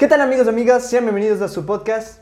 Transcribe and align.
¿Qué 0.00 0.08
tal 0.08 0.22
amigos 0.22 0.46
y 0.46 0.48
amigas? 0.48 0.88
Sean 0.88 1.04
bienvenidos 1.04 1.42
a 1.42 1.48
su 1.48 1.66
podcast. 1.66 2.20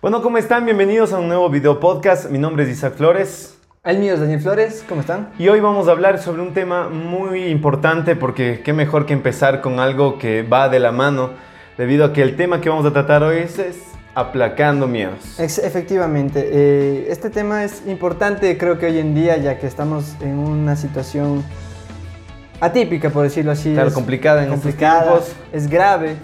Bueno, 0.00 0.22
¿cómo 0.22 0.38
están? 0.38 0.64
Bienvenidos 0.64 1.12
a 1.12 1.18
un 1.18 1.28
nuevo 1.28 1.50
video 1.50 1.78
podcast. 1.80 2.30
Mi 2.30 2.38
nombre 2.38 2.64
es 2.64 2.70
Isaac 2.70 2.94
Flores. 2.94 3.58
El 3.84 3.98
mío 3.98 4.14
es 4.14 4.20
Daniel 4.20 4.40
Flores, 4.40 4.82
¿cómo 4.88 5.02
están? 5.02 5.28
Y 5.38 5.48
hoy 5.48 5.60
vamos 5.60 5.86
a 5.88 5.90
hablar 5.90 6.18
sobre 6.18 6.40
un 6.40 6.54
tema 6.54 6.88
muy 6.88 7.44
importante 7.48 8.16
porque 8.16 8.62
qué 8.64 8.72
mejor 8.72 9.04
que 9.04 9.12
empezar 9.12 9.60
con 9.60 9.80
algo 9.80 10.18
que 10.18 10.44
va 10.44 10.70
de 10.70 10.80
la 10.80 10.92
mano, 10.92 11.32
debido 11.76 12.06
a 12.06 12.14
que 12.14 12.22
el 12.22 12.36
tema 12.36 12.62
que 12.62 12.70
vamos 12.70 12.86
a 12.86 12.94
tratar 12.94 13.22
hoy 13.22 13.40
es, 13.40 13.58
es 13.58 13.89
aplacando 14.20 14.86
miedos. 14.86 15.38
Efectivamente, 15.38 16.48
eh, 16.52 17.06
este 17.10 17.30
tema 17.30 17.64
es 17.64 17.82
importante 17.86 18.56
creo 18.56 18.78
que 18.78 18.86
hoy 18.86 18.98
en 18.98 19.14
día 19.14 19.36
ya 19.36 19.58
que 19.58 19.66
estamos 19.66 20.14
en 20.20 20.38
una 20.38 20.76
situación 20.76 21.42
atípica, 22.60 23.10
por 23.10 23.24
decirlo 23.24 23.52
así. 23.52 23.72
Claro, 23.72 23.88
es 23.88 23.94
complicada 23.94 24.44
en 24.44 24.52
estos 24.52 24.60
complicada, 24.60 25.02
tiempos. 25.02 25.32
Es 25.52 25.68
grave. 25.68 26.16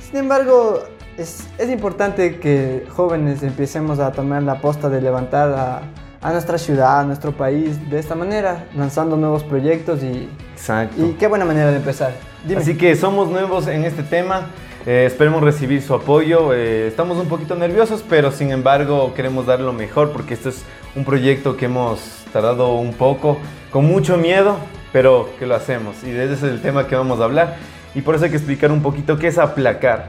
Sin 0.00 0.18
embargo, 0.18 0.82
es, 1.16 1.46
es 1.58 1.70
importante 1.70 2.38
que 2.38 2.86
jóvenes 2.90 3.42
empecemos 3.42 3.98
a 3.98 4.12
tomar 4.12 4.42
la 4.42 4.60
posta 4.60 4.88
de 4.88 5.00
levantar 5.00 5.52
a, 5.52 5.82
a 6.22 6.32
nuestra 6.32 6.56
ciudad, 6.58 7.00
a 7.00 7.04
nuestro 7.04 7.32
país 7.32 7.90
de 7.90 7.98
esta 7.98 8.14
manera, 8.14 8.66
lanzando 8.74 9.16
nuevos 9.16 9.44
proyectos 9.44 10.02
y, 10.02 10.28
Exacto. 10.54 11.04
y 11.04 11.12
qué 11.12 11.26
buena 11.26 11.44
manera 11.44 11.70
de 11.70 11.76
empezar. 11.76 12.14
Dime. 12.46 12.60
Así 12.60 12.76
que 12.76 12.96
somos 12.96 13.28
nuevos 13.28 13.66
en 13.66 13.84
este 13.84 14.02
tema. 14.02 14.46
Eh, 14.86 15.04
esperemos 15.06 15.42
recibir 15.42 15.82
su 15.82 15.94
apoyo. 15.94 16.52
eh, 16.52 16.86
estamos 16.88 17.18
un 17.18 17.28
poquito 17.28 17.54
nerviosos, 17.54 18.04
pero 18.08 18.30
sin 18.32 18.50
embargo 18.50 19.12
queremos 19.14 19.46
dar 19.46 19.60
lo 19.60 19.72
mejor 19.72 20.10
porque 20.12 20.34
este 20.34 20.50
es 20.50 20.64
un 20.94 21.04
proyecto 21.04 21.56
que 21.56 21.66
hemos 21.66 22.24
tardado 22.32 22.74
un 22.74 22.92
poco, 22.94 23.38
con 23.70 23.84
mucho 23.86 24.16
miedo, 24.16 24.56
pero 24.92 25.30
que 25.38 25.46
lo 25.46 25.54
hacemos. 25.54 25.96
Y 26.04 26.10
ese 26.10 26.34
es 26.34 26.42
el 26.42 26.60
tema 26.60 26.86
que 26.86 26.96
vamos 26.96 27.20
a 27.20 27.24
hablar. 27.24 27.56
Y 27.94 28.00
por 28.02 28.14
eso 28.16 28.24
hay 28.24 28.30
que 28.30 28.36
explicar 28.36 28.72
un 28.72 28.82
poquito 28.82 29.16
qué 29.18 29.28
es 29.28 29.38
aplacar. 29.38 30.08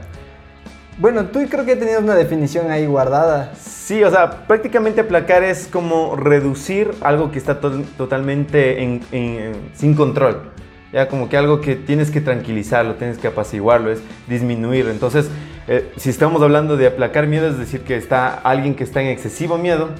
Bueno, 0.98 1.26
tú 1.26 1.40
creo 1.48 1.64
que 1.64 1.76
tenías 1.76 2.02
una 2.02 2.14
definición 2.14 2.70
ahí 2.70 2.86
guardada. 2.86 3.52
Sí, 3.54 4.02
o 4.02 4.10
sea, 4.10 4.46
prácticamente 4.46 5.02
aplacar 5.02 5.44
es 5.44 5.68
como 5.70 6.16
reducir 6.16 6.90
algo 7.02 7.30
que 7.30 7.38
está 7.38 7.60
to- 7.60 7.82
totalmente 7.98 8.82
en- 8.82 9.02
en- 9.12 9.52
sin 9.74 9.94
control. 9.94 10.50
Ya 10.96 11.08
como 11.08 11.28
que 11.28 11.36
algo 11.36 11.60
que 11.60 11.76
tienes 11.76 12.10
que 12.10 12.22
tranquilizarlo, 12.22 12.94
tienes 12.94 13.18
que 13.18 13.28
apaciguarlo, 13.28 13.92
es 13.92 14.00
disminuir. 14.28 14.88
Entonces, 14.88 15.28
eh, 15.68 15.92
si 15.98 16.08
estamos 16.08 16.40
hablando 16.40 16.78
de 16.78 16.86
aplacar 16.86 17.26
miedo, 17.26 17.46
es 17.48 17.58
decir, 17.58 17.82
que 17.82 17.96
está 17.96 18.32
alguien 18.32 18.74
que 18.74 18.84
está 18.84 19.02
en 19.02 19.08
excesivo 19.08 19.58
miedo, 19.58 19.90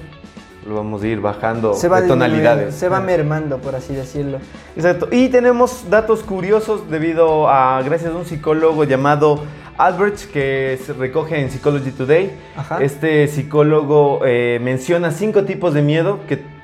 lo 0.67 0.73
vamos 0.73 1.03
a 1.03 1.07
ir 1.07 1.21
bajando 1.21 1.75
Se 1.75 1.87
va 1.87 2.01
de 2.01 2.07
tonalidades. 2.07 2.73
Se 2.73 2.89
va 2.89 2.99
mermando, 2.99 3.59
por 3.59 3.75
así 3.75 3.93
decirlo. 3.93 4.39
Exacto. 4.75 5.07
Y 5.11 5.29
tenemos 5.29 5.87
datos 5.87 6.23
curiosos 6.23 6.89
debido 6.89 7.47
a, 7.47 7.79
gracias 7.83 8.11
a 8.11 8.17
un 8.17 8.25
psicólogo 8.25 8.83
llamado 8.83 9.43
Albert, 9.77 10.17
que 10.33 10.79
se 10.83 10.93
recoge 10.93 11.39
en 11.39 11.51
Psychology 11.51 11.91
Today. 11.91 12.31
Ajá. 12.55 12.79
Este 12.81 13.27
psicólogo 13.27 14.21
eh, 14.25 14.59
menciona 14.63 15.11
cinco 15.11 15.43
tipos 15.43 15.75
de 15.75 15.83
miedo 15.83 16.21
que 16.27 16.56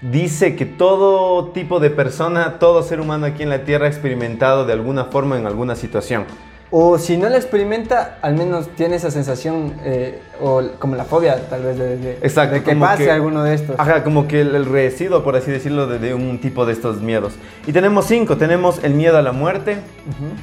dice 0.00 0.56
que 0.56 0.66
todo 0.66 1.48
tipo 1.48 1.80
de 1.80 1.90
persona, 1.90 2.58
todo 2.58 2.82
ser 2.82 3.00
humano 3.00 3.26
aquí 3.26 3.42
en 3.42 3.50
la 3.50 3.64
Tierra 3.64 3.86
ha 3.86 3.88
experimentado 3.88 4.64
de 4.64 4.72
alguna 4.72 5.04
forma 5.06 5.38
en 5.38 5.46
alguna 5.46 5.76
situación. 5.76 6.24
O 6.72 6.98
si 6.98 7.16
no 7.16 7.28
la 7.28 7.36
experimenta, 7.36 8.18
al 8.22 8.36
menos 8.36 8.68
tiene 8.76 8.94
esa 8.94 9.10
sensación, 9.10 9.74
eh, 9.82 10.20
o 10.40 10.62
como 10.78 10.94
la 10.94 11.04
fobia, 11.04 11.48
tal 11.50 11.64
vez, 11.64 11.76
de, 11.76 11.96
de- 11.96 12.12
Exacto, 12.22 12.54
de 12.54 12.62
que 12.62 12.76
pase 12.76 13.06
que- 13.06 13.10
alguno 13.10 13.42
de 13.42 13.54
estos. 13.54 13.74
Ajá, 13.76 14.04
como 14.04 14.28
que 14.28 14.40
el, 14.42 14.54
el 14.54 14.66
residuo, 14.66 15.24
por 15.24 15.34
así 15.34 15.50
decirlo, 15.50 15.88
de, 15.88 15.98
de 15.98 16.14
un 16.14 16.38
tipo 16.40 16.64
de 16.66 16.72
estos 16.72 17.00
miedos. 17.00 17.32
Y 17.66 17.72
tenemos 17.72 18.04
cinco. 18.06 18.36
Tenemos 18.36 18.84
el 18.84 18.94
miedo 18.94 19.18
a 19.18 19.22
la 19.22 19.32
muerte, 19.32 19.78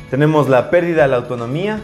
tenemos 0.10 0.50
la 0.50 0.70
pérdida 0.70 1.04
de 1.04 1.08
la 1.08 1.16
autonomía, 1.16 1.80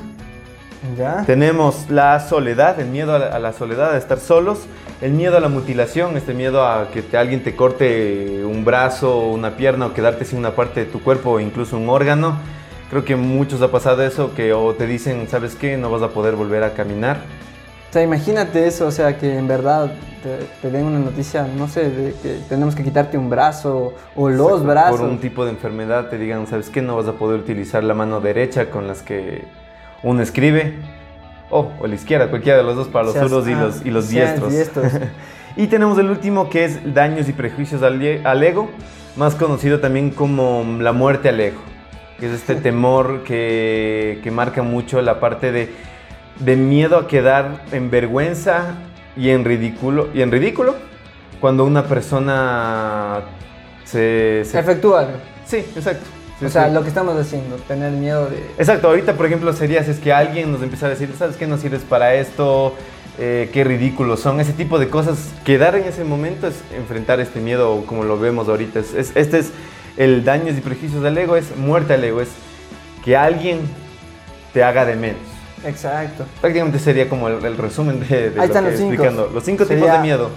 ¿Ya? 0.98 1.24
Tenemos 1.26 1.90
la 1.90 2.20
soledad, 2.20 2.80
el 2.80 2.88
miedo 2.88 3.16
a 3.16 3.20
la, 3.20 3.28
a 3.28 3.40
la 3.40 3.54
soledad, 3.54 3.94
a 3.94 3.98
estar 3.98 4.20
solos, 4.20 4.60
el 5.02 5.14
miedo 5.14 5.38
a 5.38 5.40
la 5.40 5.48
mutilación, 5.50 6.18
este 6.18 6.34
miedo 6.34 6.66
a 6.68 6.90
que 6.92 7.02
te- 7.02 7.18
alguien 7.18 7.42
te 7.44 7.56
corte 7.56 8.44
un 8.46 8.66
brazo 8.66 9.20
una 9.30 9.52
pierna 9.52 9.86
o 9.88 9.94
quedarte 9.94 10.26
sin 10.26 10.40
una 10.40 10.52
parte 10.52 10.82
de 10.82 10.86
tu 10.92 11.02
cuerpo 11.02 11.32
o 11.32 11.40
incluso 11.40 11.78
un 11.78 11.88
órgano. 11.90 12.38
Creo 12.90 13.06
que 13.06 13.16
muchos 13.16 13.62
ha 13.62 13.72
pasado 13.72 14.04
eso, 14.04 14.34
que 14.36 14.54
o 14.54 14.74
te 14.74 14.86
dicen, 14.86 15.28
¿sabes 15.30 15.56
qué? 15.56 15.78
No 15.78 15.90
vas 15.90 16.02
a 16.02 16.10
poder 16.10 16.36
volver 16.36 16.64
a 16.64 16.74
caminar. 16.74 17.18
O 17.90 17.94
sea, 17.94 18.04
imagínate 18.04 18.68
eso, 18.68 18.88
o 18.88 18.92
sea, 18.92 19.18
que 19.18 19.38
en 19.38 19.48
verdad 19.48 19.92
te, 20.22 20.38
te 20.62 20.70
den 20.72 20.86
una 20.86 21.00
noticia, 21.00 21.48
no 21.58 21.68
sé, 21.68 21.90
de 21.92 22.14
que 22.14 22.40
tenemos 22.50 22.76
que 22.76 22.84
quitarte 22.84 23.18
un 23.18 23.30
brazo 23.30 23.94
o 24.16 24.30
los 24.30 24.52
O 24.52 24.58
sea, 24.60 24.68
brazos. 24.68 25.00
Por 25.00 25.10
un 25.10 25.20
tipo 25.20 25.46
de 25.46 25.52
enfermedad 25.52 26.10
te 26.10 26.18
digan, 26.18 26.46
¿sabes 26.48 26.70
qué? 26.70 26.82
No 26.82 26.96
vas 26.96 27.08
a 27.08 27.14
poder 27.14 27.40
utilizar 27.40 27.84
la 27.84 27.94
mano 27.94 28.20
derecha 28.20 28.70
con 28.70 28.88
las 28.88 29.02
que 29.02 29.44
uno 30.04 30.22
escribe. 30.22 30.74
O, 31.50 31.72
o 31.80 31.88
la 31.88 31.94
izquierda, 31.96 32.30
cualquiera 32.30 32.58
de 32.58 32.64
los 32.64 32.76
dos 32.76 32.88
para 32.88 33.06
los 33.06 33.14
Seas- 33.14 33.30
zurdos 33.30 33.48
y 33.48 33.54
ah, 33.54 33.62
los, 33.62 33.86
y 33.86 33.92
los 33.92 34.10
diestros. 34.10 34.52
diestros. 34.52 34.92
y 35.56 35.68
tenemos 35.68 35.98
el 36.00 36.10
último 36.10 36.50
que 36.50 36.66
es 36.66 36.94
daños 36.94 37.30
y 37.30 37.34
prejuicios 37.34 37.84
al, 37.84 38.02
al 38.26 38.44
ego, 38.44 38.72
más 39.16 39.36
conocido 39.36 39.80
también 39.80 40.10
como 40.10 40.66
la 40.80 40.94
muerte 40.94 41.30
al 41.30 41.40
ego, 41.40 41.60
que 42.20 42.26
es 42.26 42.32
este 42.32 42.56
temor 42.70 43.24
que, 43.24 44.20
que 44.24 44.32
marca 44.32 44.64
mucho 44.64 45.00
la 45.04 45.20
parte 45.20 45.52
de, 45.52 45.70
de 46.40 46.56
miedo 46.56 46.98
a 46.98 47.08
quedar 47.08 47.62
en 47.72 47.92
vergüenza 47.92 48.74
y 49.16 49.30
en 49.30 49.46
ridículo, 49.46 50.08
y 50.16 50.24
en 50.24 50.32
ridículo 50.32 50.76
cuando 51.40 51.66
una 51.66 51.84
persona 51.84 53.20
se... 53.84 54.42
se- 54.44 54.58
Efectúa. 54.60 55.08
Sí, 55.46 55.58
exacto. 55.58 56.06
Sí, 56.40 56.46
o 56.46 56.50
sea, 56.50 56.68
sí. 56.68 56.74
lo 56.74 56.82
que 56.82 56.88
estamos 56.90 57.16
haciendo, 57.20 57.56
tener 57.58 57.92
miedo 57.92 58.28
de... 58.30 58.38
Exacto, 58.58 58.88
ahorita 58.90 59.14
por 59.14 59.26
ejemplo 59.28 59.54
sería 59.54 59.84
si 59.84 59.92
es 59.92 60.00
que 60.00 60.12
alguien 60.12 60.52
nos 60.52 60.62
empieza 60.62 60.88
a 60.88 60.90
decir, 60.90 61.10
¿sabes 61.18 61.36
qué? 61.38 61.46
No 61.48 61.58
sirves 61.58 61.82
para 61.84 62.16
esto, 62.16 62.76
eh, 63.20 63.50
qué 63.54 63.64
ridículos 63.64 64.20
son, 64.20 64.40
ese 64.40 64.52
tipo 64.54 64.80
de 64.80 64.90
cosas. 64.90 65.18
Quedar 65.46 65.76
en 65.76 65.84
ese 65.86 66.04
momento 66.04 66.48
es 66.48 66.56
enfrentar 66.76 67.20
este 67.20 67.40
miedo 67.40 67.84
como 67.86 68.04
lo 68.04 68.20
vemos 68.20 68.50
ahorita. 68.50 68.80
Es, 68.80 68.94
es- 68.94 69.12
este 69.16 69.40
es 69.40 69.52
el 69.96 70.24
daños 70.26 70.58
y 70.58 70.62
prejuicios 70.62 71.04
del 71.04 71.18
ego, 71.18 71.36
es 71.36 71.56
muerte 71.56 71.94
al 71.94 72.04
ego, 72.04 72.20
es 72.22 72.30
que 73.06 73.16
alguien 73.16 73.60
te 74.54 74.64
haga 74.64 74.86
de 74.86 74.96
menos. 74.96 75.22
Exacto. 75.66 76.26
Prácticamente 76.42 76.80
sería 76.80 77.08
como 77.08 77.30
el, 77.30 77.46
el 77.46 77.58
resumen 77.58 78.00
de, 78.02 78.06
de 78.08 78.28
Ahí 78.32 78.36
lo 78.36 78.44
están 78.44 78.66
que 78.66 78.72
los 78.72 78.80
cinco. 78.80 78.94
explicando. 78.94 79.30
Los 79.34 79.44
cinco 79.44 79.64
tipos 79.66 79.80
Sería- 79.80 79.94
de 79.94 80.00
miedo. 80.00 80.30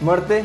Muerte, 0.00 0.44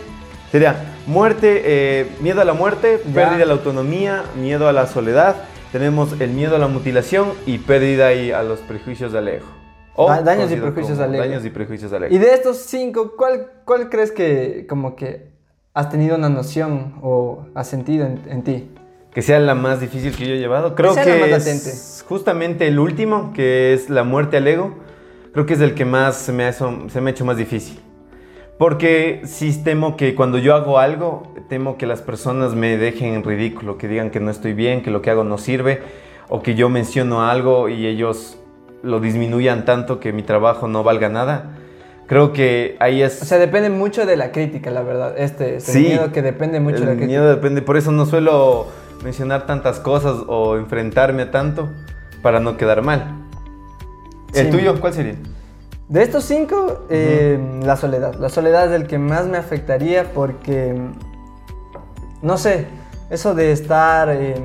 Sería 0.52 0.76
muerte, 1.09 1.62
eh, 1.66 2.08
miedo 2.22 2.40
a 2.42 2.46
la 2.46 2.53
muerte, 2.53 3.02
Ya. 3.08 3.14
pérdida 3.14 3.38
de 3.40 3.46
la 3.47 3.53
autonomía, 3.53 4.24
miedo 4.40 4.68
a 4.70 4.74
la 4.74 4.86
soledad. 4.88 5.36
Tenemos 5.72 6.20
el 6.22 6.30
miedo 6.31 6.56
a 6.56 6.59
la 6.59 6.68
mutilación 6.68 7.30
y 7.46 7.58
pérdida 7.58 8.08
ahí 8.08 8.31
a 8.31 8.44
los 8.44 8.59
prejuicios 8.59 9.12
del 9.12 9.28
ego. 9.28 9.46
Da- 9.97 10.22
daños 10.22 10.52
y 10.52 10.56
prejuicios 10.56 10.97
como 10.97 11.03
al 11.09 11.16
ego. 11.16 11.24
Daños 11.25 11.46
y 11.46 11.50
prejuicios 11.50 11.92
del 11.92 12.03
ego. 12.03 12.16
Y 12.16 12.18
de 12.20 12.34
estos 12.34 12.58
cinco, 12.58 13.16
¿cuál, 13.18 13.47
cuál 13.66 13.90
crees 13.90 14.12
que 14.12 14.66
como 14.70 14.96
que 14.96 15.31
has 15.74 15.90
tenido 15.90 16.16
una 16.16 16.30
noción 16.30 16.96
o 17.02 17.46
has 17.56 17.68
sentido 17.68 18.06
en, 18.06 18.22
en 18.30 18.44
ti? 18.44 18.70
Que 19.14 19.22
sea 19.24 19.40
la 19.40 19.56
más 19.56 19.81
difícil 19.81 20.16
que 20.16 20.28
yo 20.28 20.36
he 20.36 20.38
llevado. 20.40 20.76
Creo 20.76 20.94
que 20.96 21.31
es 21.36 22.06
justamente 22.08 22.68
el 22.68 22.78
último, 22.80 23.34
que 23.34 23.74
es 23.74 23.90
la 23.90 24.03
muerte 24.03 24.38
al 24.38 24.47
ego. 24.47 24.76
Creo 25.34 25.46
que 25.46 25.53
es 25.56 25.62
el 25.62 25.74
que 25.74 25.86
más 25.86 26.16
se 26.16 26.31
me 26.31 26.46
ha, 26.46 26.50
hecho- 26.50 26.86
se 26.90 27.02
me 27.02 27.09
ha 27.09 27.14
hecho 27.14 27.26
más 27.26 27.36
difícil. 27.38 27.80
Porque 28.59 29.22
sí 29.24 29.58
temo 29.64 29.96
que 29.96 30.14
cuando 30.16 30.38
yo 30.38 30.53
hago 30.53 30.80
algo, 30.80 31.24
temo 31.47 31.78
que 31.78 31.88
las 31.88 32.02
personas 32.02 32.56
me 32.56 32.75
dejen 32.78 33.14
en 33.14 33.24
ridículo, 33.24 33.78
que 33.78 33.88
digan 33.88 34.09
que 34.12 34.20
no 34.20 34.30
estoy 34.30 34.52
bien, 34.53 34.84
que 34.84 34.92
lo 34.92 35.02
que 35.02 35.09
hago 35.09 35.24
no 35.24 35.38
sirve, 35.38 35.81
o 36.28 36.42
que 36.44 36.56
yo 36.56 36.68
menciono 36.68 37.25
algo 37.25 37.70
y 37.70 37.88
ellos 37.88 38.38
lo 38.84 39.00
disminuyan 39.00 39.64
tanto 39.64 40.02
que 40.02 40.12
mi 40.12 40.24
trabajo 40.24 40.68
no 40.68 40.84
valga 40.84 41.08
nada. 41.08 41.56
Creo 42.06 42.34
que 42.34 42.75
ahí 42.81 43.02
es... 43.02 43.22
O 43.22 43.25
sea, 43.25 43.38
depende 43.38 43.70
mucho 43.70 44.06
de 44.06 44.18
la 44.18 44.34
crítica, 44.34 44.72
la 44.72 44.81
verdad. 44.81 45.18
Este 45.18 45.56
es 45.56 45.70
el 45.70 45.76
Sí. 45.76 45.88
miedo 45.88 46.12
que 46.12 46.22
depende 46.22 46.59
mucho 46.59 46.79
de 46.82 46.85
la 46.85 46.91
el 46.91 46.97
crítica. 46.97 47.17
miedo 47.22 47.29
depende, 47.34 47.62
por 47.62 47.78
eso 47.78 47.94
no 47.94 48.05
suelo 48.05 48.67
mencionar 49.05 49.46
tantas 49.46 49.79
cosas 49.79 50.17
o 50.28 50.58
enfrentarme 50.58 51.22
a 51.22 51.32
tanto 51.32 51.70
para 52.22 52.41
no 52.41 52.58
quedar 52.58 52.82
mal. 52.82 53.16
¿El 54.34 54.47
Sí. 54.47 54.52
tuyo 54.52 54.82
cuál 54.82 54.94
sería? 54.94 55.16
De 55.90 56.03
estos 56.03 56.24
cinco, 56.24 56.82
eh, 56.90 57.59
la 57.64 57.76
soledad. 57.76 58.14
La 58.16 58.30
soledad 58.30 58.68
es 58.68 58.80
el 58.80 58.88
que 58.88 59.00
más 59.00 59.26
me 59.26 59.38
afectaría 59.38 60.14
porque, 60.14 60.80
no 62.22 62.38
sé, 62.38 62.68
eso 63.09 63.34
de 63.34 63.52
estar, 63.52 64.09
eh, 64.09 64.36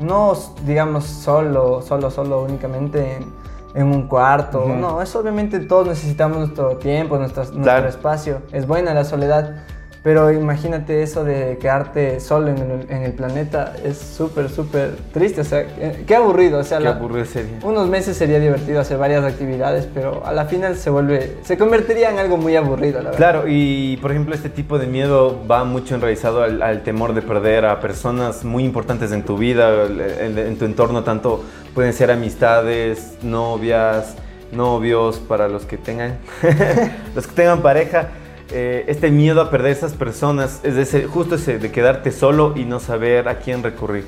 no 0.00 0.32
digamos 0.64 1.04
solo, 1.04 1.82
solo, 1.82 2.10
solo 2.10 2.42
únicamente 2.42 3.16
en, 3.16 3.32
en 3.80 3.86
un 3.94 4.08
cuarto. 4.08 4.66
No, 4.66 5.00
eso 5.00 5.20
obviamente 5.20 5.60
todos 5.60 5.86
necesitamos 5.86 6.38
nuestro 6.38 6.76
tiempo, 6.78 7.16
nuestro, 7.16 7.44
nuestro 7.44 7.62
Claro. 7.62 7.88
espacio. 7.88 8.42
Es 8.50 8.66
buena 8.66 8.92
la 8.92 9.04
soledad. 9.04 9.62
Pero 10.06 10.30
imagínate 10.30 11.02
eso 11.02 11.24
de 11.24 11.58
quedarte 11.60 12.20
solo 12.20 12.46
en 12.46 12.58
el, 12.58 12.86
en 12.90 13.02
el 13.02 13.10
planeta, 13.12 13.74
es 13.84 13.98
súper, 13.98 14.48
súper 14.48 14.94
triste, 15.12 15.40
o 15.40 15.44
sea, 15.44 15.66
qué 16.06 16.14
aburrido, 16.14 16.60
o 16.60 16.62
sea, 16.62 16.78
Qué 16.78 16.84
la- 16.84 16.90
aburrido 16.90 17.24
sería. 17.24 17.58
unos 17.64 17.88
meses 17.88 18.16
sería 18.16 18.38
divertido 18.38 18.78
hacer 18.80 18.98
varias 18.98 19.24
actividades, 19.24 19.88
pero 19.92 20.24
a 20.24 20.32
la 20.32 20.44
final 20.44 20.76
se 20.76 20.90
vuelve, 20.90 21.38
se 21.42 21.58
convertiría 21.58 22.08
en 22.10 22.20
algo 22.20 22.36
muy 22.36 22.54
aburrido, 22.54 22.98
la 22.98 23.10
verdad. 23.10 23.16
Claro, 23.16 23.44
y 23.48 23.96
por 23.96 24.12
ejemplo 24.12 24.32
este 24.36 24.48
tipo 24.48 24.78
de 24.78 24.86
miedo 24.86 25.44
va 25.50 25.64
mucho 25.64 25.96
enraizado 25.96 26.44
al, 26.44 26.62
al 26.62 26.84
temor 26.84 27.12
de 27.12 27.22
perder 27.22 27.64
a 27.66 27.80
personas 27.80 28.44
muy 28.44 28.62
importantes 28.64 29.10
en 29.10 29.24
tu 29.24 29.36
vida, 29.36 29.86
en, 30.20 30.38
en 30.38 30.56
tu 30.56 30.66
entorno, 30.66 31.02
tanto 31.02 31.42
pueden 31.74 31.92
ser 31.92 32.12
amistades, 32.12 33.16
novias, 33.24 34.14
novios, 34.52 35.18
para 35.18 35.48
los 35.48 35.64
que 35.66 35.78
tengan, 35.78 36.18
los 37.16 37.26
que 37.26 37.34
tengan 37.34 37.60
pareja. 37.60 38.06
Eh, 38.50 38.84
este 38.88 39.10
miedo 39.10 39.40
a 39.40 39.50
perder 39.50 39.72
esas 39.72 39.94
personas 39.94 40.60
es 40.62 40.76
ese, 40.76 41.04
justo 41.04 41.34
ese 41.34 41.58
de 41.58 41.70
quedarte 41.70 42.12
solo 42.12 42.54
y 42.56 42.64
no 42.64 42.80
saber 42.80 43.28
a 43.28 43.38
quién 43.38 43.62
recurrir. 43.62 44.04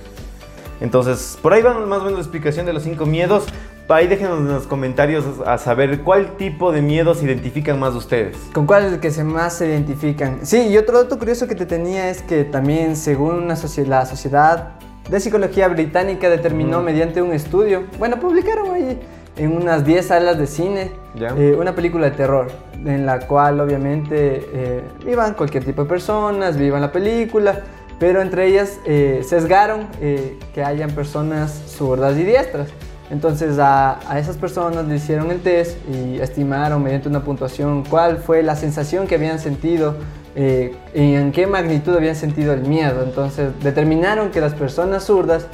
Entonces, 0.81 1.39
por 1.43 1.53
ahí 1.53 1.63
va 1.63 1.75
más 1.75 2.01
o 2.01 2.05
menos 2.05 2.19
la 2.19 2.21
explicación 2.21 2.67
de 2.67 2.73
los 2.73 2.85
cinco 2.85 3.05
miedos. 3.05 3.47
Ahí 3.89 4.07
déjenos 4.07 4.39
en 4.41 4.49
los 4.49 4.67
comentarios 4.67 5.25
a 5.47 5.57
saber 5.57 6.03
cuál 6.03 6.37
tipo 6.37 6.73
de 6.73 6.83
miedos 6.83 7.23
identifican 7.23 7.81
más 7.81 7.95
ustedes. 7.95 8.37
¿Con 8.53 8.67
cuál 8.67 8.85
es 8.85 8.93
el 8.93 9.01
que 9.01 9.11
se 9.11 9.25
más 9.25 9.55
se 9.55 9.67
identifican? 9.67 10.41
Sí, 10.43 10.69
y 10.69 10.77
otro 10.77 11.03
dato 11.03 11.19
curioso 11.19 11.47
que 11.47 11.55
te 11.55 11.65
tenía 11.65 12.11
es 12.11 12.23
que 12.23 12.45
también 12.45 12.97
según 12.97 13.37
una 13.37 13.55
la 13.87 14.07
Sociedad 14.07 14.75
de 15.09 15.21
Psicología 15.21 15.69
Británica 15.69 16.29
determinó 16.29 16.77
Ujú. 16.77 16.85
mediante 16.85 17.23
un 17.23 17.33
estudio, 17.33 17.85
bueno, 17.99 18.21
publicaron 18.21 18.75
ahí 18.75 19.01
en 19.39 19.57
unas 19.57 19.85
10 19.85 20.07
salas 20.07 20.39
de 20.39 20.47
cine 20.47 20.93
Ya. 21.15 21.29
eh, 21.37 21.57
una 21.59 21.75
película 21.75 22.11
de 22.11 22.17
terror 22.17 22.49
en 22.85 23.07
la 23.07 23.21
cual 23.27 23.61
obviamente 23.61 24.49
eh, 24.53 24.83
vivan 25.05 25.35
cualquier 25.35 25.65
tipo 25.65 25.83
de 25.85 25.89
personas, 25.89 26.57
vivan 26.57 26.81
la 26.81 26.93
película, 26.93 27.61
pero 27.99 28.21
entre 28.23 28.47
ellas 28.47 28.79
eh, 28.85 29.23
sesgaron 29.27 29.89
eh, 30.01 30.39
que 30.55 30.63
hayan 30.63 30.91
personas 30.93 31.51
zurdas 31.67 32.17
y 32.17 32.23
diestras. 32.25 32.69
Entonces 33.11 33.59
a, 33.59 33.99
a 34.11 34.19
esas 34.19 34.37
personas 34.37 34.87
le 34.87 34.97
hicieron 34.97 35.31
el 35.31 35.41
test 35.41 35.79
y 35.91 36.21
estimaron 36.21 36.83
mediante 36.83 37.09
una 37.09 37.21
puntuación 37.25 37.83
cuál 37.89 38.19
fue 38.19 38.43
la 38.43 38.55
sensación 38.55 39.07
que 39.07 39.15
habían 39.15 39.39
sentido 39.39 39.95
eh, 40.37 40.77
y 40.95 41.15
en 41.15 41.33
qué 41.33 41.47
magnitud 41.47 41.97
habían 41.97 42.15
sentido 42.17 42.53
el 42.53 42.61
miedo. 42.63 43.03
Entonces 43.03 43.49
determinaron 43.63 44.31
que 44.31 44.41
las 44.43 44.53
personas 44.55 45.05
zurdas 45.05 45.47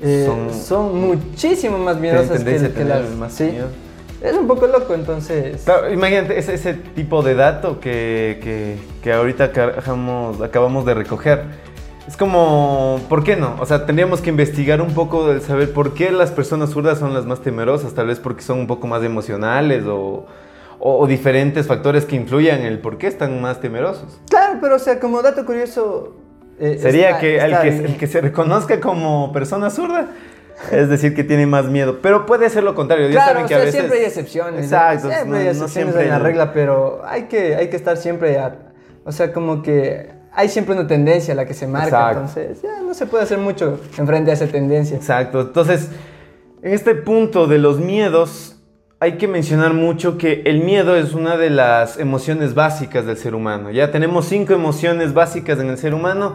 eh, 0.00 0.24
Son- 0.26 0.54
son, 0.54 1.00
muchísimo 1.00 1.78
más 1.78 1.98
miedosas 1.98 2.42
que, 2.42 2.72
que 2.72 2.84
las... 2.84 3.10
más 3.16 3.32
sí. 3.32 3.44
miedo. 3.44 3.68
Es 4.20 4.34
un 4.36 4.48
poco 4.48 4.66
loco, 4.66 4.94
entonces... 4.94 5.62
Claro, 5.64 5.92
imagínate 5.92 6.38
ese, 6.38 6.54
ese 6.54 6.74
tipo 6.74 7.22
de 7.22 7.36
dato 7.36 7.78
que, 7.78 8.40
que, 8.42 8.76
que 9.02 9.12
ahorita 9.12 9.44
acabamos, 9.44 10.40
acabamos 10.42 10.84
de 10.84 10.94
recoger. 10.94 11.42
Es 12.08 12.16
como, 12.16 13.00
¿por 13.08 13.22
qué 13.22 13.36
no? 13.36 13.54
O 13.60 13.66
sea, 13.66 13.86
tendríamos 13.86 14.20
que 14.20 14.30
investigar 14.30 14.80
un 14.80 14.92
poco 14.92 15.28
del 15.28 15.40
saber 15.40 15.72
por 15.72 15.94
qué 15.94 16.10
las 16.10 16.32
personas 16.32 16.70
zurdas 16.70 16.98
son 16.98 17.14
las 17.14 17.26
más 17.26 17.42
temerosas, 17.42 17.92
tal 17.94 18.08
vez 18.08 18.18
porque 18.18 18.42
son 18.42 18.58
un 18.58 18.66
poco 18.66 18.88
más 18.88 19.04
emocionales 19.04 19.84
o, 19.84 20.26
o- 20.80 20.98
o 20.98 21.06
diferentes 21.06 21.68
factores 21.68 22.04
que 22.04 22.16
influyan 22.16 22.60
en 22.60 22.66
el 22.66 22.80
por 22.80 22.98
qué 22.98 23.06
están 23.06 23.40
más 23.40 23.60
temerosos. 23.60 24.18
Claro, 24.28 24.58
pero 24.60 24.76
o 24.76 24.78
sea, 24.80 24.98
como 24.98 25.22
dato 25.22 25.46
curioso... 25.46 26.14
eh, 26.60 26.78
Sería 26.80 27.08
está- 27.10 27.20
que, 27.20 27.36
el 27.38 27.44
está 27.52 27.62
que 27.62 27.70
bien. 27.70 27.84
el 27.86 27.96
que 27.96 28.06
se 28.06 28.20
reconozca 28.20 28.80
como 28.80 29.32
persona 29.32 29.70
zurda, 29.70 30.08
es 30.72 30.88
decir, 30.88 31.14
que 31.14 31.22
tiene 31.24 31.46
más 31.46 31.66
miedo. 31.66 32.00
Pero 32.02 32.26
puede 32.26 32.50
ser 32.50 32.64
lo 32.64 32.74
contrario. 32.74 33.08
Claro, 33.10 33.28
saben 33.30 33.44
o 33.44 33.48
que 33.48 33.54
a 33.54 33.58
sea, 33.58 33.64
veces... 33.66 33.80
siempre 33.80 33.98
hay 34.00 34.04
excepciones. 34.06 34.54
¿no? 34.54 34.60
Exacto, 34.60 35.08
Siempre 35.08 35.28
no- 35.28 35.36
hay 35.36 35.44
no 35.44 35.50
excepciones 35.50 35.72
siempre 35.72 36.02
en 36.04 36.08
la 36.10 36.16
el- 36.16 36.22
regla, 36.22 36.52
pero 36.52 37.02
hay 37.06 37.22
que, 37.24 37.54
hay 37.56 37.68
que 37.68 37.76
estar 37.76 37.96
siempre... 37.96 38.38
a- 38.38 38.56
o 39.04 39.12
sea, 39.12 39.32
como 39.32 39.62
que 39.62 40.10
hay 40.34 40.48
siempre 40.48 40.74
una 40.74 40.86
tendencia 40.86 41.32
a 41.32 41.36
la 41.36 41.46
que 41.46 41.54
se 41.54 41.66
marca, 41.66 41.86
Exacto. 42.12 42.20
entonces 42.20 42.62
ya 42.62 42.82
no 42.82 42.92
se 42.94 43.06
puede 43.06 43.24
hacer 43.24 43.38
mucho 43.38 43.80
en 43.96 44.06
frente 44.06 44.30
a 44.30 44.34
esa 44.34 44.46
tendencia. 44.46 44.96
Exacto. 44.96 45.40
Entonces, 45.40 45.88
en 46.62 46.72
este 46.74 46.94
punto 46.94 47.46
de 47.46 47.58
los 47.58 47.78
miedos, 47.80 48.57
hay 49.00 49.12
que 49.12 49.28
mencionar 49.28 49.74
mucho 49.74 50.18
que 50.18 50.42
el 50.46 50.60
miedo 50.60 50.96
es 50.96 51.14
una 51.14 51.36
de 51.36 51.50
las 51.50 51.98
emociones 51.98 52.54
básicas 52.54 53.06
del 53.06 53.16
ser 53.16 53.34
humano. 53.34 53.70
Ya 53.70 53.90
tenemos 53.92 54.24
cinco 54.26 54.54
emociones 54.54 55.14
básicas 55.14 55.60
en 55.60 55.68
el 55.68 55.78
ser 55.78 55.94
humano, 55.94 56.34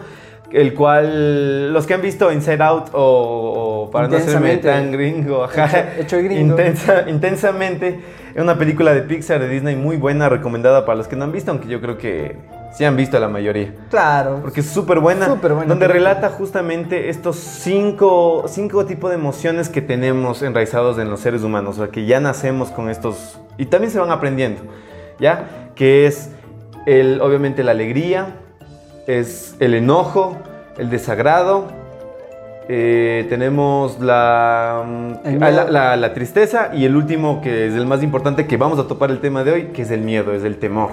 el 0.51 0.73
cual 0.73 1.73
los 1.73 1.85
que 1.85 1.93
han 1.95 2.01
visto 2.01 2.31
Inside 2.31 2.63
Out 2.63 2.89
o, 2.93 3.83
o 3.87 3.91
para 3.91 4.07
no 4.07 4.15
Intensamente. 4.15 4.69
tan 4.69 4.91
gringo, 4.93 5.43
ajá, 5.43 5.65
Hecho- 5.97 6.01
hecho 6.01 6.17
gringo. 6.23 6.55
intensa- 6.55 7.03
intensamente, 7.09 7.99
es 8.33 8.41
una 8.41 8.57
película 8.57 8.93
de 8.93 9.01
Pixar 9.01 9.41
de 9.41 9.49
Disney 9.49 9.75
muy 9.75 9.97
buena, 9.97 10.29
recomendada 10.29 10.85
para 10.85 10.97
los 10.97 11.07
que 11.09 11.15
no 11.17 11.25
han 11.25 11.31
visto, 11.33 11.51
aunque 11.51 11.67
yo 11.67 11.81
creo 11.81 11.97
que 11.97 12.37
sí 12.73 12.83
han 12.85 12.95
visto 12.97 13.19
la 13.19 13.27
mayoría. 13.27 13.73
Claro. 13.89 14.39
Porque 14.41 14.59
es 14.61 14.67
súper 14.69 14.99
buena, 14.99 15.27
Súper 15.27 15.53
buena 15.53 15.69
donde 15.69 15.87
película. 15.87 16.13
relata 16.15 16.29
justamente 16.35 17.09
estos 17.09 17.35
cinco, 17.37 18.45
cinco 18.47 18.85
tipos 18.85 19.09
de 19.11 19.15
emociones 19.15 19.69
que 19.69 19.81
tenemos 19.81 20.41
enraizados 20.41 20.97
en 20.99 21.09
los 21.09 21.19
seres 21.19 21.43
humanos, 21.43 21.77
o 21.77 21.83
sea, 21.83 21.91
que 21.91 22.05
ya 22.05 22.19
nacemos 22.19 22.69
con 22.69 22.89
estos, 22.89 23.39
y 23.57 23.67
también 23.67 23.91
se 23.91 23.99
van 23.99 24.11
aprendiendo, 24.11 24.61
¿ya? 25.19 25.69
Que 25.75 26.07
es, 26.07 26.31
el, 26.85 27.21
obviamente, 27.21 27.63
la 27.63 27.71
alegría, 27.71 28.35
es 29.07 29.55
el 29.59 29.73
enojo, 29.75 30.37
el 30.77 30.89
desagrado, 30.89 31.67
eh, 32.69 33.25
tenemos 33.29 33.99
la, 33.99 34.83
mm, 34.85 35.13
ah, 35.43 35.51
la- 35.69 35.95
la 35.97 36.13
tristeza 36.13 36.69
y 36.73 36.85
el 36.85 36.95
último, 36.95 37.41
que 37.41 37.67
es 37.67 37.73
el 37.73 37.85
más 37.85 38.01
importante, 38.03 38.47
que 38.47 38.55
vamos 38.57 38.79
a 38.79 38.87
topar 38.87 39.11
el 39.11 39.19
tema 39.19 39.43
de 39.43 39.51
hoy, 39.51 39.63
que 39.73 39.81
es 39.81 39.91
el 39.91 40.01
miedo, 40.01 40.33
es 40.33 40.43
el 40.43 40.57
temor. 40.57 40.91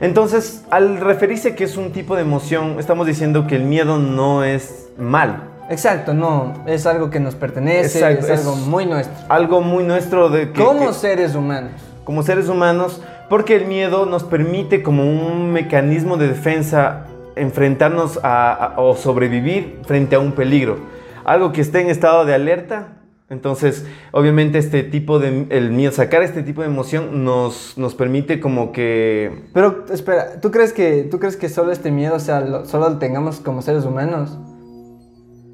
Entonces, 0.00 0.64
al 0.70 0.98
referirse 0.98 1.54
que 1.54 1.64
es 1.64 1.76
un 1.76 1.92
tipo 1.92 2.16
de 2.16 2.22
emoción, 2.22 2.76
estamos 2.78 3.06
diciendo 3.06 3.46
que 3.46 3.56
el 3.56 3.64
miedo 3.64 3.98
no 3.98 4.44
es 4.44 4.88
malo. 4.98 5.34
Exacto, 5.68 6.14
no, 6.14 6.54
es 6.66 6.86
algo 6.86 7.10
que 7.10 7.20
nos 7.20 7.34
pertenece, 7.36 7.98
Exacto, 8.00 8.24
es 8.26 8.30
es- 8.40 8.46
algo 8.46 8.56
muy 8.56 8.86
nuestro. 8.86 9.14
Algo 9.28 9.60
muy 9.60 9.84
nuestro 9.84 10.28
de 10.30 10.50
que, 10.52 10.64
Como 10.64 10.88
que- 10.88 10.92
seres 10.94 11.34
humanos. 11.34 11.70
como 12.04 12.22
seres 12.22 12.48
humanos, 12.48 13.00
porque 13.28 13.54
el 13.56 13.66
miedo 13.66 14.06
nos 14.06 14.24
permite 14.24 14.82
como 14.82 15.04
un 15.04 15.52
mecanismo 15.52 16.16
de 16.16 16.28
defensa 16.28 17.04
enfrentarnos 17.36 18.18
a, 18.24 18.52
a- 18.52 18.80
o 18.80 18.96
sobrevivir 18.96 19.80
frente 19.86 20.16
a 20.16 20.18
un 20.18 20.32
peligro. 20.32 20.78
Algo 21.24 21.52
que 21.52 21.60
esté 21.60 21.80
en 21.82 21.90
estado 21.90 22.24
de 22.24 22.34
alerta. 22.34 22.88
Entonces, 23.30 23.86
obviamente 24.10 24.58
este 24.58 24.82
tipo 24.82 25.20
de 25.20 25.46
el 25.50 25.70
miedo, 25.70 25.92
sacar 25.92 26.22
este 26.24 26.42
tipo 26.42 26.62
de 26.62 26.66
emoción 26.66 27.24
nos, 27.24 27.78
nos 27.78 27.94
permite 27.94 28.40
como 28.40 28.72
que 28.72 29.44
Pero 29.54 29.84
espera, 29.92 30.40
¿tú 30.40 30.50
crees 30.50 30.72
que, 30.72 31.04
tú 31.04 31.20
crees 31.20 31.36
que 31.36 31.48
solo 31.48 31.70
este 31.70 31.92
miedo, 31.92 32.16
o 32.16 32.20
sea, 32.20 32.40
lo- 32.40 32.66
solo 32.66 32.90
lo 32.90 32.98
tengamos 32.98 33.38
como 33.38 33.62
seres 33.62 33.84
humanos? 33.84 34.36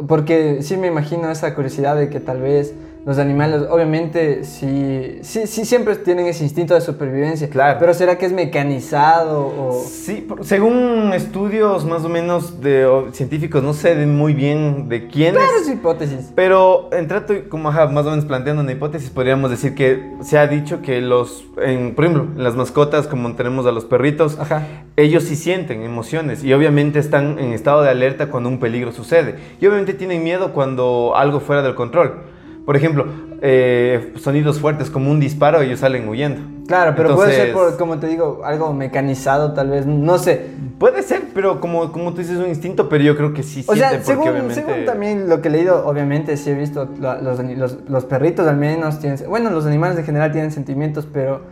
Porque 0.08 0.62
sí 0.62 0.76
me 0.76 0.86
imagino 0.88 1.30
esa 1.30 1.54
curiosidad 1.54 1.96
de 1.96 2.08
que 2.10 2.18
tal 2.20 2.40
vez 2.40 2.74
los 3.06 3.18
animales, 3.18 3.62
obviamente, 3.70 4.42
sí, 4.42 5.20
sí, 5.22 5.46
sí 5.46 5.64
siempre 5.64 5.94
tienen 5.94 6.26
ese 6.26 6.42
instinto 6.42 6.74
de 6.74 6.80
supervivencia. 6.80 7.48
Claro. 7.48 7.78
Pero 7.78 7.94
¿será 7.94 8.18
que 8.18 8.26
es 8.26 8.32
mecanizado 8.32 9.46
o...? 9.46 9.84
Sí, 9.86 10.26
según 10.40 11.12
estudios 11.14 11.84
más 11.84 12.04
o 12.04 12.08
menos 12.08 12.60
de 12.60 12.84
o, 12.84 13.12
científicos, 13.12 13.62
no 13.62 13.74
sé 13.74 13.94
muy 14.06 14.34
bien 14.34 14.88
de 14.88 15.06
quiénes. 15.06 15.40
Claro, 15.40 15.56
es 15.62 15.68
hipótesis. 15.68 16.32
Pero 16.34 16.88
en 16.90 17.06
trato, 17.06 17.32
como 17.48 17.68
ajá, 17.68 17.86
más 17.86 18.06
o 18.06 18.10
menos 18.10 18.24
planteando 18.24 18.62
una 18.62 18.72
hipótesis, 18.72 19.08
podríamos 19.08 19.52
decir 19.52 19.76
que 19.76 20.10
se 20.22 20.36
ha 20.36 20.48
dicho 20.48 20.82
que 20.82 21.00
los, 21.00 21.44
en, 21.62 21.94
por 21.94 22.06
ejemplo, 22.06 22.26
en 22.36 22.42
las 22.42 22.56
mascotas, 22.56 23.06
como 23.06 23.36
tenemos 23.36 23.66
a 23.66 23.70
los 23.70 23.84
perritos, 23.84 24.36
Ajá. 24.36 24.66
ellos 24.96 25.22
sí 25.22 25.36
sienten 25.36 25.84
emociones 25.84 26.42
y 26.42 26.52
obviamente 26.52 26.98
están 26.98 27.38
en 27.38 27.52
estado 27.52 27.82
de 27.82 27.90
alerta 27.90 28.30
cuando 28.30 28.48
un 28.48 28.58
peligro 28.58 28.90
sucede. 28.90 29.36
Y 29.60 29.66
obviamente 29.66 29.94
tienen 29.94 30.24
miedo 30.24 30.52
cuando 30.52 31.12
algo 31.14 31.38
fuera 31.38 31.62
del 31.62 31.76
control. 31.76 32.34
Por 32.66 32.76
ejemplo, 32.76 33.06
eh, 33.42 34.12
sonidos 34.16 34.58
fuertes 34.60 34.90
como 34.90 35.10
un 35.10 35.20
disparo, 35.20 35.60
ellos 35.62 35.78
salen 35.80 36.08
huyendo. 36.08 36.40
Claro, 36.66 36.94
pero 36.96 37.14
puede 37.14 37.32
ser 37.32 37.48
Entonces- 37.50 37.70
por, 37.74 37.78
como 37.78 38.00
te 38.00 38.08
digo, 38.08 38.42
algo 38.44 38.72
mecanizado 38.74 39.52
tal 39.54 39.70
vez, 39.70 39.86
no 39.86 40.18
sé. 40.18 40.46
Puede 40.80 41.02
ser, 41.04 41.22
pero 41.32 41.60
como, 41.60 41.92
como 41.92 42.10
tú 42.12 42.18
dices, 42.18 42.34
es 42.36 42.42
un 42.42 42.48
instinto, 42.48 42.88
pero 42.88 43.04
yo 43.04 43.16
creo 43.16 43.32
que 43.32 43.44
sí 43.44 43.64
O 43.68 43.72
sienten 43.74 44.02
sea, 44.02 44.04
según, 44.04 44.28
obviamente... 44.30 44.54
según 44.56 44.84
también 44.84 45.28
lo 45.28 45.40
que 45.40 45.48
he 45.48 45.50
leído, 45.52 45.86
obviamente 45.86 46.36
sí 46.36 46.50
he 46.50 46.54
visto 46.54 46.88
los, 47.00 47.22
los, 47.40 47.76
los 47.88 48.04
perritos 48.04 48.48
al 48.48 48.56
menos 48.56 48.98
tienen, 48.98 49.16
bueno, 49.28 49.50
los 49.50 49.64
animales 49.64 49.96
en 49.98 50.04
general 50.04 50.32
tienen 50.32 50.50
sentimientos, 50.50 51.06
pero, 51.10 51.42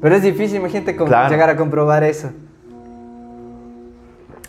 pero 0.00 0.16
es 0.16 0.22
difícil, 0.22 0.56
imagínate 0.58 0.96
con- 0.96 1.06
Claro. 1.06 1.30
llegar 1.30 1.50
a 1.50 1.56
comprobar 1.56 2.02
eso. 2.02 2.30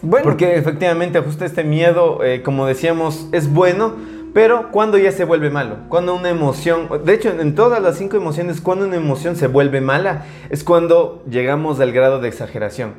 Bueno, 0.02 0.24
Porque 0.24 0.56
efectivamente, 0.58 1.20
justo 1.22 1.46
este 1.46 1.64
miedo, 1.64 2.24
eh, 2.24 2.42
como 2.44 2.66
decíamos, 2.68 3.28
es 3.32 3.52
bueno, 3.52 3.94
pero 4.36 4.70
cuando 4.70 4.98
ya 4.98 5.14
se 5.14 5.24
vuelve 5.24 5.50
malo, 5.50 5.78
cuando 5.88 6.14
una 6.14 6.28
emoción, 6.28 6.90
de 7.06 7.14
hecho, 7.14 7.30
en 7.30 7.56
todas 7.56 7.82
las 7.82 7.98
cinco 7.98 8.18
emociones, 8.18 8.60
cuando 8.60 8.86
una 8.86 8.98
emoción 8.98 9.38
se 9.38 9.48
vuelve 9.48 9.80
mala, 9.80 10.26
es 10.50 10.66
cuando 10.66 11.24
llegamos 11.30 11.80
al 11.80 11.94
grado 11.94 12.20
de 12.20 12.28
exageración. 12.28 12.96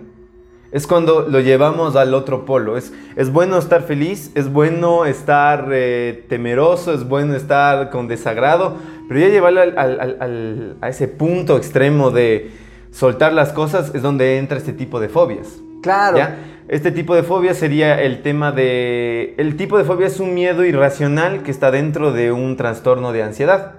Es 0.73 0.87
cuando 0.87 1.29
lo 1.29 1.41
llevamos 1.41 1.95
al 1.95 2.15
otro 2.15 2.47
polo. 2.47 2.79
Es, 2.79 2.91
bueno 3.33 3.59
estar 3.59 3.83
feliz, 3.83 4.33
es 4.35 4.51
bueno 4.51 5.05
estar 5.05 5.69
eh, 5.73 6.25
temeroso, 6.31 6.95
es 6.95 7.07
bueno 7.07 7.35
estar 7.35 7.91
con 7.91 8.09
desagrado, 8.09 8.77
pero 9.07 9.21
ya 9.21 9.29
llevarlo 9.29 9.61
al- 9.61 10.77
a 10.81 10.89
ese 10.89 11.07
punto 11.07 11.59
extremo 11.59 12.11
de 12.13 12.51
soltar 12.93 13.35
las 13.35 13.53
cosas 13.53 13.95
es 13.95 14.01
donde 14.01 14.39
entra 14.39 14.57
este 14.57 14.73
tipo 14.73 15.01
de 15.01 15.11
fobias. 15.11 15.61
Claro. 15.87 16.19
¿Ya? 16.19 16.37
Este 16.69 16.91
tipo 16.91 17.15
de 17.15 17.23
fobia 17.23 17.55
sería 17.55 18.01
el 18.03 18.23
tema 18.23 18.51
de... 18.51 19.35
El 19.39 19.57
tipo 19.57 19.79
de 19.79 19.85
fobia 19.85 20.09
es 20.09 20.19
un 20.19 20.35
miedo 20.35 20.65
irracional 20.65 21.45
que 21.45 21.53
está 21.53 21.71
dentro 21.71 22.13
de 22.13 22.33
un 22.33 22.57
trastorno 22.57 23.13
de 23.13 23.23
ansiedad. 23.23 23.75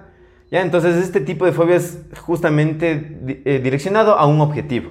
¿Ya? 0.50 0.62
Entonces 0.62 0.96
este 0.96 1.20
tipo 1.20 1.44
de 1.44 1.52
fobia 1.52 1.76
es 1.76 1.98
justamente 2.18 3.18
eh, 3.44 3.60
direccionado 3.62 4.18
a 4.18 4.26
un 4.26 4.40
objetivo. 4.40 4.90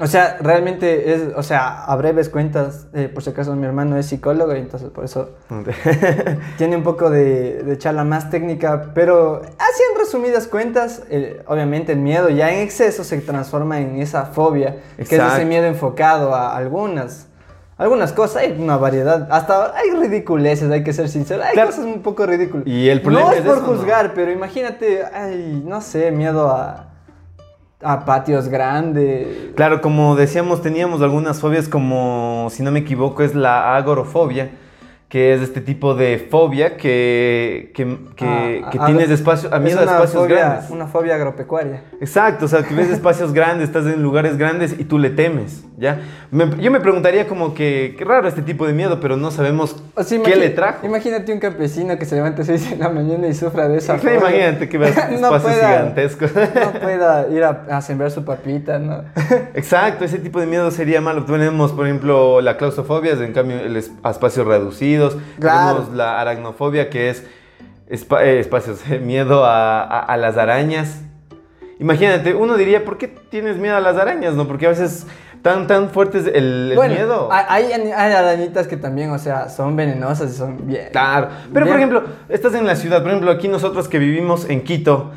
O 0.00 0.06
sea, 0.06 0.38
realmente 0.40 1.12
es, 1.12 1.22
o 1.36 1.42
sea, 1.42 1.84
a 1.84 1.94
breves 1.94 2.30
cuentas, 2.30 2.88
eh, 2.94 3.10
por 3.12 3.22
si 3.22 3.30
acaso 3.30 3.54
mi 3.54 3.66
hermano 3.66 3.98
es 3.98 4.06
psicólogo 4.06 4.56
y 4.56 4.58
entonces 4.58 4.88
por 4.88 5.04
eso 5.04 5.36
tiene 6.56 6.76
un 6.76 6.82
poco 6.82 7.10
de, 7.10 7.62
de, 7.62 7.76
charla 7.76 8.02
más 8.02 8.30
técnica, 8.30 8.92
pero 8.94 9.42
resumidas 10.10 10.48
cuentas, 10.48 11.04
eh, 11.08 11.40
obviamente 11.46 11.92
el 11.92 12.00
miedo 12.00 12.30
ya 12.30 12.50
en 12.50 12.62
exceso 12.62 13.04
se 13.04 13.18
transforma 13.20 13.78
en 13.78 14.00
esa 14.00 14.26
fobia, 14.26 14.78
que 14.96 15.02
es 15.02 15.12
ese 15.12 15.44
miedo 15.44 15.66
enfocado 15.66 16.34
a 16.34 16.56
algunas. 16.56 17.28
Algunas 17.76 18.12
cosas, 18.12 18.42
hay 18.42 18.56
una 18.58 18.76
variedad, 18.76 19.28
hasta 19.30 19.74
hay 19.74 19.90
ridiculeces, 19.90 20.68
hay 20.70 20.82
que 20.82 20.92
ser 20.92 21.08
sincero, 21.08 21.42
hay 21.44 21.56
cosas 21.56 21.84
un 21.84 22.02
poco 22.02 22.26
ridículas. 22.26 22.66
Y 22.66 22.88
el 22.88 23.00
problema 23.00 23.30
no 23.30 23.36
es, 23.36 23.42
por 23.42 23.62
juzgar, 23.62 24.12
pero 24.12 24.32
imagínate, 24.32 25.04
ay, 25.14 25.62
no 25.64 25.80
sé, 25.80 26.10
miedo 26.10 26.48
a 26.48 26.88
a 27.82 28.04
patios 28.04 28.48
grandes. 28.48 29.54
Claro, 29.54 29.80
como 29.80 30.14
decíamos, 30.14 30.60
teníamos 30.60 31.00
algunas 31.00 31.40
fobias 31.40 31.66
como, 31.66 32.48
si 32.50 32.62
no 32.62 32.70
me 32.70 32.80
equivoco, 32.80 33.22
es 33.22 33.34
la 33.34 33.74
agorofobia 33.74 34.50
que 35.10 35.34
es 35.34 35.40
este 35.40 35.60
tipo 35.60 35.96
de 35.96 36.24
fobia 36.30 36.76
que, 36.76 37.72
que, 37.74 37.98
que, 38.14 38.24
ah, 38.78 38.86
tienes 38.86 39.10
espacio, 39.10 39.52
a 39.52 39.58
miedo 39.58 39.80
a 39.80 39.82
espacios 39.82 40.28
grandes. 40.28 40.70
Una 40.70 40.86
fobia 40.86 41.16
agropecuaria. 41.16 41.82
Exacto, 42.00 42.44
o 42.44 42.48
sea, 42.48 42.62
que 42.62 42.72
ves 42.74 42.90
espacios 42.92 43.32
grandes, 43.32 43.66
estás 43.66 43.86
en 43.86 44.00
lugares 44.04 44.38
grandes 44.38 44.76
y 44.78 44.84
tú 44.84 45.00
le 45.00 45.10
temes, 45.10 45.64
¿ya? 45.76 45.98
yo 46.30 46.70
me 46.70 46.78
preguntaría 46.78 47.26
como 47.26 47.54
que, 47.54 47.96
qué 47.98 48.04
raro 48.04 48.28
este 48.28 48.42
tipo 48.42 48.68
de 48.68 48.72
miedo, 48.72 49.00
pero 49.00 49.16
no 49.16 49.32
sabemos 49.32 49.82
qué 50.24 50.36
le 50.36 50.50
trajo. 50.50 50.86
Imagínate 50.86 51.32
un 51.32 51.40
campesino 51.40 51.98
que 51.98 52.04
se 52.04 52.14
levanta 52.14 52.42
a 52.42 52.44
6 52.44 52.70
de 52.70 52.76
la 52.76 52.88
mañana 52.88 53.26
y 53.26 53.34
sufra 53.34 53.66
de 53.66 53.78
esa 53.78 53.98
fobia. 53.98 54.14
Imagínate 54.14 54.68
que 54.68 54.78
ves 54.78 54.96
espacios 55.10 55.54
gigantescos. 55.54 56.30
no 56.32 56.72
pueda 56.80 57.28
ir 57.30 57.42
a, 57.42 57.82
sembrar 57.82 58.12
su 58.12 58.24
papita, 58.24 58.78
¿no? 58.78 59.02
Exacto, 59.54 60.04
ese 60.04 60.20
tipo 60.20 60.38
de 60.38 60.46
miedo 60.46 60.70
sería 60.70 61.00
malo. 61.00 61.24
Tenemos, 61.24 61.72
por 61.72 61.86
ejemplo, 61.86 62.40
la 62.40 62.56
claustrofobia, 62.56 63.14
en 63.14 63.32
cambio, 63.32 63.58
el 63.58 63.76
espacio 63.76 64.44
reducido 64.44 64.99
tenemos 65.38 65.92
la 65.92 66.20
aracnofobia, 66.20 66.90
que 66.90 67.10
es 67.10 67.24
eh, 67.88 68.38
espacios, 68.38 68.80
miedo 69.02 69.42
a, 69.44 70.16
las 70.18 70.36
arañas. 70.36 71.02
Imagínate, 71.78 72.34
uno 72.34 72.56
diría, 72.56 72.84
¿por 72.84 72.98
qué 72.98 73.08
tienes 73.08 73.56
miedo 73.56 73.76
a 73.76 73.80
las 73.80 73.96
arañas? 73.96 74.34
No, 74.34 74.46
porque 74.46 74.66
a 74.66 74.68
veces 74.68 75.06
tan, 75.42 75.66
tan 75.66 75.90
fuertes 75.90 76.26
el, 76.26 76.78
miedo. 76.88 77.30
Hay, 77.32 77.72
hay, 77.72 77.92
arañitas 77.92 78.66
que 78.66 78.76
también, 78.76 79.10
o 79.10 79.18
sea, 79.18 79.48
son 79.48 79.74
venenosas 79.76 80.32
y 80.32 80.36
son 80.36 80.66
bien. 80.66 80.88
Claro. 80.92 81.28
Pero, 81.52 81.66
por 81.66 81.76
ejemplo, 81.76 82.02
estás 82.28 82.54
en 82.54 82.66
la 82.66 82.76
ciudad, 82.76 83.00
por 83.00 83.08
ejemplo, 83.10 83.30
aquí 83.30 83.48
nosotros 83.48 83.88
que 83.88 83.98
vivimos 83.98 84.48
en 84.48 84.62
Quito, 84.62 85.12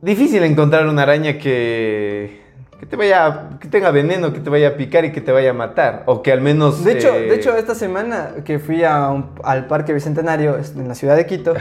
difícil 0.00 0.42
encontrar 0.44 0.86
una 0.86 1.02
araña 1.02 1.38
que 1.38 2.39
que 2.80 2.86
te 2.86 2.96
vaya, 2.96 3.50
que 3.60 3.68
tenga 3.68 3.90
veneno, 3.90 4.32
que 4.32 4.40
te 4.40 4.48
vaya 4.48 4.68
a 4.68 4.74
picar 4.74 5.04
y 5.04 5.12
que 5.12 5.20
te 5.20 5.32
vaya 5.32 5.50
a 5.50 5.52
matar. 5.52 6.04
O 6.06 6.22
que 6.22 6.32
al 6.32 6.40
menos. 6.40 6.82
De 6.82 6.92
hecho, 6.92 7.12
de 7.12 7.28
eh, 7.28 7.34
hecho 7.34 7.54
esta 7.54 7.74
semana 7.74 8.36
que 8.42 8.58
fui 8.58 8.82
al 8.82 9.66
Parque 9.68 9.92
Bicentenario 9.92 10.56
en 10.56 10.88
la 10.88 10.94
ciudad 10.94 11.14
de 11.14 11.26
Quito, 11.26 11.52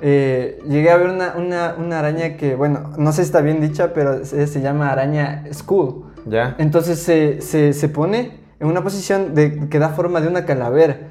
eh, 0.00 0.60
llegué 0.68 0.90
a 0.92 0.96
ver 0.96 1.08
una, 1.08 1.34
una, 1.36 1.74
una, 1.76 1.98
araña 1.98 2.36
que, 2.36 2.54
bueno, 2.54 2.92
no 2.96 3.10
sé 3.10 3.22
si 3.22 3.26
está 3.26 3.40
bien 3.40 3.60
dicha, 3.60 3.92
pero 3.92 4.24
se, 4.24 4.60
llama 4.60 4.92
araña 4.92 5.46
Skull. 5.52 6.04
Ya. 6.26 6.54
Entonces 6.58 7.00
se, 7.00 7.40
se, 7.40 7.72
se, 7.72 7.88
pone 7.88 8.38
en 8.60 8.68
una 8.68 8.84
posición 8.84 9.34
de, 9.34 9.68
que 9.68 9.80
da 9.80 9.88
forma 9.88 10.20
de 10.20 10.28
una 10.28 10.44
calavera. 10.44 11.08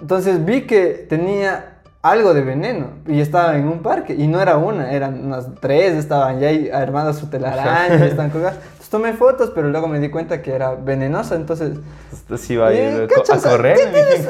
Entonces 0.00 0.42
vi 0.46 0.62
que 0.62 1.06
tenía 1.10 1.74
algo 2.04 2.34
de 2.34 2.42
veneno 2.42 2.88
y 3.06 3.20
estaba 3.20 3.56
en 3.56 3.66
un 3.66 3.80
parque 3.80 4.14
y 4.14 4.26
no 4.26 4.38
era 4.38 4.58
una, 4.58 4.92
eran 4.92 5.24
unas 5.24 5.48
tres, 5.58 5.94
estaban 5.94 6.38
ya 6.38 6.48
ahí 6.48 6.68
armadas 6.68 7.16
su 7.16 7.28
telaraña, 7.28 8.04
están 8.04 8.28
colgadas 8.28 8.58
tomé 8.94 9.12
fotos, 9.14 9.50
pero 9.52 9.70
luego 9.70 9.88
me 9.88 9.98
di 9.98 10.08
cuenta 10.08 10.40
que 10.40 10.52
era 10.52 10.76
venenosa, 10.76 11.34
entonces... 11.34 11.78
Esto 12.12 12.36
sí 12.36 12.54
va 12.54 12.68
a 12.68 12.74
ir 12.74 13.08
a 13.08 13.38
correr. 13.38 13.76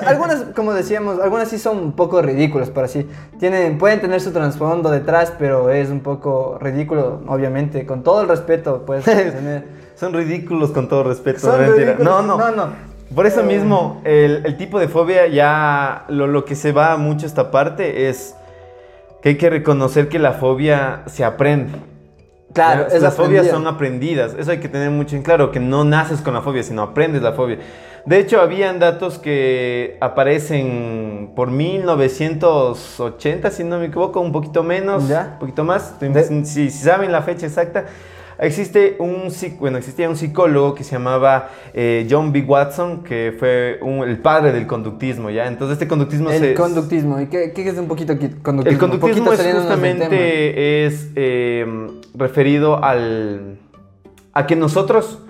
algunas, 0.07 0.45
como 0.57 0.73
decíamos, 0.73 1.21
algunas 1.21 1.49
sí 1.49 1.59
son 1.59 1.77
un 1.77 1.93
poco 1.93 2.23
ridículas, 2.23 2.71
por 2.71 2.85
así. 2.85 3.07
Tienen, 3.39 3.77
pueden 3.77 4.01
tener 4.01 4.23
su 4.23 4.33
trasfondo 4.33 4.91
detrás, 4.91 5.35
pero 5.39 5.69
es 5.69 5.91
un 5.91 6.01
poco 6.01 6.57
ridículo, 6.59 7.21
obviamente, 7.27 7.85
con 7.85 8.03
todo 8.03 8.23
el 8.23 8.29
respeto 8.29 8.87
tener... 9.05 9.67
son 9.97 10.15
ridículos 10.15 10.71
con 10.71 10.89
todo 10.89 11.05
respeto, 11.05 11.47
no, 11.99 12.23
no, 12.23 12.39
no, 12.39 12.51
no. 12.51 12.69
Por 13.15 13.27
eso 13.27 13.41
eh. 13.41 13.45
mismo, 13.45 14.01
el, 14.05 14.47
el, 14.47 14.57
tipo 14.57 14.81
de 14.81 14.89
fobia 14.89 15.27
ya, 15.27 16.07
lo, 16.09 16.27
lo 16.27 16.47
que 16.47 16.55
se 16.55 16.73
va 16.73 16.97
mucho 16.97 17.27
esta 17.27 17.51
parte 17.51 18.09
es 18.09 18.35
que 19.21 19.29
hay 19.29 19.37
que 19.37 19.51
reconocer 19.51 20.09
que 20.09 20.19
la 20.19 20.33
fobia 20.33 21.03
se 21.05 21.23
aprende. 21.23 21.94
Claro, 22.53 22.87
las 23.01 23.15
fobias 23.15 23.49
son 23.49 23.67
aprendidas. 23.67 24.35
Eso 24.39 24.53
hay 24.53 24.61
que 24.61 24.69
tener 24.69 24.91
mucho 24.91 25.17
en 25.17 25.23
claro, 25.23 25.51
que 25.51 25.61
no 25.61 25.85
naces 25.85 26.21
con 26.21 26.35
la 26.35 26.43
fobia, 26.43 26.63
sino 26.63 26.83
aprendes 26.83 27.23
la 27.23 27.33
fobia. 27.33 27.59
De 28.07 28.19
hecho, 28.19 28.39
habían 28.41 28.79
datos 28.79 29.19
que 29.19 29.97
aparecen 30.01 31.33
por 31.35 31.51
1980, 31.51 33.51
si 33.51 33.65
no 33.65 33.79
me 33.79 33.87
equivoco, 33.87 34.21
un 34.21 34.31
poquito 34.31 34.63
menos, 34.63 35.05
un 35.05 35.39
poquito 35.41 35.65
más. 35.65 35.95
si, 36.45 36.71
saben 36.71 37.11
la 37.11 37.23
fecha 37.23 37.47
exacta, 37.47 37.87
Existe 38.45 38.97
un, 38.99 39.33
bueno, 39.59 39.79
existía 39.79 40.09
un 40.09 40.17
psicólogo 40.17 40.75
que 40.75 40.85
se 40.85 40.93
llamaba 40.93 41.51
eh, 41.73 42.07
John 42.11 42.33
B. 42.33 42.43
Watson, 42.43 43.03
que 43.03 43.35
fue 43.39 43.81
el 44.07 44.19
padre 44.19 44.53
del 44.53 44.67
conductismo, 44.67 45.31
¿ya? 45.31 45.47
Entonces 45.47 45.75
este 45.75 45.89
conductismo 45.89 46.31
El 46.31 46.55
conductismo, 46.55 47.21
¿y 47.21 47.27
qué, 47.27 47.53
es 47.57 47.79
un 47.79 47.89
poquito 47.89 48.15
conductismo? 48.43 48.71
El 48.71 48.79
conductismo 48.79 49.33
es 49.33 49.55
justamente 49.55 50.85
es 50.87 51.09
eh, 51.17 51.67
referido 52.15 52.85
al, 52.85 53.59
a 54.33 54.47
que 54.47 54.57
nosotros 54.57 55.21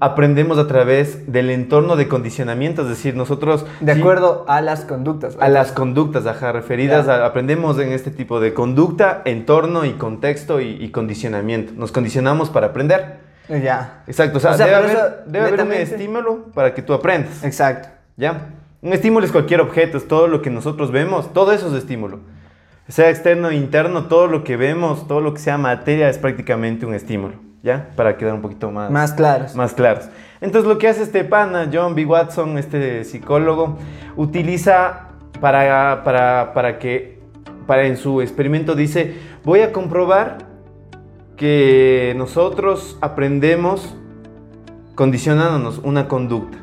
aprendemos 0.00 0.58
a 0.58 0.66
través 0.66 1.30
del 1.30 1.50
entorno 1.50 1.96
de 1.96 2.08
condicionamiento, 2.08 2.82
es 2.82 2.88
decir, 2.88 3.16
nosotros... 3.16 3.66
De 3.80 3.92
acuerdo 3.92 4.44
a 4.48 4.60
las 4.60 4.84
conductas. 4.84 5.36
A 5.40 5.48
las 5.48 5.72
conductas, 5.72 6.26
ajá, 6.26 6.52
referidas, 6.52 7.08
aprendemos 7.08 7.78
en 7.78 7.92
este 7.92 8.10
tipo 8.10 8.40
de 8.40 8.54
conducta, 8.54 9.22
entorno 9.24 9.84
y 9.84 9.92
contexto 9.92 10.60
y, 10.60 10.90
condicionamiento. 10.90 11.72
Nos 11.76 11.92
condicionamos 11.92 12.50
para 12.50 12.68
aprender. 12.68 13.28
Ya. 13.48 14.02
Exacto, 14.06 14.38
o 14.38 14.40
sea, 14.40 14.56
debe, 14.56 14.74
haber, 14.74 15.62
un 15.62 15.72
estímulo 15.72 16.44
para 16.54 16.74
que 16.74 16.82
tú 16.82 16.92
aprendas. 16.92 17.42
Exacto. 17.42 17.88
¿Ya? 18.16 18.50
Un 18.82 18.92
estímulo 18.92 19.26
es 19.26 19.32
cualquier 19.32 19.60
objeto, 19.60 19.96
es 19.96 20.06
todo 20.06 20.28
lo 20.28 20.42
que 20.42 20.50
nosotros 20.50 20.92
vemos, 20.92 21.32
todo 21.32 21.52
eso 21.52 21.68
es 21.68 21.74
estímulo. 21.74 22.20
Sea 22.88 23.10
externo 23.10 23.48
o 23.48 23.52
interno, 23.52 24.04
todo 24.04 24.28
lo 24.28 24.44
que 24.44 24.56
vemos, 24.56 25.08
todo 25.08 25.20
lo 25.20 25.34
que 25.34 25.40
sea 25.40 25.58
materia 25.58 26.08
es 26.08 26.18
prácticamente 26.18 26.86
un 26.86 26.94
estímulo. 26.94 27.47
¿Ya? 27.62 27.90
Para 27.96 28.16
quedar 28.16 28.34
un 28.34 28.42
poquito 28.42 28.70
más... 28.70 28.90
Más 28.90 29.12
claros. 29.12 29.54
Más 29.54 29.74
claros. 29.74 30.08
Entonces 30.40 30.68
lo 30.68 30.78
que 30.78 30.88
hace 30.88 31.02
este 31.02 31.24
pana, 31.24 31.68
John 31.72 31.94
B. 31.94 32.04
Watson, 32.04 32.58
este 32.58 33.04
psicólogo, 33.04 33.78
utiliza 34.16 35.08
para, 35.40 36.02
para, 36.04 36.52
para 36.54 36.78
que, 36.78 37.20
para 37.66 37.86
en 37.86 37.96
su 37.96 38.20
experimento 38.20 38.74
dice, 38.74 39.16
voy 39.44 39.60
a 39.60 39.72
comprobar 39.72 40.38
que 41.36 42.14
nosotros 42.16 42.98
aprendemos 43.00 43.96
condicionándonos 44.94 45.78
una 45.78 46.08
conducta. 46.08 46.58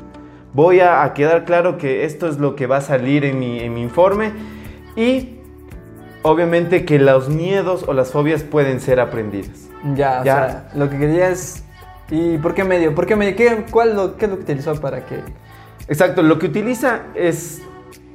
Voy 0.52 0.80
a, 0.80 1.12
quedar 1.14 1.44
claro 1.44 1.76
que 1.76 2.04
esto 2.04 2.28
es 2.28 2.38
lo 2.38 2.56
que 2.56 2.66
va 2.66 2.78
a 2.78 2.80
salir 2.80 3.24
en 3.24 3.38
mi, 3.38 3.60
en 3.60 3.74
mi 3.74 3.82
informe 3.82 4.32
y 4.96 5.38
obviamente 6.22 6.84
que 6.84 6.98
los 6.98 7.28
miedos 7.28 7.84
o 7.86 7.92
las 7.92 8.10
fobias 8.10 8.42
pueden 8.42 8.80
ser 8.80 9.00
aprendidas. 9.00 9.65
Ya, 9.94 10.20
o 10.20 10.24
sea, 10.24 10.68
lo 10.74 10.90
que 10.90 10.98
quería 10.98 11.28
es... 11.28 11.62
¿Y 12.10 12.38
por 12.38 12.54
qué 12.54 12.64
medio? 12.64 12.94
¿Por 12.94 13.06
qué 13.06 13.16
medio? 13.16 13.36
¿Qué, 13.36 13.64
cuál 13.70 13.94
lo, 13.94 14.16
¿Qué 14.16 14.26
es 14.26 14.30
lo 14.30 14.36
que 14.36 14.42
utilizó 14.44 14.80
para 14.80 15.04
que...? 15.04 15.20
Exacto, 15.88 16.22
lo 16.22 16.38
que 16.38 16.46
utiliza 16.46 17.02
es... 17.14 17.62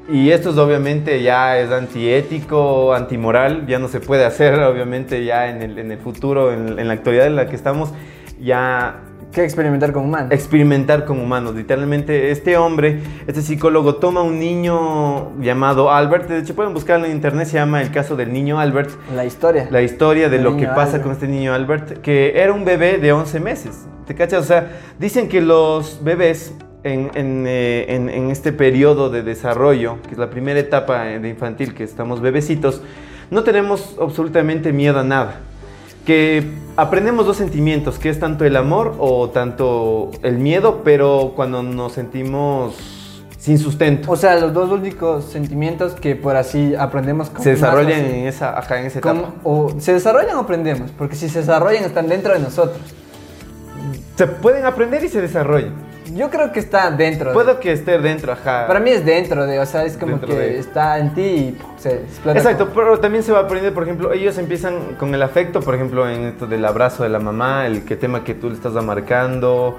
Y 0.10 0.32
esto 0.32 0.50
es 0.50 0.58
obviamente 0.58 1.22
ya 1.22 1.58
es 1.60 1.72
antiético, 1.72 2.94
antimoral, 2.94 3.68
ya 3.68 3.80
no 3.80 3.88
se 3.88 4.00
puede 4.00 4.26
hacer 4.26 4.60
obviamente 4.64 5.24
ya 5.24 5.50
en 5.50 5.62
el, 5.62 5.78
en 5.78 5.92
el 5.92 6.00
futuro, 6.00 6.52
en, 6.52 6.80
en 6.80 6.88
la 6.88 6.94
actualidad 6.94 7.28
en 7.28 7.36
la 7.36 7.48
que 7.48 7.56
estamos, 7.56 7.94
ya 8.42 9.02
¿Qué 9.32 9.46
experimentar 9.46 9.94
con 9.94 10.04
humanos? 10.04 10.32
Experimentar 10.32 11.06
con 11.06 11.18
humanos. 11.18 11.56
Literalmente, 11.56 12.32
este 12.32 12.58
hombre, 12.58 13.00
este 13.28 13.42
psicólogo, 13.42 13.96
toma 13.96 14.22
un 14.24 14.40
niño 14.40 15.40
llamado 15.40 15.90
Albert. 15.90 16.28
De 16.28 16.40
hecho, 16.40 16.54
pueden 16.54 16.74
buscarlo 16.74 17.06
en 17.06 17.14
internet. 17.14 17.48
Se 17.48 17.54
llama 17.54 17.82
El 17.82 17.92
caso 17.92 18.18
del 18.18 18.34
niño 18.34 18.60
Albert. 18.60 18.90
La 19.16 19.24
historia. 19.24 19.70
La 19.72 19.82
historia 19.82 20.28
de 20.28 20.40
lo 20.40 20.58
que 20.58 20.66
pasa 20.68 21.02
con 21.02 21.14
este 21.14 21.30
niño 21.30 21.54
Albert, 21.54 22.02
que 22.02 22.42
era 22.42 22.52
un 22.52 22.66
bebé 22.66 22.98
de 22.98 23.14
11 23.14 23.40
meses. 23.40 23.86
¿Te 24.06 24.16
cachas? 24.16 24.44
O 24.44 24.48
sea, 24.48 24.80
dicen 25.00 25.30
que 25.30 25.40
los 25.40 26.04
bebés 26.04 26.54
en, 26.84 27.12
en, 27.14 27.46
eh, 27.48 27.86
en, 27.88 28.10
en 28.10 28.32
este 28.32 28.52
periodo 28.52 29.10
de 29.10 29.24
desarrollo, 29.24 30.02
que 30.04 30.12
es 30.12 30.18
la 30.18 30.30
primera 30.30 30.60
etapa 30.60 31.04
de 31.04 31.30
infantil, 31.30 31.74
que 31.74 31.86
estamos 31.86 32.20
bebecitos, 32.20 32.82
no 33.30 33.44
tenemos 33.44 33.96
absolutamente 34.02 34.74
miedo 34.74 35.00
a 35.00 35.04
nada. 35.04 35.40
Que 36.06 36.52
aprendemos 36.78 37.26
dos 37.26 37.38
sentimientos, 37.38 38.00
que 38.00 38.10
es 38.10 38.20
tanto 38.20 38.46
el 38.46 38.56
amor 38.56 38.96
o 39.00 39.30
tanto 39.30 40.12
el 40.24 40.38
miedo, 40.40 40.82
pero 40.84 41.34
cuando 41.36 41.62
nos 41.64 41.94
sentimos 41.94 42.76
sin 43.38 43.58
sustento. 43.58 44.12
O 44.12 44.16
sea, 44.16 44.36
los 44.40 44.54
dos 44.54 44.70
únicos 44.72 45.26
sentimientos 45.26 45.94
que 45.94 46.16
por 46.16 46.36
así 46.36 46.76
aprendemos 46.76 47.30
como 47.30 47.44
se 47.44 47.52
desarrollan 47.52 48.02
más 48.04 48.12
en 48.12 48.28
esa, 48.28 48.58
ajá, 48.58 48.80
en 48.80 48.86
esa 48.86 49.02
Como- 49.02 49.20
etapa. 49.22 49.34
o 49.44 49.74
se 49.80 49.94
desarrollan 49.94 50.36
o 50.38 50.42
aprendemos, 50.42 50.92
porque 50.98 51.16
si 51.16 51.28
se 51.28 51.40
desarrollan 51.40 51.84
están 51.84 52.08
dentro 52.08 52.34
de 52.34 52.40
nosotros. 52.40 52.80
Se 54.16 54.28
pueden 54.28 54.66
aprender 54.66 55.04
y 55.04 55.08
se 55.10 55.22
desarrollan. 55.22 55.74
Yo 56.14 56.30
creo 56.30 56.52
que 56.52 56.60
está 56.60 56.92
dentro. 56.92 57.30
de- 57.30 57.34
Puedo 57.34 57.60
que 57.60 57.72
esté 57.72 57.98
dentro, 58.00 58.32
ajá. 58.34 58.68
Para 58.68 58.80
mí 58.80 58.90
es 58.90 59.06
dentro 59.06 59.46
de, 59.46 59.60
o 59.60 59.66
sea, 59.66 59.84
es 59.86 59.98
como 59.98 60.12
Dentro 60.18 60.30
que 60.30 60.36
de- 60.36 60.60
está 60.60 61.00
en 61.00 61.14
ti 61.14 61.22
y 61.22 61.58
se 61.78 61.94
explota. 61.96 62.38
Exacto, 62.38 62.66
como- 62.70 62.76
pero 62.76 63.00
también 63.00 63.24
se 63.24 63.32
va 63.32 63.40
a 63.40 63.42
aprender, 63.44 63.74
por 63.74 63.84
ejemplo, 63.84 64.12
ellos 64.12 64.38
empiezan 64.38 64.96
con 65.00 65.14
el 65.16 65.22
afecto, 65.22 65.62
por 65.62 65.76
ejemplo, 65.76 66.10
en 66.10 66.24
esto 66.26 66.48
del 66.48 66.66
abrazo 66.66 67.04
de 67.04 67.10
la 67.10 67.20
mamá, 67.20 67.66
el 67.68 67.84
que 67.86 67.96
tema 67.96 68.24
que 68.24 68.34
tú 68.34 68.50
le 68.50 68.56
estás 68.56 68.76
amarcando, 68.76 69.78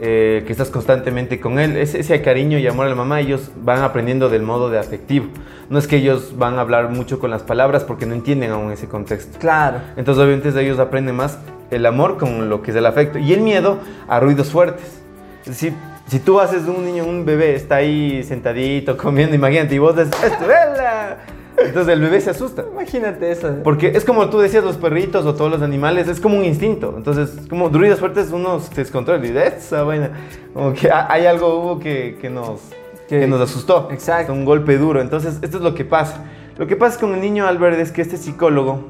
eh, 0.00 0.44
que 0.46 0.52
estás 0.52 0.68
constantemente 0.68 1.40
con 1.40 1.58
él, 1.58 1.76
ese, 1.76 2.00
ese 2.00 2.20
cariño 2.20 2.58
y 2.58 2.66
amor 2.66 2.86
a 2.86 2.90
la 2.90 2.94
mamá, 2.94 3.20
ellos 3.20 3.50
van 3.56 3.82
aprendiendo 3.82 4.28
del 4.28 4.42
modo 4.42 4.68
de 4.70 4.78
afectivo. 4.78 5.26
No 5.70 5.78
es 5.78 5.86
que 5.86 5.96
ellos 5.96 6.34
van 6.36 6.58
a 6.58 6.60
hablar 6.60 6.90
mucho 6.90 7.18
con 7.18 7.30
las 7.30 7.42
palabras 7.42 7.82
porque 7.82 8.04
no 8.06 8.14
entienden 8.14 8.50
aún 8.50 8.70
ese 8.72 8.86
contexto. 8.88 9.38
Claro. 9.38 9.78
Entonces, 9.96 10.22
obviamente, 10.22 10.60
ellos 10.60 10.78
aprenden 10.78 11.16
más 11.16 11.38
el 11.70 11.84
amor 11.86 12.18
con 12.18 12.48
lo 12.48 12.62
que 12.62 12.70
es 12.70 12.76
el 12.76 12.86
afecto 12.86 13.18
y 13.18 13.32
el 13.32 13.40
miedo 13.40 13.78
a 14.06 14.20
ruidos 14.20 14.50
fuertes. 14.50 15.02
Decir, 15.46 15.72
si 16.08 16.18
tú 16.18 16.40
haces 16.40 16.64
de 16.66 16.70
un 16.72 16.84
niño, 16.84 17.04
un 17.04 17.24
bebé, 17.24 17.54
está 17.54 17.76
ahí 17.76 18.22
sentadito, 18.24 18.96
comiendo, 18.96 19.34
imagínate, 19.34 19.74
y 19.74 19.78
vos 19.78 19.96
dices, 19.96 20.12
"Esto, 20.22 20.46
vela". 20.46 21.18
Entonces 21.58 21.94
el 21.94 22.00
bebé 22.02 22.20
se 22.20 22.30
asusta. 22.30 22.64
Imagínate 22.70 23.30
eso. 23.30 23.50
Porque 23.64 23.88
es 23.94 24.04
como 24.04 24.28
tú 24.28 24.38
decías, 24.40 24.62
los 24.62 24.76
perritos 24.76 25.24
o 25.24 25.34
todos 25.34 25.50
los 25.50 25.62
animales, 25.62 26.06
es 26.06 26.20
como 26.20 26.36
un 26.36 26.44
instinto. 26.44 26.92
Entonces, 26.96 27.46
como 27.48 27.70
ruidos 27.70 27.98
fuertes, 27.98 28.30
uno 28.30 28.60
se 28.60 28.74
descontrola 28.74 29.24
y 29.24 29.28
dice, 29.28 29.54
esa 29.56 29.82
vaina. 29.82 30.10
Como 30.52 30.74
que 30.74 30.90
ha- 30.90 31.10
hay 31.10 31.24
algo 31.24 31.58
hubo 31.60 31.78
que, 31.78 32.18
que 32.20 32.28
nos, 32.28 32.60
Que- 33.08 33.20
que 33.20 33.26
nos 33.26 33.40
asustó. 33.40 33.88
Exacto. 33.90 34.32
Un 34.34 34.44
golpe 34.44 34.76
duro. 34.76 35.00
Entonces, 35.00 35.38
esto 35.40 35.56
es 35.58 35.62
lo 35.62 35.74
que 35.74 35.84
pasa. 35.86 36.24
Lo 36.58 36.66
que 36.66 36.76
pasa 36.76 36.98
con 37.00 37.14
el 37.14 37.20
niño 37.22 37.46
Albert 37.46 37.78
es 37.78 37.90
que 37.92 38.02
este 38.02 38.16
psicólogo 38.18 38.84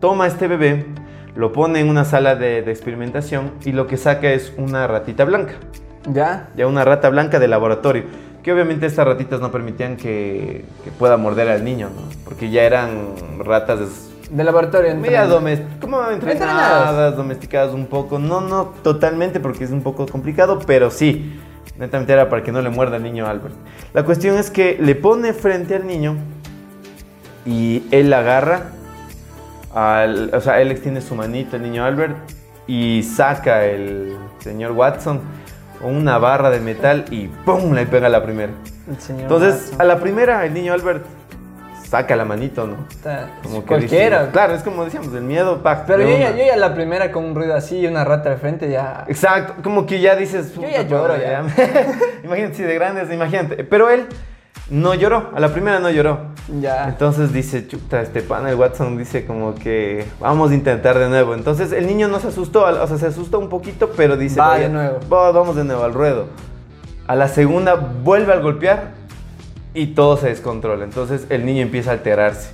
toma 0.00 0.24
a 0.24 0.26
este 0.26 0.48
bebé, 0.48 0.84
lo 1.34 1.52
pone 1.52 1.80
en 1.80 1.88
una 1.88 2.04
sala 2.04 2.34
de, 2.34 2.60
de 2.62 2.70
experimentación 2.72 3.52
y 3.64 3.72
lo 3.72 3.86
que 3.86 3.96
saca 3.96 4.30
es 4.32 4.52
una 4.58 4.86
ratita 4.86 5.24
blanca. 5.24 5.54
¿Ya? 6.06 6.48
Ya 6.56 6.66
una 6.66 6.84
rata 6.84 7.08
blanca 7.10 7.38
de 7.38 7.48
laboratorio. 7.48 8.04
Que 8.42 8.52
obviamente 8.52 8.86
estas 8.86 9.06
ratitas 9.06 9.40
no 9.40 9.52
permitían 9.52 9.96
que, 9.96 10.64
que 10.82 10.90
pueda 10.90 11.16
morder 11.16 11.48
al 11.48 11.64
niño, 11.64 11.90
¿no? 11.94 12.02
Porque 12.24 12.50
ya 12.50 12.62
eran 12.64 13.14
ratas 13.38 13.78
des- 13.78 14.10
De 14.30 14.42
laboratorio. 14.42 14.96
media 14.96 15.28
como 15.80 16.02
entrenadas, 16.10 17.16
domesticadas 17.16 17.72
un 17.72 17.86
poco. 17.86 18.18
No, 18.18 18.40
no 18.40 18.72
totalmente 18.82 19.38
porque 19.38 19.62
es 19.62 19.70
un 19.70 19.82
poco 19.82 20.06
complicado, 20.06 20.58
pero 20.66 20.90
sí. 20.90 21.38
Netamente 21.78 22.12
era 22.12 22.28
para 22.28 22.42
que 22.42 22.50
no 22.50 22.60
le 22.60 22.68
muerda 22.68 22.96
al 22.96 23.02
niño 23.04 23.26
Albert. 23.28 23.54
La 23.94 24.04
cuestión 24.04 24.36
es 24.36 24.50
que 24.50 24.76
le 24.80 24.94
pone 24.96 25.32
frente 25.32 25.76
al 25.76 25.86
niño 25.86 26.16
y 27.46 27.84
él 27.92 28.12
agarra, 28.12 28.70
al, 29.74 30.30
o 30.34 30.40
sea, 30.40 30.60
él 30.60 30.70
extiende 30.70 31.00
su 31.00 31.14
manito, 31.14 31.56
el 31.56 31.62
niño 31.62 31.84
Albert, 31.84 32.16
y 32.66 33.02
saca 33.02 33.64
el 33.64 34.16
señor 34.40 34.72
Watson 34.72 35.20
una 35.82 36.18
barra 36.18 36.50
de 36.50 36.60
metal 36.60 37.04
y 37.10 37.28
¡pum! 37.28 37.72
le 37.74 37.86
pega 37.86 38.06
a 38.06 38.10
la 38.10 38.22
primera. 38.22 38.52
Entonces, 39.10 39.54
Watson. 39.70 39.80
a 39.80 39.84
la 39.84 39.98
primera, 40.00 40.44
el 40.46 40.54
niño 40.54 40.72
Albert 40.72 41.04
saca 41.88 42.16
la 42.16 42.24
manito, 42.24 42.66
¿no? 42.66 42.76
Como 43.42 43.60
que 43.60 43.66
Cualquiera. 43.66 44.20
dice- 44.20 44.32
claro, 44.32 44.54
es 44.54 44.62
como 44.62 44.84
decíamos, 44.84 45.12
el 45.14 45.22
miedo, 45.22 45.62
pa, 45.62 45.84
Pero 45.86 46.02
yo 46.08 46.16
ya, 46.16 46.30
yo 46.30 46.44
ya 46.44 46.56
la 46.56 46.74
primera 46.74 47.12
con 47.12 47.24
un 47.24 47.34
ruido 47.34 47.54
así 47.54 47.80
y 47.80 47.86
una 47.86 48.02
rata 48.04 48.30
al 48.32 48.38
frente 48.38 48.70
ya. 48.70 49.04
Exacto, 49.08 49.54
como 49.62 49.84
que 49.86 50.00
ya 50.00 50.16
dices. 50.16 50.54
Yo 50.54 50.62
ya 50.62 50.68
"Puta, 50.68 50.82
lloro, 50.84 51.12
madre, 51.14 51.26
ya". 51.30 51.44
imagínate, 52.24 52.54
si 52.54 52.62
de 52.62 52.74
grandes, 52.74 53.12
imagínate. 53.12 53.64
Pero 53.64 53.90
él 53.90 54.06
no 54.70 54.94
lloró, 54.94 55.30
a 55.34 55.40
la 55.40 55.48
primera 55.48 55.80
no 55.80 55.90
lloró. 55.90 56.31
Ya. 56.60 56.88
Entonces 56.88 57.32
dice, 57.32 57.66
chuta, 57.68 58.02
este 58.02 58.20
pana, 58.20 58.50
el 58.50 58.56
Watson 58.56 58.98
dice 58.98 59.24
como 59.26 59.54
que 59.54 60.04
vamos 60.20 60.50
a 60.50 60.54
intentar 60.54 60.98
de 60.98 61.08
nuevo. 61.08 61.34
Entonces 61.34 61.72
el 61.72 61.86
niño 61.86 62.08
no 62.08 62.18
se 62.20 62.28
asustó, 62.28 62.64
o 62.64 62.86
sea, 62.86 62.98
se 62.98 63.06
asustó 63.06 63.38
un 63.38 63.48
poquito, 63.48 63.90
pero 63.96 64.16
dice, 64.16 64.40
Va 64.40 64.48
"Vaya, 64.48 64.64
de 64.64 64.68
nuevo". 64.74 64.98
va, 65.12 65.30
vamos 65.30 65.54
de 65.56 65.64
nuevo 65.64 65.84
al 65.84 65.94
ruedo. 65.94 66.26
A 67.06 67.14
la 67.14 67.28
segunda 67.28 67.74
vuelve 67.74 68.32
a 68.32 68.38
golpear 68.38 68.90
y 69.74 69.88
todo 69.88 70.16
se 70.16 70.28
descontrola. 70.28 70.84
Entonces 70.84 71.26
el 71.30 71.46
niño 71.46 71.62
empieza 71.62 71.90
a 71.90 71.94
alterarse 71.94 72.50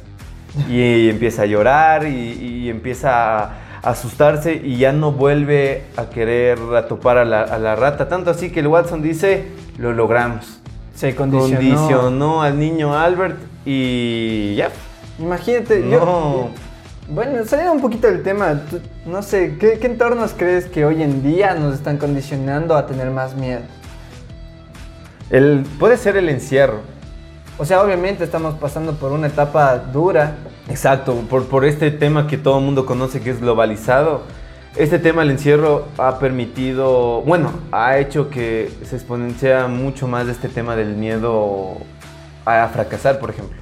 y 0.69 1.09
empieza 1.11 1.43
a 1.43 1.47
llorar 1.47 2.07
y, 2.07 2.33
y 2.33 2.69
empieza 2.69 3.43
a 3.43 3.51
asustarse 3.83 4.55
y 4.55 4.77
ya 4.77 4.93
no 4.93 5.13
vuelve 5.13 5.85
a 5.97 6.07
querer 6.11 6.59
atopar 6.77 7.17
a 7.17 7.25
la, 7.25 7.43
a 7.43 7.59
la 7.59 7.75
rata. 7.75 8.09
Tanto 8.09 8.31
así 8.31 8.51
que 8.51 8.61
el 8.61 8.67
Watson 8.67 9.01
dice, 9.03 9.47
lo 9.79 9.93
logramos. 9.93 10.61
Se 10.95 11.15
condicionó. 11.15 11.77
Condicionó 11.77 12.43
al 12.43 12.59
niño 12.59 12.99
Albert 12.99 13.39
y 13.71 14.55
ya. 14.55 14.71
Imagínate, 15.19 15.81
No. 15.81 15.91
yo. 15.91 16.49
Bueno, 17.11 17.45
saliendo 17.45 17.75
un 17.75 17.83
poquito 17.83 18.07
del 18.07 18.23
tema, 18.23 18.63
no 19.05 19.23
sé, 19.23 19.57
¿qué, 19.61 19.79
¿qué 19.79 19.87
entornos 19.87 20.33
crees 20.37 20.67
que 20.67 20.87
hoy 20.87 21.03
en 21.03 21.23
día 21.23 21.55
nos 21.55 21.75
están 21.75 21.99
condicionando 21.99 22.75
a 22.77 22.87
tener 22.87 23.11
más 23.11 23.35
miedo? 23.35 23.61
El, 25.29 25.67
puede 25.79 25.99
ser 25.99 26.17
el 26.17 26.31
encierro. 26.31 26.81
O 27.59 27.65
sea, 27.67 27.83
obviamente 27.83 28.25
estamos 28.25 28.55
pasando 28.55 28.95
por 28.95 29.13
una 29.13 29.27
etapa 29.27 29.77
dura. 29.77 30.37
Exacto, 30.71 31.15
por, 31.29 31.45
por 31.47 31.67
este 31.67 31.91
tema 31.91 32.27
que 32.27 32.39
todo 32.39 32.59
el 32.59 32.65
mundo 32.65 32.87
conoce 32.87 33.21
que 33.21 33.31
es 33.31 33.41
globalizado. 33.41 34.23
Este 34.77 34.99
tema 34.99 35.23
del 35.23 35.33
encierro 35.33 35.89
ha 35.99 36.19
permitido, 36.19 37.21
bueno, 37.23 37.51
ha 37.73 37.99
hecho 37.99 38.31
que 38.31 38.71
se 38.85 38.97
exponencia 38.97 39.67
mucho 39.67 40.07
más 40.09 40.27
este 40.29 40.49
tema 40.49 40.75
del 40.77 40.95
miedo 40.95 41.79
a 42.47 42.67
fracasar, 42.69 43.19
por 43.19 43.31
ejemplo. 43.31 43.58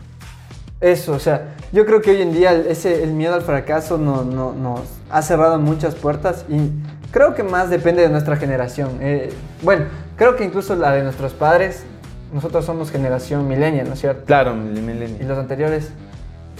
Eso, 0.80 1.12
o 1.12 1.18
sea, 1.18 1.54
yo 1.72 1.86
creo 1.86 2.02
que 2.02 2.10
hoy 2.10 2.22
en 2.22 2.32
día 2.32 2.52
el- 2.52 2.66
ese, 2.66 3.02
el 3.02 3.12
miedo 3.12 3.34
al 3.34 3.42
fracaso 3.42 3.96
no, 3.98 4.24
no- 4.24 4.52
nos 4.52 4.80
ha 5.10 5.22
cerrado 5.22 5.58
muchas 5.58 5.94
puertas 5.94 6.44
y 6.48 6.70
creo 7.10 7.34
que 7.34 7.42
más 7.42 7.70
depende 7.70 8.02
de 8.02 8.08
nuestra 8.10 8.36
generación. 8.36 8.90
Eh, 9.00 9.32
bueno, 9.62 9.84
creo 10.16 10.36
que 10.36 10.44
incluso 10.44 10.74
la 10.76 10.92
de 10.92 11.02
nuestros 11.02 11.32
padres, 11.32 11.84
nosotros 12.32 12.64
somos 12.66 12.90
generación 12.90 13.48
millennial, 13.48 13.88
¿no 13.88 13.94
es 13.94 14.00
cierto? 14.00 14.24
Claro, 14.26 14.54
millennial. 14.54 15.16
Y 15.20 15.24
los 15.24 15.38
anteriores, 15.38 15.90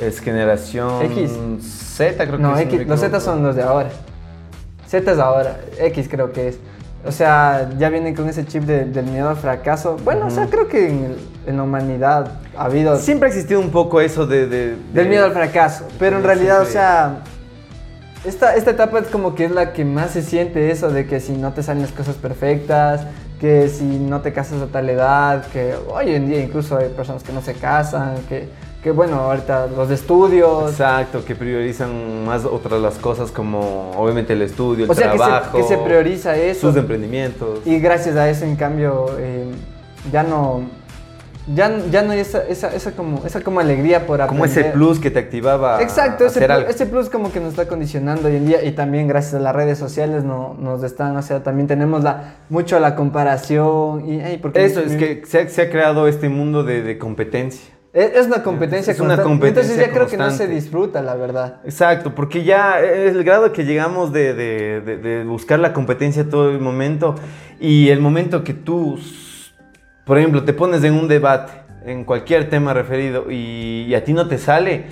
Es 0.01 0.21
generación 0.21 1.03
X. 1.07 1.33
Z, 1.97 2.27
creo 2.27 2.39
no, 2.39 2.55
que 2.55 2.63
es, 2.63 2.67
X, 2.69 2.79
me 2.81 2.85
los 2.85 3.01
Z 3.01 3.19
son 3.21 3.43
los 3.43 3.57
de 3.57 3.63
ahora. 3.63 3.89
Z 4.87 5.11
es 5.13 5.19
ahora, 5.19 5.59
X 5.79 6.07
creo 6.11 6.33
que 6.33 6.49
es. 6.49 6.59
O 7.07 7.13
sea, 7.13 7.71
ya 7.79 7.89
vienen 7.89 8.15
con 8.15 8.29
ese 8.29 8.45
chip 8.45 8.65
de- 8.65 8.85
del 8.87 9.07
miedo 9.07 9.29
al 9.29 9.37
fracaso. 9.37 9.97
Bueno, 10.05 10.27
o 10.27 10.31
sea, 10.31 10.47
creo 10.47 10.67
que 10.69 10.89
en, 11.47 11.57
la 11.57 11.63
humanidad 11.63 12.33
ha 12.57 12.65
habido 12.65 12.97
Siempre 12.99 13.29
ha 13.29 13.33
existido 13.33 13.61
un 13.61 13.71
poco 13.71 14.01
eso 14.01 14.27
de... 14.27 14.47
de- 14.47 14.71
de- 14.71 14.77
del 14.93 15.09
miedo 15.09 15.25
al 15.25 15.33
fracaso. 15.33 15.87
Pero 15.99 16.17
en 16.19 16.25
realidad, 16.25 16.63
o 16.63 16.67
sea, 16.67 17.19
esta, 18.25 18.57
esta 18.57 18.73
etapa 18.73 18.99
es 18.99 19.07
como 19.07 19.35
que 19.35 19.45
es 19.45 19.51
la 19.53 19.73
que 19.73 19.85
más 19.85 20.11
se 20.11 20.23
siente 20.23 20.71
eso 20.71 20.91
de 20.91 21.07
que 21.07 21.21
si 21.21 21.33
no 21.33 21.53
te 21.53 21.63
salen 21.63 21.83
las 21.83 21.93
cosas 21.93 22.17
perfectas, 22.17 23.03
que 23.41 23.69
si 23.69 23.85
no 23.85 24.21
te 24.23 24.33
casas 24.33 24.61
a 24.63 24.67
tal 24.67 24.89
edad, 24.91 25.47
que 25.53 25.75
hoy 25.93 26.15
en 26.15 26.27
día 26.27 26.41
incluso 26.41 26.77
hay 26.77 26.89
personas 26.89 27.23
que 27.23 27.33
no 27.33 27.43
se 27.43 27.55
casan, 27.55 28.15
que, 28.29 28.49
que 28.87 28.93
bueno, 28.93 29.17
ahorita 29.17 29.67
los 29.67 29.91
estudios. 29.91 30.71
Exacto, 30.71 31.25
que 31.25 31.35
priorizan 31.35 32.25
más 32.25 32.45
otras 32.45 32.81
las 32.81 32.95
cosas 32.99 33.33
como 33.33 33.91
obviamente 33.97 34.35
el 34.35 34.43
estudio, 34.43 34.85
el 34.85 34.91
O 34.93 34.95
sea, 34.95 35.11
que 35.11 35.19
se, 35.19 35.25
trabajo. 35.25 35.57
que 35.59 35.65
se 35.65 35.77
prioriza 35.79 36.37
eso. 36.37 36.69
sus 36.69 36.77
emprendimientos. 36.77 37.67
Y 37.67 37.81
gracias 37.81 38.15
a 38.15 38.31
eso, 38.31 38.45
en 38.45 38.55
cambio, 38.55 39.07
eh, 39.19 39.51
ya 40.13 40.23
no... 40.23 40.71
Ya, 41.53 41.77
ya 41.91 42.03
no 42.03 42.13
hay 42.13 42.21
esa, 42.21 42.45
esa, 42.47 42.73
esa 42.75 42.93
como, 42.93 43.25
esa 43.27 43.41
como 43.41 43.59
alegría 43.59 44.07
por 44.07 44.21
aprender. 44.21 44.29
como 44.29 44.45
ese 44.45 44.65
plus 44.71 45.01
que 45.01 45.11
te 45.11 45.19
activaba 45.19 45.83
Exacto, 45.83 46.23
a 46.23 46.27
ese, 46.29 46.39
hacer 46.39 46.49
plus, 46.49 46.57
algo. 46.59 46.71
ese 46.71 46.87
plus 46.87 47.09
como 47.11 47.33
que 47.33 47.41
nos 47.41 47.51
está 47.51 47.67
condicionando 47.67 48.29
hoy 48.29 48.37
en 48.37 48.47
día 48.47 48.65
y 48.65 48.71
también 48.73 49.09
gracias 49.09 49.35
a 49.35 49.39
las 49.41 49.55
redes 49.55 49.79
sociales 49.79 50.23
no, 50.25 50.55
nos 50.61 50.83
están, 50.85 51.17
o 51.17 51.23
sea, 51.23 51.43
también 51.45 51.67
tenemos 51.69 52.03
la, 52.05 52.35
mucho 52.51 52.79
la 52.81 52.95
comparación 52.97 54.09
y 54.09 54.37
porque 54.39 54.65
Eso, 54.65 54.81
es 54.81 54.97
que 54.97 55.23
se 55.25 55.41
ha, 55.41 55.49
se 55.49 55.63
ha 55.63 55.71
creado 55.71 56.07
este 56.09 56.29
mundo 56.29 56.63
de, 56.63 56.83
de 56.83 56.99
competencia. 56.99 57.76
Es, 57.97 58.27
una 58.27 58.43
competencia 58.43 58.93
Es 58.93 59.01
una 59.01 59.17
constante. 59.17 59.29
competencia 59.29 59.63
Entonces 59.73 59.87
ya 59.87 59.93
creo 59.93 60.07
que 60.07 60.17
no 60.17 60.31
se 60.31 60.47
disfruta, 60.49 61.03
la 61.03 61.15
verdad. 61.15 61.57
Exacto, 61.65 62.15
porque 62.15 62.45
ya 62.45 62.81
es 62.81 63.15
el 63.15 63.25
grado 63.25 63.53
que 63.53 63.65
llegamos 63.65 64.13
de, 64.13 64.35
de- 64.35 64.81
de- 64.83 64.97
de 64.99 65.25
buscar 65.25 65.59
la 65.59 65.73
competencia 65.73 66.29
todo 66.29 66.51
el 66.51 66.61
momento 66.61 67.15
y 67.59 67.89
el 67.89 68.01
momento 68.01 68.45
que 68.45 68.53
tú, 68.55 68.99
por 70.05 70.19
ejemplo, 70.19 70.45
te 70.45 70.53
pones 70.53 70.85
en 70.85 70.95
un 70.95 71.09
debate, 71.09 71.53
en 71.85 72.05
cualquier 72.05 72.49
tema 72.51 72.75
referido 72.75 73.31
y, 73.31 73.87
y 73.89 73.95
a 73.95 74.05
ti 74.05 74.13
no 74.13 74.29
te 74.29 74.39
sale, 74.39 74.85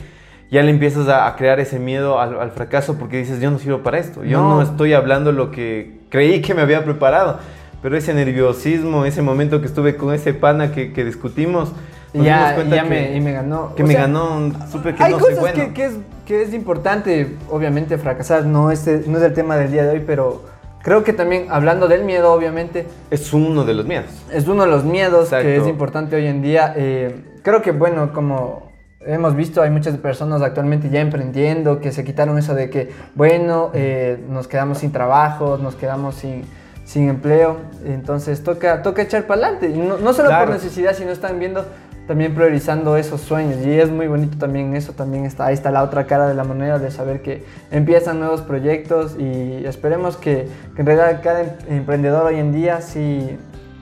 ya 0.51 0.63
le 0.63 0.71
empiezas 0.71 1.09
a, 1.09 1.27
a 1.27 1.37
crear 1.37 1.59
ese 1.61 1.79
miedo 1.79 2.21
al, 2.21 2.39
al 2.41 2.51
fracaso 2.53 2.97
porque 2.99 3.19
dices, 3.19 3.41
yo 3.41 3.51
no 3.51 3.59
sirvo 3.59 3.83
para 3.83 3.99
esto, 3.99 4.25
yo 4.25 4.39
no. 4.41 4.57
No. 4.57 4.63
estoy 4.63 4.93
hablando 4.93 5.33
lo 5.33 5.51
que 5.51 6.01
creí 6.11 6.41
que 6.41 6.55
me 6.55 6.63
había 6.63 6.85
preparado, 6.85 7.39
pero 7.83 7.97
ese 7.97 8.15
nerviosismo, 8.15 9.05
ese 9.05 9.21
momento 9.23 9.61
que 9.61 9.67
estuve 9.67 9.97
con 9.97 10.15
ese 10.15 10.33
pana 10.33 10.71
que, 10.73 10.93
que 10.93 11.05
discutimos, 11.05 11.73
nos 12.15 12.27
ya, 12.27 12.57
ya 12.65 12.83
que, 12.83 12.89
me, 12.89 13.17
y 13.17 13.21
me 13.21 13.33
ganó. 13.33 13.75
que 13.75 13.83
O 13.83 13.87
me 13.87 13.93
sea, 13.93 14.03
ganó, 14.03 14.53
supe 14.71 14.95
que 14.95 15.03
hay 15.03 15.13
no 15.13 15.19
soy 15.19 15.35
cosas 15.35 15.41
bueno. 15.41 15.55
que, 15.55 15.73
que 15.75 15.85
es 15.85 15.93
que 16.25 16.43
es 16.43 16.55
importante, 16.55 17.37
obviamente, 17.51 17.99
fracasar. 17.99 18.47
No 18.47 18.71
es, 18.71 18.87
no 19.07 19.19
es 19.19 19.25
el 19.25 19.35
tema 19.35 19.57
del 19.57 19.71
día 19.71 19.85
de 19.85 19.91
hoy, 19.91 20.03
pero 20.07 20.43
creo 20.83 21.05
que 21.05 21.13
también, 21.13 21.47
hablando 21.51 21.89
del 21.89 22.05
miedo, 22.05 22.33
obviamente. 22.33 22.87
Es 23.11 23.33
uno 23.33 23.65
de 23.65 23.75
los 23.75 23.87
miedos. 23.87 24.11
Es 24.33 24.49
uno 24.49 24.65
de 24.65 24.71
los 24.71 24.85
miedos 24.85 25.31
que 25.31 25.57
es 25.57 25.67
importante 25.67 26.17
hoy 26.17 26.27
en 26.27 26.43
día. 26.43 26.73
Eh, 26.77 27.25
creo 27.43 27.63
que, 27.63 27.73
bueno, 27.73 28.13
como 28.13 28.73
hemos 29.01 29.37
visto, 29.37 29.61
hay 29.61 29.71
muchas 29.71 29.97
personas 29.99 30.41
actualmente 30.41 30.89
ya 30.89 31.01
emprendiendo 31.01 31.81
que 31.81 31.93
se 31.93 32.05
quitaron 32.05 32.39
eso 32.39 32.55
de 32.55 32.71
que, 32.71 32.91
bueno, 33.15 33.71
eh, 33.75 34.19
nos 34.29 34.49
quedamos 34.49 34.79
sin 34.79 34.93
trabajo, 34.93 35.59
nos 35.59 35.75
quedamos 35.75 36.15
sin, 36.15 36.45
sin 36.87 37.11
empleo. 37.11 37.59
Entonces 37.85 38.43
toca, 38.43 38.81
toca 38.81 39.03
echar 39.03 39.27
para 39.27 39.43
adelante. 39.43 39.69
No, 39.69 39.99
no 39.99 40.15
solo 40.15 40.31
por 40.31 40.49
necesidad, 40.49 40.95
sino 40.95 41.11
están 41.11 41.39
viendo 41.39 41.67
también 42.07 42.35
priorizando 42.35 42.97
esos 42.97 43.21
sueños. 43.21 43.65
Y 43.65 43.79
es 43.79 43.91
muy 43.91 44.07
bonito 44.07 44.37
también 44.39 44.77
eso, 44.77 44.93
también 44.93 45.25
está, 45.25 45.47
ahí 45.47 45.55
está 45.55 45.71
la 45.71 45.83
otra 45.83 46.07
cara 46.07 46.27
de 46.27 46.35
la 46.35 46.45
moneda 46.45 46.79
de 46.79 46.91
saber 46.91 47.23
que 47.23 47.45
empiezan 47.71 48.21
nuevos 48.21 48.43
proyectos 48.43 49.17
y 49.19 49.65
esperemos 49.67 50.17
que, 50.17 50.49
que 50.75 50.83
en 50.83 50.87
realidad 50.87 51.21
cada 51.23 51.43
em, 51.43 51.49
emprendedor 51.69 52.27
hoy 52.27 52.39
en 52.39 52.53
día 52.53 52.81
sí 52.81 53.37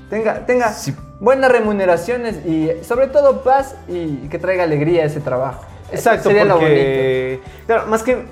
tenga, 0.08 0.46
tenga 0.46 0.72
buenas 1.20 1.50
remuneraciones 1.50 2.44
y 2.46 2.70
sobre 2.82 3.08
todo 3.08 3.42
paz 3.42 3.76
y 3.88 4.28
que 4.28 4.38
traiga 4.38 4.64
alegría 4.64 5.02
a 5.02 5.06
ese 5.06 5.20
trabajo. 5.20 5.64
Exacto, 5.90 6.30
sería 6.30 6.48
porque, 6.48 7.40
Claro, 7.66 7.86
más 7.86 8.02
que 8.02 8.24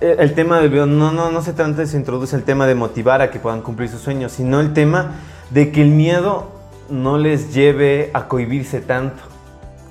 eh, 0.00 0.16
el 0.18 0.34
tema 0.34 0.60
del 0.60 0.70
video, 0.70 0.86
no, 0.86 1.12
no, 1.12 1.30
no 1.30 1.42
se 1.42 1.52
trata 1.52 1.86
se 1.86 1.96
introduce 1.96 2.34
el 2.34 2.42
tema 2.42 2.66
de 2.66 2.74
motivar 2.74 3.20
a 3.20 3.30
que 3.30 3.38
puedan 3.38 3.60
cumplir 3.62 3.88
sus 3.88 4.00
sueños, 4.00 4.32
sino 4.32 4.60
el 4.60 4.72
tema 4.72 5.12
de 5.50 5.70
que 5.70 5.82
el 5.82 5.90
miedo 5.90 6.50
no 6.88 7.18
les 7.18 7.54
lleve 7.54 8.10
a 8.12 8.28
cohibirse 8.28 8.80
tanto. 8.80 9.31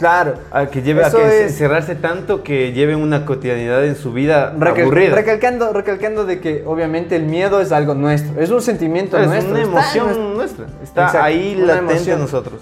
Claro. 0.01 0.33
A 0.49 0.65
que 0.65 0.81
lleve 0.81 1.05
a 1.05 1.11
que 1.11 1.49
cerrarse 1.49 1.93
tanto 1.93 2.41
que 2.41 2.73
lleven 2.73 2.97
una 2.97 3.23
cotidianidad 3.23 3.85
en 3.85 3.95
su 3.95 4.11
vida 4.11 4.47
aburrida. 4.47 5.15
Recalcando, 5.15 5.71
recalcando 5.71 6.25
de 6.25 6.39
que 6.39 6.63
obviamente 6.65 7.15
el 7.15 7.25
miedo 7.25 7.61
es 7.61 7.71
algo 7.71 7.93
nuestro, 7.93 8.41
es 8.41 8.49
un 8.49 8.63
sentimiento 8.63 9.19
nuestro. 9.19 9.37
Es 9.37 9.45
una 9.45 9.61
emoción 9.61 10.33
nuestra. 10.33 10.65
Está 10.81 11.23
ahí 11.23 11.53
latente 11.53 12.13
a 12.13 12.17
nosotros. 12.17 12.61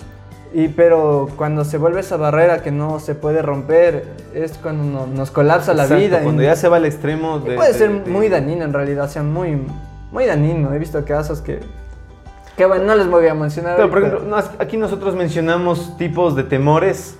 Y 0.51 0.67
pero 0.67 1.29
cuando 1.37 1.63
se 1.63 1.77
vuelve 1.77 2.01
esa 2.01 2.17
barrera 2.17 2.61
que 2.61 2.71
no 2.71 2.99
se 2.99 3.15
puede 3.15 3.41
romper, 3.41 4.03
es 4.33 4.57
cuando 4.57 5.07
nos 5.07 5.31
colapsa 5.31 5.73
la 5.73 5.85
vida. 5.85 6.19
Cuando 6.23 6.43
ya 6.43 6.57
se 6.57 6.67
va 6.67 6.75
al 6.75 6.85
extremo 6.85 7.39
de. 7.39 7.55
puede 7.55 7.73
ser 7.73 7.89
muy 7.89 8.27
dañino 8.27 8.65
en 8.65 8.73
realidad, 8.73 9.05
o 9.05 9.07
sea, 9.09 9.23
muy, 9.23 9.61
muy 10.11 10.25
dañino. 10.25 10.73
He 10.73 10.79
visto 10.79 11.05
casos 11.05 11.39
que. 11.39 11.59
Que 12.57 12.65
bueno, 12.65 12.83
no 12.83 12.95
les 12.95 13.07
voy 13.07 13.25
a 13.27 13.33
mencionar. 13.33 13.77
Pero, 13.77 13.89
por 13.89 14.03
ejemplo, 14.03 14.37
aquí 14.57 14.75
nosotros 14.75 15.15
mencionamos 15.15 15.95
tipos 15.97 16.35
de 16.35 16.43
temores 16.43 17.15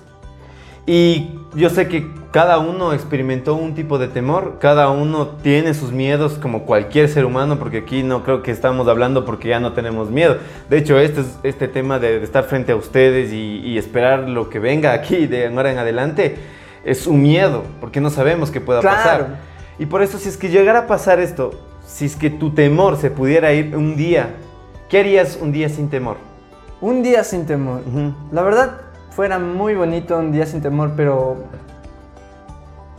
y 0.86 1.38
yo 1.54 1.70
sé 1.70 1.88
que 1.88 2.06
cada 2.30 2.58
uno 2.58 2.92
experimentó 2.92 3.54
un 3.54 3.74
tipo 3.74 3.98
de 3.98 4.08
temor, 4.08 4.58
cada 4.60 4.88
uno 4.90 5.28
tiene 5.42 5.74
sus 5.74 5.90
miedos 5.90 6.34
como 6.34 6.62
cualquier 6.62 7.08
ser 7.08 7.24
humano, 7.24 7.58
porque 7.58 7.78
aquí 7.78 8.02
no 8.02 8.22
creo 8.22 8.42
que 8.42 8.52
estamos 8.52 8.86
hablando 8.86 9.24
porque 9.24 9.48
ya 9.48 9.58
no 9.58 9.72
tenemos 9.72 10.10
miedo. 10.10 10.36
De 10.68 10.78
hecho, 10.78 10.98
este, 10.98 11.24
este 11.42 11.66
tema 11.66 11.98
de, 11.98 12.22
estar 12.22 12.44
frente 12.44 12.72
a 12.72 12.76
ustedes 12.76 13.32
y, 13.32 13.76
esperar 13.78 14.28
lo 14.28 14.48
que 14.48 14.58
venga 14.58 14.92
aquí 14.92 15.26
de 15.26 15.46
ahora 15.46 15.72
en 15.72 15.78
adelante 15.78 16.36
es 16.84 17.06
un 17.06 17.22
miedo, 17.22 17.64
porque 17.80 18.00
no 18.00 18.10
sabemos 18.10 18.50
qué 18.50 18.60
pueda 18.60 18.80
pasar. 18.80 19.38
Y 19.78 19.86
por 19.86 20.02
eso, 20.02 20.18
si 20.18 20.28
es 20.28 20.36
que 20.36 20.50
llegara 20.50 20.80
a 20.80 20.86
pasar 20.86 21.18
esto, 21.18 21.50
si 21.86 22.04
es 22.04 22.14
que 22.14 22.30
tu 22.30 22.50
temor 22.50 22.96
se 22.96 23.10
pudiera 23.10 23.52
ir 23.52 23.74
un 23.76 23.96
día, 23.96 24.34
¿qué 24.88 25.00
harías 25.00 25.38
un 25.40 25.50
día 25.50 25.68
sin 25.68 25.88
temor? 25.88 26.16
Un 26.80 27.02
día 27.02 27.24
sin 27.24 27.46
temor. 27.46 27.82
La 28.30 28.42
verdad, 28.42 28.89
fuera 29.20 29.38
muy 29.38 29.74
bonito 29.74 30.18
un 30.18 30.32
día 30.32 30.46
sin 30.46 30.62
temor, 30.62 30.92
pero. 30.96 31.36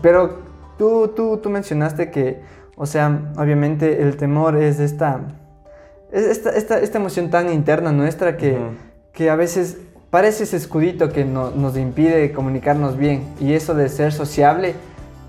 Pero 0.04 0.38
tú, 0.78 1.08
tú, 1.16 1.38
tú 1.38 1.50
mencionaste 1.50 2.12
que, 2.12 2.44
o 2.76 2.86
sea, 2.86 3.32
obviamente 3.38 4.04
el 4.04 4.18
temor 4.18 4.56
es 4.56 4.80
esta. 4.80 5.22
esta, 6.12 6.52
esta, 6.52 6.78
esta 6.78 6.98
emoción 7.00 7.32
tan 7.32 7.52
interna 7.52 7.92
nuestra 7.92 8.38
que, 8.38 8.56
que 9.14 9.32
a 9.32 9.36
veces 9.36 9.80
parece 10.12 10.44
ese 10.44 10.58
escudito 10.58 11.10
que 11.10 11.26
nos 11.26 11.76
impide 11.76 12.32
comunicarnos 12.34 12.98
bien. 12.98 13.24
Y 13.40 13.54
eso 13.54 13.74
de 13.74 13.90
ser 13.90 14.14
sociable, 14.14 14.76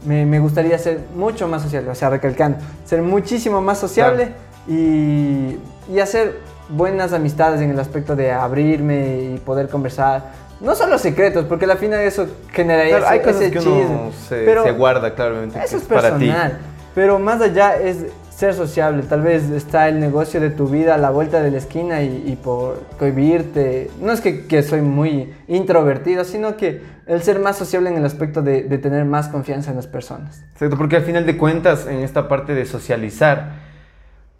me, 0.04 0.26
me, 0.26 0.40
gustaría 0.40 0.76
ser 0.76 1.00
mucho 1.16 1.48
más 1.48 1.62
sociable, 1.62 1.88
o 1.88 1.94
sea, 1.94 2.10
recalcando, 2.10 2.58
ser 2.84 3.00
muchísimo 3.00 3.62
más 3.62 3.78
sociable 3.78 4.34
y, 4.68 5.56
y, 5.90 6.00
hacer 6.02 6.38
buenas 6.68 7.14
amistades 7.14 7.62
en 7.62 7.70
el 7.70 7.80
aspecto 7.80 8.14
de 8.14 8.30
abrirme 8.30 9.22
y 9.22 9.38
poder 9.38 9.70
conversar 9.70 10.51
no 10.62 10.74
son 10.74 10.90
los 10.90 11.00
secretos, 11.00 11.44
porque 11.46 11.64
al 11.64 11.78
final 11.78 12.00
eso 12.00 12.26
generaría 12.52 13.08
hay 13.08 13.20
cosas 13.20 13.50
que 13.50 13.58
uno 13.58 14.12
se, 14.28 14.44
se, 14.44 14.70
guarda, 14.72 15.14
claramente. 15.14 15.58
Eso 15.62 15.76
es, 15.76 15.82
personal. 15.82 16.58
Pero 16.94 17.18
más 17.18 17.40
allá 17.40 17.76
es 17.76 18.06
ser 18.30 18.54
sociable. 18.54 19.02
Tal 19.02 19.22
vez 19.22 19.50
está 19.50 19.88
el 19.88 19.98
negocio 20.00 20.40
de 20.40 20.50
tu 20.50 20.68
vida 20.68 20.94
a 20.94 20.98
la 20.98 21.10
vuelta 21.10 21.42
de 21.42 21.50
la 21.50 21.58
esquina 21.58 22.02
y, 22.02 22.38
por 22.42 22.82
cohibirte. 22.98 23.90
No 24.00 24.12
es 24.12 24.20
que, 24.20 24.62
soy 24.62 24.80
muy 24.80 25.32
introvertido, 25.48 26.24
sino 26.24 26.56
que 26.56 26.82
el 27.06 27.22
ser 27.22 27.40
más 27.40 27.56
sociable 27.56 27.90
en 27.90 27.96
el 27.96 28.04
aspecto 28.04 28.42
de, 28.42 28.62
de 28.62 28.78
tener 28.78 29.04
más 29.04 29.28
confianza 29.28 29.70
en 29.70 29.76
las 29.76 29.86
personas. 29.86 30.44
Exacto, 30.52 30.76
porque 30.76 30.96
al 30.96 31.02
final 31.02 31.26
de 31.26 31.36
cuentas, 31.36 31.86
en 31.86 31.98
esta 31.98 32.28
parte 32.28 32.54
de 32.54 32.66
socializar, 32.66 33.61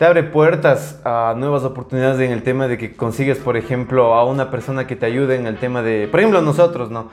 te 0.03 0.07
abre 0.07 0.25
puertas 0.25 0.97
a 1.05 1.33
nuevas 1.37 1.63
oportunidades 1.63 2.21
en 2.23 2.33
el 2.33 2.43
tema 2.43 2.67
de 2.67 2.77
que 2.77 2.97
consigues, 2.97 3.39
por 3.39 3.57
ejemplo, 3.57 4.15
a 4.15 4.25
una 4.25 4.51
persona 4.51 4.85
que 4.85 4.97
te 4.97 5.07
ayude 5.07 5.37
en 5.37 5.47
el 5.47 5.59
tema 5.59 5.81
de, 5.81 6.09
por 6.09 6.19
ejemplo, 6.19 6.43
nosotros, 6.43 6.91
¿no? 6.91 7.09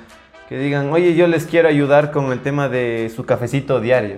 Que 0.49 0.58
digan, 0.58 0.91
oye, 0.91 1.13
yo 1.13 1.28
les 1.28 1.45
quiero 1.45 1.67
ayudar 1.67 2.10
con 2.10 2.32
el 2.32 2.41
tema 2.41 2.67
de 2.67 3.12
su 3.15 3.28
cafecito 3.28 3.80
diario. 3.80 4.15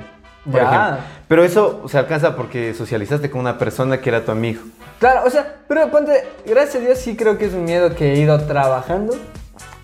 Por 0.49 0.61
ejemplo. 0.61 0.99
Pero 1.27 1.43
eso 1.43 1.83
se 1.89 1.97
alcanza 1.97 2.37
porque 2.37 2.73
socializaste 2.73 3.29
con 3.29 3.41
una 3.41 3.57
persona 3.57 3.99
que 3.99 4.07
era 4.07 4.23
tu 4.23 4.31
amigo. 4.31 4.61
Claro, 4.99 5.23
o 5.27 5.29
sea, 5.29 5.53
pero 5.67 5.91
ponte, 5.91 6.25
gracias 6.45 6.77
a 6.77 6.79
Dios 6.79 6.97
sí 6.97 7.17
creo 7.17 7.37
que 7.37 7.47
es 7.47 7.53
un 7.53 7.65
miedo 7.65 7.93
que 7.93 8.13
he 8.13 8.19
ido 8.19 8.39
trabajando 8.39 9.13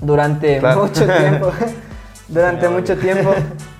durante 0.01 0.61
mucho 0.61 1.05
tiempo. 1.05 1.51
durante 2.29 2.69
mucho 2.69 2.97
tiempo. 2.97 3.35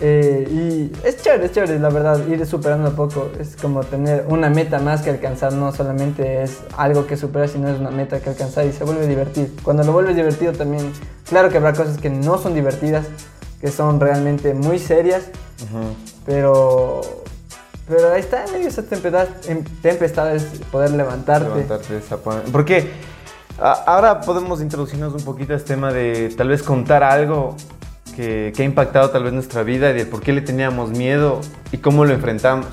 Eh, 0.00 0.48
y 0.50 1.06
es 1.06 1.22
chévere, 1.22 1.46
es 1.46 1.52
chévere, 1.52 1.78
la 1.78 1.88
verdad, 1.88 2.26
ir 2.26 2.44
superando 2.46 2.88
a 2.88 2.92
poco. 2.92 3.30
Es 3.38 3.56
como 3.56 3.84
tener 3.84 4.26
una 4.28 4.50
meta 4.50 4.78
más 4.80 5.02
que 5.02 5.10
alcanzar, 5.10 5.52
no 5.52 5.72
solamente 5.72 6.42
es 6.42 6.60
algo 6.76 7.06
que 7.06 7.16
superar, 7.16 7.48
sino 7.48 7.68
es 7.68 7.78
una 7.78 7.90
meta 7.90 8.20
que 8.20 8.30
alcanzar 8.30 8.66
y 8.66 8.72
se 8.72 8.84
vuelve 8.84 9.06
divertido. 9.06 9.48
Cuando 9.62 9.84
lo 9.84 9.92
vuelves 9.92 10.16
divertido 10.16 10.52
también, 10.52 10.92
claro 11.28 11.48
que 11.48 11.58
habrá 11.58 11.72
cosas 11.72 11.98
que 11.98 12.10
no 12.10 12.38
son 12.38 12.54
divertidas, 12.54 13.06
que 13.60 13.70
son 13.70 14.00
realmente 14.00 14.52
muy 14.52 14.78
serias, 14.78 15.24
pero, 16.26 17.00
pero 17.88 18.12
ahí 18.12 18.20
está 18.20 18.44
en 18.44 18.52
medio 18.52 18.64
de 18.64 18.70
esas 18.70 18.86
tempestades, 18.86 20.60
poder 20.72 20.90
levantarte. 20.90 21.48
Levantarte 21.48 21.96
esa 21.98 22.18
Porque 22.18 22.90
ahora 23.58 24.20
podemos 24.20 24.60
introducirnos 24.60 25.14
un 25.14 25.22
poquito 25.22 25.52
a 25.52 25.56
este 25.56 25.74
tema 25.74 25.92
de 25.92 26.34
tal 26.36 26.48
vez 26.48 26.62
contar 26.62 27.04
algo 27.04 27.56
que, 28.14 28.52
ha 28.56 28.62
impactado 28.62 29.10
tal 29.10 29.24
vez 29.24 29.32
nuestra 29.32 29.62
vida 29.62 29.90
y 29.90 29.94
de 29.94 30.06
por 30.06 30.20
qué 30.20 30.32
le 30.32 30.40
teníamos 30.40 30.90
miedo 30.90 31.40
y 31.72 31.78
cómo 31.78 32.04
lo 32.04 32.12
enfrentamos. 32.12 32.66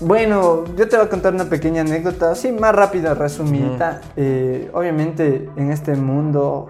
Bueno, 0.00 0.64
yo 0.76 0.88
te 0.88 0.96
voy 0.96 1.06
a 1.06 1.08
contar 1.08 1.34
una 1.34 1.46
pequeña 1.46 1.80
anécdota, 1.80 2.30
así 2.30 2.52
más 2.52 2.74
rápida, 2.74 3.14
resumida. 3.14 4.00
Eh, 4.16 4.70
obviamente 4.72 5.50
en 5.56 5.72
este 5.72 5.94
mundo 5.94 6.68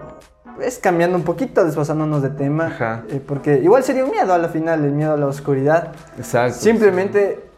es 0.61 0.79
cambiando 0.79 1.15
un 1.15 1.23
poquito, 1.23 1.63
desfasándonos 1.63 2.21
de 2.21 2.29
tema, 2.31 3.03
eh, 3.07 3.21
porque 3.25 3.59
igual 3.59 3.83
sería 3.83 4.03
un 4.03 4.11
miedo 4.11 4.33
a 4.33 4.37
la 4.37 4.49
final, 4.49 4.83
el 4.83 4.93
miedo 4.93 5.13
a 5.13 5.17
la 5.17 5.27
oscuridad. 5.27 5.93
Exacto. 6.17 6.59
Simplemente 6.59 7.49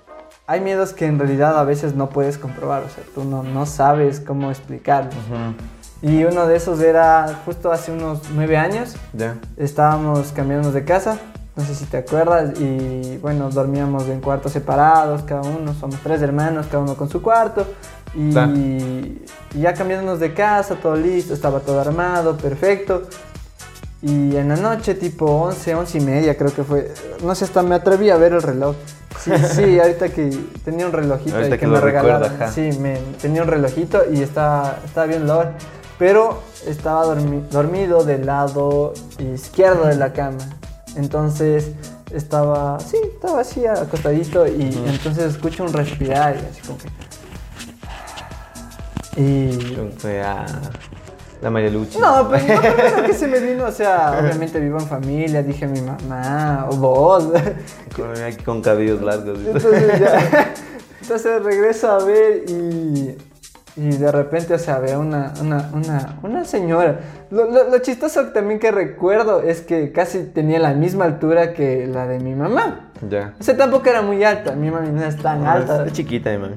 hay 0.45 0.59
miedos 0.59 0.93
que 0.93 1.05
en 1.05 1.17
realidad 1.17 1.57
a 1.57 1.63
veces 1.63 1.95
no 1.95 2.09
puedes 2.09 2.37
comprobar, 2.37 2.83
o 2.83 2.89
sea, 2.89 3.03
tú 3.15 3.23
no, 3.23 3.41
no 3.41 3.65
sabes 3.65 4.19
cómo 4.19 4.51
explicarlo. 4.51 5.11
Y 6.01 6.23
uno 6.23 6.47
de 6.47 6.55
esos 6.55 6.79
era 6.81 7.41
justo 7.45 7.71
hace 7.71 7.91
unos 7.91 8.21
nueve 8.33 8.57
años. 8.57 8.95
Ya. 9.13 9.35
Estábamos 9.55 10.31
cambiándonos 10.31 10.73
de 10.73 10.83
casa, 10.83 11.19
no 11.55 11.63
sé 11.63 11.75
si 11.75 11.85
te 11.85 11.97
acuerdas, 11.97 12.59
y 12.59 13.17
bueno, 13.17 13.49
dormíamos 13.49 14.07
en 14.07 14.19
cuartos 14.19 14.53
separados, 14.53 15.21
cada 15.23 15.41
uno, 15.41 15.73
somos 15.73 15.99
tres 16.01 16.21
hermanos, 16.21 16.65
cada 16.67 16.83
uno 16.83 16.95
con 16.95 17.09
su 17.09 17.21
cuarto. 17.21 17.67
Y, 18.15 19.21
ya 19.53 19.73
cambiándonos 19.73 20.19
de 20.19 20.33
casa, 20.33 20.75
todo 20.75 20.95
listo, 20.95 21.33
estaba 21.33 21.59
todo 21.59 21.79
armado, 21.79 22.35
perfecto. 22.35 23.03
Y 24.01 24.35
en 24.35 24.49
la 24.49 24.55
noche, 24.55 24.95
tipo 24.95 25.25
11, 25.25 25.75
11 25.75 25.97
y 25.97 26.01
media 26.01 26.37
creo 26.37 26.53
que 26.53 26.63
fue, 26.63 26.91
no 27.23 27.35
sé, 27.35 27.45
hasta 27.45 27.61
me 27.61 27.75
atreví 27.75 28.09
a 28.09 28.17
ver 28.17 28.33
el 28.33 28.41
reloj. 28.41 28.75
Sí, 29.19 29.31
sí, 29.55 29.79
ahorita 29.79 30.09
que 30.09 30.35
tenía 30.65 30.87
un 30.87 30.93
relojito 30.93 31.37
que, 31.37 31.67
me 31.67 31.79
regalaron. 31.79 32.31
Sí, 32.51 32.71
me, 32.79 32.97
tenía 33.21 33.43
un 33.43 33.47
relojito 33.47 34.01
y 34.11 34.21
estaba, 34.21 34.79
estaba 34.83 35.05
bien 35.05 35.27
la 35.27 35.51
pero 36.01 36.41
estaba 36.65 37.05
dormido 37.05 38.03
del 38.03 38.25
lado 38.25 38.93
izquierdo 39.19 39.85
de 39.85 39.95
la 39.97 40.11
cama. 40.13 40.39
Entonces 40.95 41.73
estaba, 42.11 42.79
sí, 42.79 42.97
estaba 43.03 43.41
así 43.41 43.67
acostadito 43.67 44.47
y 44.47 44.83
entonces 44.87 45.35
escucho 45.35 45.63
un 45.63 45.71
respirar 45.71 46.37
y 46.37 46.39
así 46.39 46.61
como 46.65 46.79
que... 46.79 46.89
Y... 49.21 49.77
La 51.39 51.51
María 51.51 51.69
Luchi. 51.69 51.99
No, 51.99 52.27
pues 52.29 52.47
lo 52.49 52.59
primero 52.59 53.03
que 53.05 53.13
se 53.19 53.27
me 53.27 53.37
vino, 53.39 53.65
o 53.65 53.71
sea, 53.71 54.17
obviamente 54.19 54.59
vivo 54.59 54.79
en 54.79 54.87
familia, 54.87 55.43
dije 55.43 55.67
mi 55.67 55.81
mamá, 55.81 56.65
o 56.71 56.77
vos. 56.77 57.25
Con, 57.95 58.11
con 58.43 58.63
cabellos 58.63 59.03
largos. 59.03 59.37
Entonces 59.37 59.99
ya. 59.99 60.51
Entonces 61.01 61.43
regreso 61.43 61.91
a 61.91 62.03
ver 62.03 62.49
y. 62.49 63.15
Y 63.77 63.89
de 63.89 64.11
repente, 64.11 64.53
o 64.53 64.59
sea, 64.59 64.79
veo 64.79 64.99
una, 64.99 65.33
una, 65.41 65.69
una, 65.73 66.19
una 66.23 66.45
señora. 66.45 66.99
Lo, 67.29 67.49
lo, 67.49 67.69
lo 67.69 67.77
chistoso 67.79 68.27
también 68.27 68.59
que 68.59 68.69
recuerdo 68.69 69.41
es 69.41 69.61
que 69.61 69.93
casi 69.93 70.23
tenía 70.23 70.59
la 70.59 70.73
misma 70.73 71.05
altura 71.05 71.53
que 71.53 71.87
la 71.87 72.05
de 72.05 72.19
mi 72.19 72.35
mamá. 72.35 72.91
Ya. 73.09 73.33
O 73.39 73.43
sea, 73.43 73.55
tampoco 73.55 73.89
era 73.89 74.01
muy 74.01 74.23
alta. 74.23 74.53
Mi 74.55 74.69
mami 74.69 74.89
no 74.89 75.03
es 75.03 75.15
tan 75.17 75.45
alta. 75.47 75.85
Es 75.85 75.93
chiquita, 75.93 76.31
mi 76.31 76.37
mami. 76.37 76.55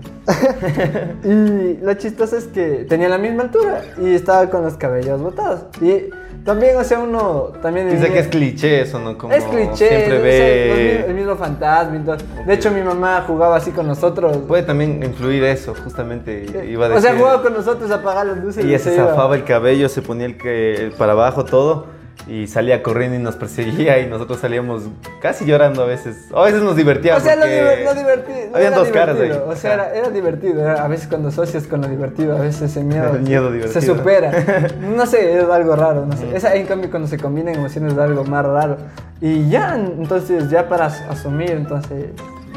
Y 1.25 1.79
lo 1.83 1.95
chistoso 1.95 2.37
es 2.37 2.47
que 2.47 2.85
tenía 2.89 3.09
la 3.09 3.19
misma 3.19 3.45
altura 3.45 3.83
y 4.03 4.15
estaba 4.15 4.51
con 4.51 4.63
los 4.63 4.77
cabellos 4.77 5.23
botados. 5.23 5.67
Y 5.81 6.11
también, 6.45 6.77
o 6.77 6.85
sea, 6.85 6.99
uno 7.01 7.53
también... 7.63 7.91
Dice 7.91 8.13
que 8.13 8.19
es 8.19 8.29
cliché 8.29 8.83
eso, 8.83 8.99
¿no? 8.99 9.17
Como 9.17 9.33
es 9.33 9.45
cliché, 9.45 9.89
Siempre 9.89 10.19
ve. 10.19 11.05
el 11.09 11.15
mismo 11.15 11.37
fantasma 11.37 11.97
y 11.97 12.01
todo. 12.01 12.17
De 12.47 12.55
hecho, 12.55 12.71
mi 12.71 12.83
mamá 12.83 13.25
jugaba 13.27 13.57
así 13.57 13.71
con 13.71 13.87
nosotros. 13.87 14.37
Puede 14.47 14.63
también 14.63 15.03
influir 15.03 15.43
eso, 15.45 15.75
justamente. 15.83 16.45
Iba 16.69 16.87
a 16.87 16.89
decir. 16.91 16.99
o 16.99 17.01
sea, 17.01 17.19
jugaba 17.19 17.43
con 17.43 17.55
nosotros 17.55 17.91
a 17.91 17.97
apagar 17.97 18.27
las 18.27 18.39
luces. 18.39 18.65
Ella 18.65 18.77
y 18.77 18.79
se 18.79 18.95
iba. 18.95 19.09
zafaba 19.09 19.35
el 19.37 19.45
cabello, 19.45 19.89
se 19.89 20.03
ponía 20.03 20.27
el 20.27 20.37
que 20.37 20.93
para 20.99 21.13
abajo 21.13 21.45
todo 21.45 21.87
y 22.27 22.47
salía 22.47 22.83
corriendo 22.83 23.17
y 23.17 23.19
nos 23.21 23.37
perseguía 23.37 23.99
y 23.99 24.07
nosotros 24.09 24.41
salíamos 24.41 24.85
casi 25.21 25.45
llorando 25.45 25.83
a 25.83 25.87
veces. 25.87 26.29
O 26.33 26.41
a 26.41 26.45
veces 26.47 26.63
nos 26.63 26.73
O 26.73 26.75
divertíamos. 26.75 27.23
sea, 27.23 27.37
lo, 27.37 27.45
diver- 27.45 27.85
lo 27.85 27.95
divertido. 27.95 28.39
Habían 28.55 28.73
era 28.73 28.77
dos 28.79 28.89
caras 28.89 29.21
ahí. 29.21 29.31
O 29.47 29.55
sea, 29.57 29.75
era, 29.75 29.95
era 29.95 30.09
divertido. 30.11 30.63
era- 30.63 30.83
a 30.85 30.89
veces 30.89 31.07
cuando 31.07 31.29
asocias 31.29 31.67
con 31.67 31.83
lo 31.83 31.89
divertido, 31.89 32.35
a 32.37 32.41
veces 32.41 32.63
ese 32.71 32.83
miedo, 32.83 33.11
El 33.15 33.21
miedo 33.23 33.49
se 33.51 33.55
divertido. 33.55 33.97
supera. 33.97 34.33
No 34.97 35.05
sé, 35.07 35.39
es 35.39 35.45
algo 35.45 35.77
raro. 35.77 36.07
No 36.07 36.17
sé. 36.17 36.35
Esa, 36.35 36.55
en 36.55 36.67
cambio, 36.67 36.89
cuando 36.91 37.09
se 37.09 37.19
combinan 37.19 37.55
emociones 37.57 37.93
es 37.93 37.99
algo 37.99 38.25
más 38.25 38.45
raro. 38.47 38.79
Y 39.21 39.51
ya, 39.51 39.77
entonces, 39.77 40.49
ya 40.49 40.67
para 40.69 40.87
as- 40.87 41.03
asumir, 41.11 41.51
entonces 41.51 42.07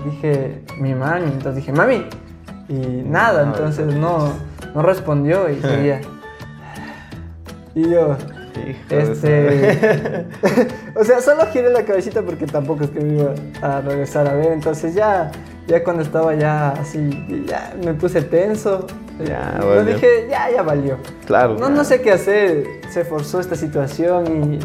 dije, 0.06 0.62
mi 0.80 0.94
mami. 0.96 1.26
Entonces 1.26 1.56
dije, 1.56 1.74
mami. 1.74 2.06
Y 2.70 2.74
nada, 3.06 3.44
No, 3.44 3.54
entonces 3.54 3.86
no, 3.96 4.32
no 4.74 4.82
respondió 4.82 5.50
y 5.50 5.60
seguía. 5.62 6.00
Y 7.76 7.90
yo, 7.90 8.16
este. 8.90 10.26
o 10.96 11.04
sea, 11.04 11.22
solo 11.22 11.46
giré 11.52 11.70
la 11.72 11.84
cabecita 11.84 12.22
porque 12.22 12.46
tampoco 12.46 12.84
es 12.86 12.90
que 12.92 13.00
me 13.00 13.14
iba 13.20 13.34
a 13.62 13.82
regresar 13.82 14.28
a 14.28 14.34
ver. 14.34 14.52
Entonces 14.52 14.94
ya, 14.96 15.32
ya 15.68 15.84
cuando 15.84 16.04
estaba 16.04 16.34
ya 16.36 16.70
así, 16.72 17.44
ya 17.48 17.74
me 17.84 17.94
puse 17.94 18.22
tenso. 18.22 18.88
Ya, 19.26 19.58
Yo 19.62 19.68
valió. 19.70 19.94
dije, 19.96 20.28
ya, 20.30 20.50
ya 20.52 20.62
valió. 20.62 20.98
Claro. 21.26 21.56
No, 21.60 21.70
no 21.70 21.84
sé 21.84 22.02
qué 22.02 22.12
hacer. 22.12 22.66
Se 22.90 23.04
forzó 23.04 23.40
esta 23.40 23.56
situación 23.56 24.54
y 24.54 24.60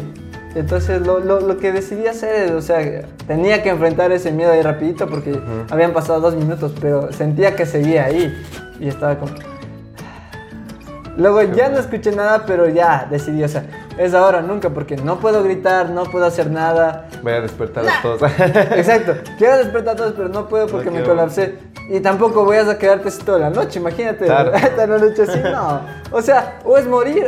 entonces 0.55 1.01
lo, 1.01 1.17
lo- 1.19 1.39
lo 1.41 1.57
que 1.57 1.71
decidí 1.71 2.05
hacer 2.05 2.45
es, 2.45 2.51
o 2.51 2.61
sea, 2.61 2.79
tenía 3.25 3.63
que 3.63 3.69
enfrentar 3.69 4.11
ese 4.11 4.31
miedo 4.31 4.51
ahí 4.51 4.61
rapidito 4.61 5.07
porque 5.07 5.39
habían 5.71 5.93
pasado 5.93 6.19
dos 6.21 6.35
minutos, 6.35 6.73
pero 6.79 7.11
sentía 7.11 7.55
que 7.55 7.65
seguía 7.65 8.05
ahí 8.05 8.31
y 8.79 8.87
estaba 8.87 9.17
como... 9.17 9.31
Luego 11.17 11.41
ya 11.43 11.69
no 11.69 11.77
escuché 11.79 12.11
nada, 12.11 12.43
pero 12.45 12.69
ya 12.69 13.07
decidí, 13.09 13.43
o 13.43 13.47
sea, 13.47 13.63
es 13.97 14.13
ahora 14.13 14.41
nunca 14.41 14.69
porque 14.69 14.95
no 14.97 15.19
puedo 15.19 15.43
gritar, 15.43 15.89
no 15.89 16.03
puedo 16.03 16.25
hacer 16.25 16.49
nada. 16.49 17.07
Voy 17.21 17.33
a 17.33 17.41
despertar 17.41 17.85
a 17.87 18.01
todos. 18.01 18.21
Exacto, 18.75 19.13
quiero 19.37 19.57
despertar 19.57 19.93
a 19.93 19.97
todos, 19.97 20.13
pero 20.13 20.29
no 20.29 20.47
puedo 20.47 20.67
porque 20.67 20.89
No 20.89 20.97
me 20.97 21.03
colapsé. 21.03 21.57
Y 21.89 21.99
tampoco 21.99 22.45
voy 22.45 22.57
a 22.57 22.77
quedarte 22.77 23.09
así 23.09 23.21
toda 23.23 23.39
la 23.39 23.49
noche, 23.49 23.79
imagínate. 23.79 24.25
Claro. 24.25 24.51
Hasta 24.55 24.87
la 24.87 24.97
noche 24.97 25.23
así, 25.23 25.39
no. 25.39 25.81
O 26.11 26.21
sea, 26.21 26.59
o 26.63 26.77
es 26.77 26.87
morir, 26.87 27.27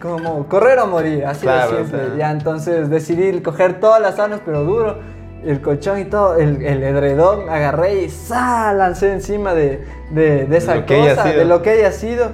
como 0.00 0.46
correr 0.48 0.78
o 0.78 0.86
morir, 0.86 1.26
así 1.26 1.42
Claro, 1.42 1.72
de 1.72 1.82
o 1.82 1.84
simple. 1.84 2.06
sea. 2.06 2.16
Ya 2.16 2.30
entonces 2.30 2.88
decidí 2.88 3.40
coger 3.40 3.80
todas 3.80 4.00
las 4.00 4.18
armas, 4.18 4.40
pero 4.44 4.62
duro, 4.62 4.98
el 5.44 5.60
colchón 5.60 5.98
y 5.98 6.04
todo, 6.04 6.36
el, 6.36 6.62
el 6.62 6.82
edredón, 6.82 7.48
agarré 7.48 8.02
y 8.02 8.08
¡sa! 8.10 8.72
lancé 8.72 9.12
encima 9.12 9.54
de, 9.54 9.84
de, 10.10 10.46
de 10.46 10.56
esa 10.56 10.84
cosa, 10.86 11.24
de 11.24 11.44
lo 11.44 11.62
que 11.62 11.70
haya 11.70 11.92
sido. 11.92 12.30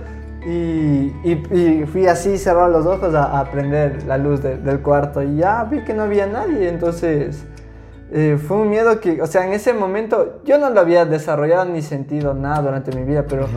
Y, 0.47 1.13
y- 1.25 1.43
y 1.51 1.87
fui 1.87 2.07
así, 2.07 2.39
cerrar 2.39 2.71
los 2.71 2.87
ojos 2.87 3.13
a, 3.17 3.41
a 3.41 3.51
prender 3.51 4.05
la 4.05 4.17
luz 4.17 4.43
de- 4.43 4.57
del 4.59 4.79
cuarto 4.81 5.21
y 5.23 5.37
ya 5.39 5.65
vi 5.65 5.81
que 5.81 5.93
no 5.93 6.05
había 6.05 6.27
nadie, 6.29 6.69
entonces 6.69 7.45
eh, 8.13 8.39
fue 8.47 8.59
un 8.59 8.71
miedo 8.71 9.01
que, 9.01 9.21
o 9.21 9.27
sea, 9.27 9.45
en 9.45 9.53
ese 9.53 9.73
momento 9.73 10.41
yo 10.45 10.59
no 10.59 10.71
lo 10.71 10.79
había 10.81 11.05
desarrollado 11.05 11.65
ni 11.65 11.83
sentido 11.83 12.33
nada 12.35 12.63
durante 12.63 12.95
mi 12.97 13.03
vida, 13.03 13.25
pero 13.29 13.49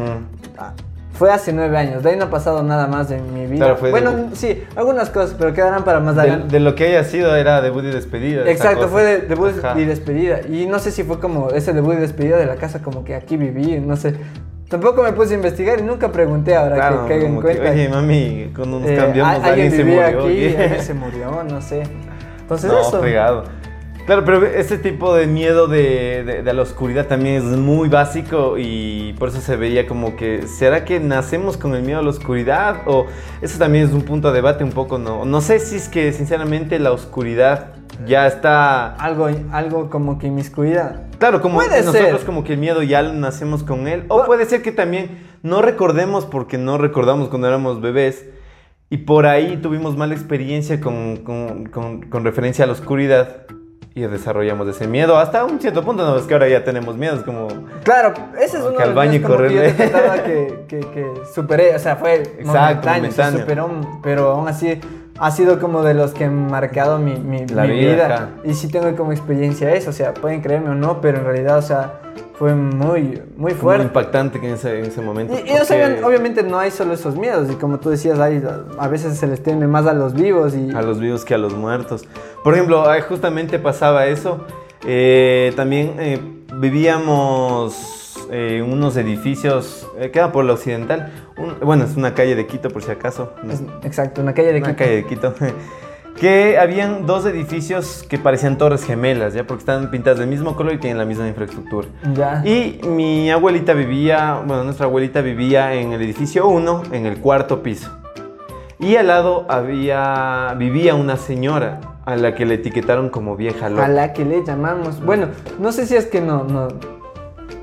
ah, 0.58 0.74
fue 1.14 1.32
hace 1.32 1.54
nueve 1.54 1.78
años, 1.78 2.02
de 2.02 2.10
ahí 2.10 2.18
no 2.18 2.26
ha 2.26 2.30
pasado 2.32 2.64
nada 2.64 2.88
más 2.88 3.12
en 3.12 3.34
mi 3.36 3.46
vida. 3.46 3.66
Claro, 3.66 3.78
fue 3.78 3.92
bueno, 3.92 4.12
de- 4.12 4.36
sí, 4.36 4.64
algunas 4.76 5.12
cosas, 5.12 5.36
pero 5.38 5.54
quedarán 5.54 5.84
para 5.84 6.00
más 6.00 6.16
De, 6.16 6.22
adelante. 6.22 6.48
de 6.54 6.60
lo 6.60 6.74
que 6.74 6.88
haya 6.88 7.04
sido 7.04 7.36
era 7.36 7.62
debut 7.62 7.84
y 7.84 7.92
despedida. 7.92 8.50
Exacto, 8.50 8.88
fue 8.88 9.04
de, 9.04 9.18
debut 9.28 9.52
Ajá. 9.64 9.80
y 9.80 9.86
despedida. 9.86 10.42
Y 10.50 10.66
no 10.66 10.80
sé 10.80 10.90
si 10.92 11.04
fue 11.04 11.20
como 11.20 11.50
ese 11.52 11.72
debut 11.74 11.94
y 11.94 11.98
despedida 11.98 12.38
de 12.38 12.48
la 12.48 12.56
casa, 12.56 12.82
como 12.82 13.04
que 13.04 13.14
aquí 13.14 13.38
viví, 13.38 13.80
no 13.80 13.96
sé. 13.96 14.16
Tampoco 14.70 15.02
me 15.02 15.12
puse 15.14 15.34
a 15.34 15.38
investigar 15.38 15.80
y 15.80 15.82
nunca 15.84 16.12
pregunté 16.12 16.56
ahora 16.56 16.76
Claro, 16.76 17.02
que 17.04 17.10
caiga 17.10 17.28
en 17.28 17.36
que, 17.38 17.42
cuenta. 17.42 17.72
Oye, 17.72 17.90
mami, 17.90 18.52
cuando 18.56 18.80
nos 18.80 18.90
Eh, 18.90 18.96
cambiamos, 18.96 19.36
al- 19.36 19.44
alguien, 19.46 19.72
se 19.72 19.84
murió. 19.84 20.02
aquí, 20.06 20.56
alguien 20.56 20.82
se 20.84 20.94
murió, 20.94 21.44
no 21.50 21.62
sé. 21.62 21.84
Entonces 22.42 22.72
no, 22.72 22.80
eso. 22.82 23.02
pegado. 23.02 23.44
Claro, 24.06 24.26
pero 24.26 24.46
ese 24.46 24.78
tipo 24.80 25.14
de 25.16 25.28
miedo 25.28 25.68
de, 25.68 26.24
de- 26.24 26.44
de 26.44 26.54
la 26.54 26.62
oscuridad 26.64 27.06
también 27.08 27.36
es 27.38 27.44
muy 27.44 27.90
básico 27.90 28.56
y 28.58 29.14
por 29.20 29.30
eso 29.30 29.40
se 29.42 29.56
veía 29.56 29.86
como 29.88 30.16
que, 30.16 30.48
¿será 30.48 30.84
que 30.86 31.00
nacemos 31.00 31.58
con 31.58 31.76
el 31.76 31.82
miedo 31.84 32.00
a 32.00 32.04
la 32.04 32.10
oscuridad? 32.10 32.78
O 32.86 33.06
eso 33.42 33.58
también 33.60 33.86
es 33.86 33.92
un 33.94 34.02
punto 34.04 34.30
de 34.30 34.36
debate 34.36 34.64
un 34.64 34.72
poco, 34.72 34.98
¿no? 34.98 35.26
No 35.26 35.42
sé 35.42 35.60
si 35.60 35.76
es 35.76 35.90
que 35.90 36.12
sinceramente 36.14 36.80
la 36.80 36.92
oscuridad 36.92 37.74
ya 38.08 38.26
está... 38.28 38.96
Algo, 38.96 39.30
algo 39.52 39.90
como 39.92 40.18
que 40.18 40.28
inmiscuida. 40.28 41.04
Claro, 41.20 41.42
como 41.42 41.56
Puede 41.56 41.84
nosotros 41.84 42.18
ser. 42.18 42.26
como 42.26 42.44
que 42.44 42.54
el 42.54 42.60
miedo 42.60 42.82
ya 42.82 43.02
nacemos 43.04 43.64
con 43.64 43.88
él. 43.88 44.06
O 44.08 44.24
puede 44.26 44.46
ser 44.46 44.62
que 44.62 44.72
también 44.72 45.20
no 45.44 45.62
recordemos 45.62 46.26
porque 46.26 46.58
no 46.58 46.78
recordamos 46.78 47.30
cuando 47.30 47.48
éramos 47.48 47.82
bebés. 47.82 48.26
Y 48.90 48.98
por 48.98 49.28
ahí 49.28 49.58
tuvimos 49.62 49.96
mala 49.98 50.16
experiencia 50.16 50.82
con, 50.82 51.18
con- 51.18 51.66
con- 51.68 52.02
con 52.10 52.24
referencia 52.24 52.64
a 52.64 52.68
la 52.68 52.74
oscuridad. 52.74 53.44
Y 53.96 54.02
desarrollamos 54.02 54.68
ese 54.68 54.88
miedo 54.88 55.18
hasta 55.18 55.44
un 55.44 55.60
cierto 55.60 55.84
punto. 55.84 56.06
No, 56.06 56.16
es 56.16 56.24
que 56.24 56.34
ahora 56.34 56.48
ya 56.48 56.64
tenemos 56.64 56.96
miedo. 56.96 57.16
Es 57.16 57.24
como... 57.24 57.48
Claro, 57.84 58.14
ese 58.40 58.58
es 58.60 58.64
uno 58.64 58.78
que 58.78 58.84
al 58.84 58.94
baño 58.94 59.12
miedos 59.12 59.30
y 59.30 59.32
como 59.34 59.48
que 59.48 59.54
yo 59.56 59.62
te 59.62 59.92
correrle. 59.92 60.24
que, 60.24 60.80
que, 60.80 60.80
que 60.92 61.06
superé, 61.36 61.76
o 61.76 61.80
sea, 61.80 61.98
fue 61.98 62.14
Exacto, 62.40 62.48
momentáneo, 62.50 63.12
se 63.12 63.22
momentáneo. 63.22 63.40
superó, 63.42 64.00
pero 64.02 64.32
aún 64.32 64.48
así 64.48 64.80
ha 65.20 65.32
sido 65.32 65.60
como 65.60 65.84
de 65.84 65.94
los 65.94 66.12
que 66.12 66.26
han 66.26 66.48
marcado 66.48 66.98
mi, 66.98 67.16
mi, 67.16 67.46
La 67.48 67.64
mi 67.64 67.78
vida. 67.80 68.30
Y 68.44 68.54
sí 68.54 68.68
tengo 68.70 68.96
como 68.96 69.12
experiencia 69.12 69.74
eso, 69.74 69.90
o 69.90 69.94
sea, 69.94 70.14
pueden 70.14 70.42
creerme 70.42 70.70
o 70.70 70.76
no, 70.76 71.02
pero 71.02 71.18
en 71.20 71.26
realidad, 71.26 71.58
o 71.58 71.62
sea, 71.62 72.02
fue 72.38 72.56
muy, 72.56 73.02
muy 73.02 73.22
Muy 73.38 73.54
fuerte. 73.54 73.84
impactante 73.84 74.40
que 74.40 74.48
en 74.48 74.54
ese, 74.54 74.80
en 74.80 74.86
ese 74.86 75.02
momento. 75.02 75.34
Y, 75.34 75.38
y 75.40 75.42
porque- 75.52 75.66
saben, 75.66 76.04
obviamente 76.06 76.42
no 76.42 76.58
hay 76.58 76.72
solo 76.72 76.94
esos 76.94 77.18
miedos, 77.18 77.52
y 77.52 77.56
como 77.56 77.80
tú 77.80 77.90
decías, 77.90 78.18
hay, 78.20 78.42
a 78.78 78.88
veces 78.88 79.18
se 79.18 79.28
les 79.28 79.44
teme 79.44 79.68
más 79.68 79.86
a 79.88 79.94
los 79.94 80.14
vivos 80.14 80.56
y... 80.56 80.72
A 80.72 80.82
los 80.82 81.00
vivos 81.02 81.26
que 81.26 81.34
a 81.34 81.38
los 81.38 81.54
muertos. 81.54 82.08
Por 82.44 82.54
ejemplo, 82.54 82.86
justamente 83.10 83.60
pasaba 83.60 84.06
eso. 84.06 84.46
Eh, 84.88 85.52
también 85.58 85.96
eh, 86.00 86.22
vivíamos 86.56 87.99
eh, 88.32 88.62
unos 88.66 88.96
edificios, 88.98 89.88
eh, 89.98 90.12
queda 90.12 90.32
por 90.32 90.46
la 90.46 90.54
occidental. 90.54 91.12
Un- 91.38 91.56
bueno, 91.66 91.84
es 91.86 91.96
una 91.96 92.14
calle 92.14 92.36
de 92.36 92.46
Quito 92.48 92.70
por 92.70 92.84
si 92.84 92.92
acaso. 92.92 93.34
Es- 93.50 93.64
exacto, 93.84 94.22
una 94.22 94.34
calle 94.34 94.54
de 94.54 94.60
una 94.60 94.68
Quito. 94.70 94.78
calle 94.78 94.96
de 94.98 95.06
Quito. 95.06 95.34
que 96.20 96.58
habían 96.58 97.06
dos 97.06 97.26
edificios 97.26 98.06
que 98.10 98.18
parecían 98.18 98.58
torres 98.58 98.84
gemelas, 98.84 99.34
¿ya? 99.34 99.46
Porque 99.48 99.62
están 99.62 99.90
pintadas 99.90 100.20
del 100.20 100.28
mismo 100.28 100.56
color 100.56 100.74
y 100.74 100.78
tienen 100.78 100.98
la 100.98 101.06
misma 101.06 101.28
infraestructura. 101.28 101.88
Ya. 102.14 102.42
Y 102.46 102.82
mi 102.86 103.32
abuelita 103.32 103.74
vivía, 103.74 104.42
bueno, 104.46 104.64
nuestra 104.66 104.86
abuelita 104.86 105.22
vivía 105.22 105.74
en 105.76 105.94
el 105.94 106.02
edificio 106.02 106.48
1, 106.48 106.84
en 106.92 107.06
el 107.06 107.20
cuarto 107.20 107.64
piso. 107.64 107.90
Y 108.80 108.96
al 108.96 109.08
lado 109.08 109.46
había, 109.50 110.54
vivía 110.58 110.96
una 110.96 111.16
señora 111.18 111.80
a 112.06 112.16
la 112.16 112.34
que 112.36 112.46
le 112.46 112.56
etiquetaron 112.56 113.10
como 113.10 113.36
vieja 113.36 113.68
A 113.68 113.70
la 113.88 114.14
que 114.14 114.26
le 114.26 114.44
llamamos. 114.44 115.04
Bueno, 115.04 115.28
no 115.60 115.72
sé 115.72 115.86
si 115.86 115.96
es 115.96 116.06
que 116.06 116.22
no, 116.22 116.44
no. 116.44 116.68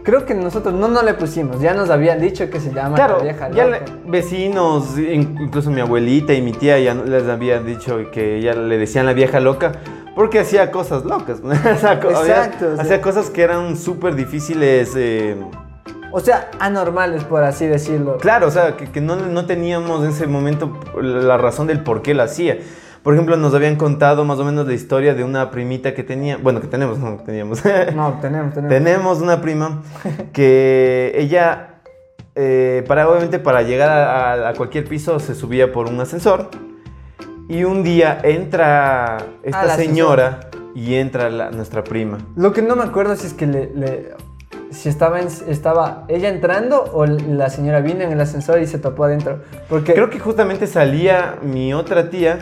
Creo 0.07 0.25
que 0.25 0.35
nosotros 0.35 0.73
no, 0.73 0.87
no 0.88 1.03
le 1.03 1.12
pusimos. 1.14 1.61
Ya 1.61 1.75
nos 1.75 1.90
habían 1.90 2.21
dicho 2.21 2.49
que 2.49 2.61
se 2.61 2.73
llama 2.73 2.95
Claro, 2.95 3.19
la 3.19 3.25
vieja 3.25 3.51
ya 3.51 3.64
loca. 3.66 3.79
le- 3.81 4.11
vecinos, 4.11 4.97
in- 4.97 5.37
incluso 5.40 5.71
mi 5.71 5.81
abuelita 5.81 6.33
y 6.33 6.40
mi 6.40 6.53
tía 6.53 6.79
ya 6.79 6.95
les 6.95 7.27
habían 7.29 7.66
dicho 7.66 7.99
que 8.12 8.40
ya 8.40 8.55
le 8.55 8.79
decían 8.79 9.05
la 9.05 9.12
vieja 9.14 9.40
loca 9.40 9.73
porque 10.14 10.38
hacía 10.38 10.71
cosas 10.71 11.05
locas. 11.05 11.40
Había- 11.45 11.73
Exacto, 11.73 12.09
o 12.09 12.25
sea- 12.25 12.53
hacía 12.83 13.01
cosas 13.03 13.31
que 13.31 13.42
eran 13.42 13.77
súper 13.77 14.14
difíciles. 14.14 14.92
eh, 14.97 15.37
O 16.16 16.20
sea, 16.20 16.50
anormales, 16.61 17.24
por 17.24 17.42
así 17.44 17.66
decirlo. 17.66 18.16
Claro, 18.16 18.46
o 18.46 18.50
sea, 18.50 18.74
que, 18.79 18.87
que 18.90 19.02
no, 19.02 19.16
no 19.16 19.44
teníamos 19.44 20.02
en 20.02 20.11
ese 20.12 20.26
momento 20.26 20.81
la 20.98 21.37
razón 21.37 21.66
del 21.66 21.81
por 21.83 22.00
qué 22.00 22.14
lo 22.14 22.22
hacía. 22.22 22.57
Por 23.02 23.12
ejemplo, 23.12 23.37
nos 23.37 23.52
habían 23.52 23.76
contado 23.76 24.24
más 24.24 24.38
o 24.38 24.44
menos 24.44 24.66
la 24.66 24.72
historia 24.72 25.12
de 25.12 25.24
una 25.24 25.50
primita 25.50 25.92
que 25.92 26.02
tenía, 26.02 26.38
bueno, 26.38 26.62
que 26.62 26.68
tenemos, 26.68 26.98
no, 26.98 27.16
teníamos. 27.18 27.62
No, 27.94 28.18
tenemos, 28.22 28.55
tenemos. 28.55 28.68
tenemos 28.70 29.20
una 29.20 29.42
prima 29.42 29.83
que 30.33 31.12
ella 31.16 31.81
eh, 32.35 32.83
para, 32.88 33.09
obviamente 33.09 33.38
para 33.38 33.61
llegar 33.62 33.90
a, 34.46 34.55
cualquier 34.55 34.85
piso 34.88 35.20
se 35.20 35.35
subía 35.35 35.70
por 35.70 35.87
un 35.88 36.00
ascensor. 36.00 36.48
Y 37.48 37.64
un 37.64 37.83
día 37.85 38.18
entra 38.22 39.18
esta 39.42 39.64
el 39.64 39.70
ascensor. 39.70 39.76
señora 39.94 40.40
y 40.74 40.94
entra 40.94 41.29
la- 41.31 41.50
nuestra 41.50 41.85
prima. 41.85 42.18
Lo 42.37 42.52
que 42.52 42.62
no 42.62 42.74
me 42.74 42.85
acuerdo 42.85 43.14
si 43.16 43.26
es 43.26 43.35
que 43.35 43.46
le, 43.46 43.70
le- 43.74 44.14
si 44.70 44.88
estaba, 44.88 45.20
en- 45.20 45.29
estaba 45.48 46.05
ella 46.09 46.29
entrando 46.29 46.83
o 46.92 47.07
la 47.07 47.50
señora 47.50 47.81
vino 47.81 48.02
en 48.02 48.12
el 48.12 48.20
ascensor 48.20 48.61
y 48.61 48.66
se 48.66 48.79
topó 48.79 49.05
adentro. 49.05 49.40
Porque 49.68 49.94
Creo 49.94 50.11
que 50.11 50.18
justamente 50.18 50.66
salía 50.66 51.37
mi 51.42 51.72
otra 51.74 52.11
tía 52.11 52.38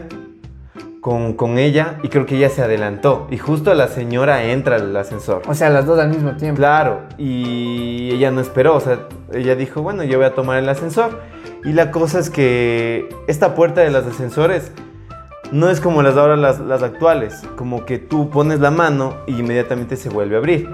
con, 1.01 1.35
con 1.35 1.59
ella 1.59 1.97
y 2.03 2.09
creo 2.09 2.25
que 2.27 2.37
ella 2.37 2.49
se 2.49 2.63
adelantó. 2.63 3.27
Y 3.31 3.37
justo 3.39 3.75
la 3.75 3.89
señora 3.89 4.45
entra 4.45 4.77
al 4.77 4.97
ascensor. 4.97 5.43
o 5.47 5.55
sea, 5.55 5.69
las 5.71 5.85
dos 5.87 5.99
al 5.99 6.09
mismo 6.09 6.33
tiempo. 6.37 6.57
Claro, 6.57 7.01
y 7.19 8.11
ella 8.13 8.31
no 8.31 8.41
esperó, 8.41 8.75
o 8.77 8.81
sea, 8.81 9.01
ella 9.33 9.55
dijo, 9.55 9.83
bueno, 9.83 10.03
yo 10.05 10.17
voy 10.17 10.27
a 10.27 10.35
tomar 10.35 10.59
el 10.59 10.69
ascensor. 10.69 11.21
Y 11.65 11.73
la 11.73 11.91
cosa 11.91 12.19
es 12.19 12.31
que 12.31 13.09
esta 13.27 13.55
puerta 13.55 13.81
de 13.83 13.91
los 13.91 14.07
ascensores 14.07 14.73
no 15.53 15.69
es 15.71 15.81
como 15.81 16.03
las 16.03 16.15
de 16.15 16.21
ahora 16.23 16.37
las, 16.37 16.59
las 16.61 16.83
actuales, 16.83 17.43
como 17.57 17.85
que 17.85 17.99
tú 17.99 18.31
pones 18.31 18.61
la 18.61 18.71
mano 18.71 19.15
y 19.27 19.39
inmediatamente 19.39 19.97
se 19.97 20.09
vuelve 20.09 20.37
a 20.37 20.39
abrir. 20.39 20.69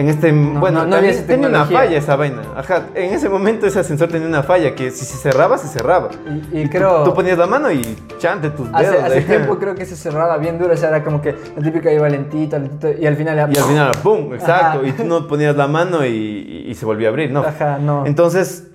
En 0.00 0.08
este, 0.08 0.32
bueno, 0.32 0.80
no- 0.80 0.86
no 0.86 0.96
había 0.96 1.10
también 1.10 1.14
esa 1.14 1.26
tenía 1.26 1.48
una 1.48 1.64
falla 1.66 1.98
esa 1.98 2.16
vaina. 2.16 2.42
Ajá, 2.56 2.84
en 2.94 3.12
ese 3.12 3.28
momento 3.28 3.66
ese 3.66 3.80
ascensor 3.80 4.08
tenía 4.08 4.26
una 4.26 4.42
falla 4.42 4.74
que 4.74 4.90
si 4.90 5.04
se 5.04 5.16
cerraba, 5.18 5.58
se 5.58 5.68
cerraba. 5.68 6.08
Y, 6.52 6.60
y 6.60 6.68
creo 6.70 7.04
Tú 7.04 7.12
ponías 7.12 7.36
la 7.36 7.46
mano 7.46 7.70
y 7.70 7.82
chante 8.18 8.48
tus 8.48 8.66
hace, 8.72 8.90
dedos. 8.90 9.04
hace 9.04 9.18
eh. 9.18 9.22
tiempo 9.22 9.58
creo 9.60 9.74
que 9.74 9.84
se 9.84 9.96
cerraba 9.96 10.38
bien 10.38 10.58
duro, 10.58 10.72
o 10.72 10.76
sea, 10.76 10.88
era 10.88 11.04
como 11.04 11.20
que 11.20 11.32
la 11.56 11.62
típica 11.62 11.92
iba 11.92 12.08
lentito, 12.08 12.58
lentito 12.58 12.88
y 12.98 13.06
al 13.06 13.14
final 13.16 13.36
ya- 13.36 13.48
Y 13.52 13.58
al 13.58 13.64
final, 13.68 13.90
¡pum! 14.02 14.32
Exacto. 14.32 14.78
Ajá. 14.78 14.86
Y 14.88 14.92
tú 14.92 15.04
no 15.04 15.26
ponías 15.28 15.54
la 15.54 15.68
mano 15.68 16.02
y, 16.06 16.08
y- 16.08 16.70
y 16.70 16.74
se 16.74 16.86
volvió 16.86 17.08
a 17.08 17.10
abrir, 17.10 17.30
¿no? 17.30 17.40
Ajá, 17.40 17.78
no. 17.78 18.06
Entonces, 18.06 18.68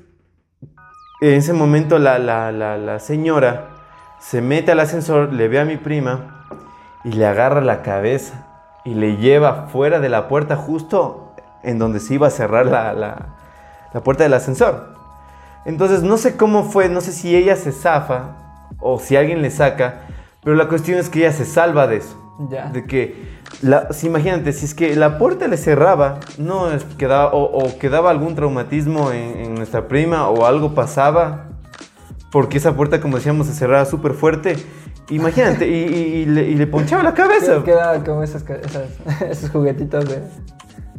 en 1.22 1.34
ese 1.34 1.54
momento 1.54 1.98
la, 1.98 2.20
la- 2.20 2.52
la- 2.52 2.78
la 2.78 3.00
señora 3.00 3.70
se 4.20 4.42
mete 4.42 4.72
al 4.74 4.80
ascensor, 4.80 5.34
le 5.34 5.48
ve 5.48 5.60
a 5.60 5.66
mi 5.66 5.78
prima 5.78 6.46
y 7.04 7.14
le 7.14 7.26
agarra 7.26 7.62
la 7.62 7.82
cabeza 7.82 8.45
y 8.86 8.94
le 8.94 9.18
lleva 9.18 9.68
fuera 9.72 10.00
de 10.00 10.10
la 10.10 10.28
puerta 10.28 10.56
justo 10.56 11.34
en 11.64 11.80
donde 11.80 12.00
se 12.00 12.14
iba 12.14 12.28
a 12.28 12.30
cerrar 12.32 12.66
la, 12.68 12.94
la- 12.94 13.26
la 13.94 14.02
puerta 14.02 14.24
del 14.24 14.34
ascensor. 14.34 14.94
Entonces, 15.66 16.04
no 16.04 16.18
sé 16.18 16.36
cómo 16.38 16.64
fue, 16.64 16.90
no 16.90 17.02
sé 17.02 17.12
si 17.12 17.36
ella 17.36 17.56
se 17.56 17.72
zafa 17.72 18.36
o 18.80 19.00
si 19.00 19.16
alguien 19.16 19.42
le 19.42 19.50
saca, 19.50 20.02
pero 20.44 20.56
la 20.56 20.68
cuestión 20.68 21.00
es 21.00 21.10
que 21.10 21.20
ella 21.20 21.32
se 21.32 21.46
salva 21.46 21.88
de 21.88 21.98
eso. 21.98 22.22
Ya. 22.50 22.66
De 22.68 22.86
que, 22.86 23.26
la, 23.62 23.92
si 23.94 24.08
imagínate, 24.08 24.52
si 24.52 24.66
es 24.66 24.76
que 24.76 24.96
la 24.96 25.18
puerta 25.18 25.48
le 25.48 25.58
cerraba, 25.58 26.20
no 26.38 26.70
es- 26.72 26.84
quedaba, 26.84 27.32
o, 27.34 27.44
o 27.66 27.80
quedaba 27.80 28.12
algún 28.12 28.36
traumatismo 28.36 29.12
en, 29.12 29.40
en 29.40 29.56
nuestra 29.56 29.88
prima 29.88 30.28
o 30.30 30.46
algo 30.46 30.76
pasaba, 30.76 31.46
porque 32.32 32.58
esa 32.58 32.76
puerta, 32.76 33.00
como 33.00 33.16
decíamos, 33.16 33.48
se 33.48 33.54
cerraba 33.54 33.86
súper 33.86 34.14
fuerte. 34.14 34.58
Imagínate, 35.10 35.68
y, 35.68 35.72
y- 35.74 36.16
y 36.22 36.26
le, 36.26 36.44
y 36.44 36.56
le 36.56 36.68
ponchaba 36.68 37.04
la 37.04 37.14
cabeza. 37.14 37.58
Que- 37.60 37.64
Quedaba 37.72 38.04
como 38.04 38.24
esas, 38.24 38.44
esas- 38.44 39.22
esos 39.30 39.50
juguetitos 39.52 40.08
de... 40.10 40.22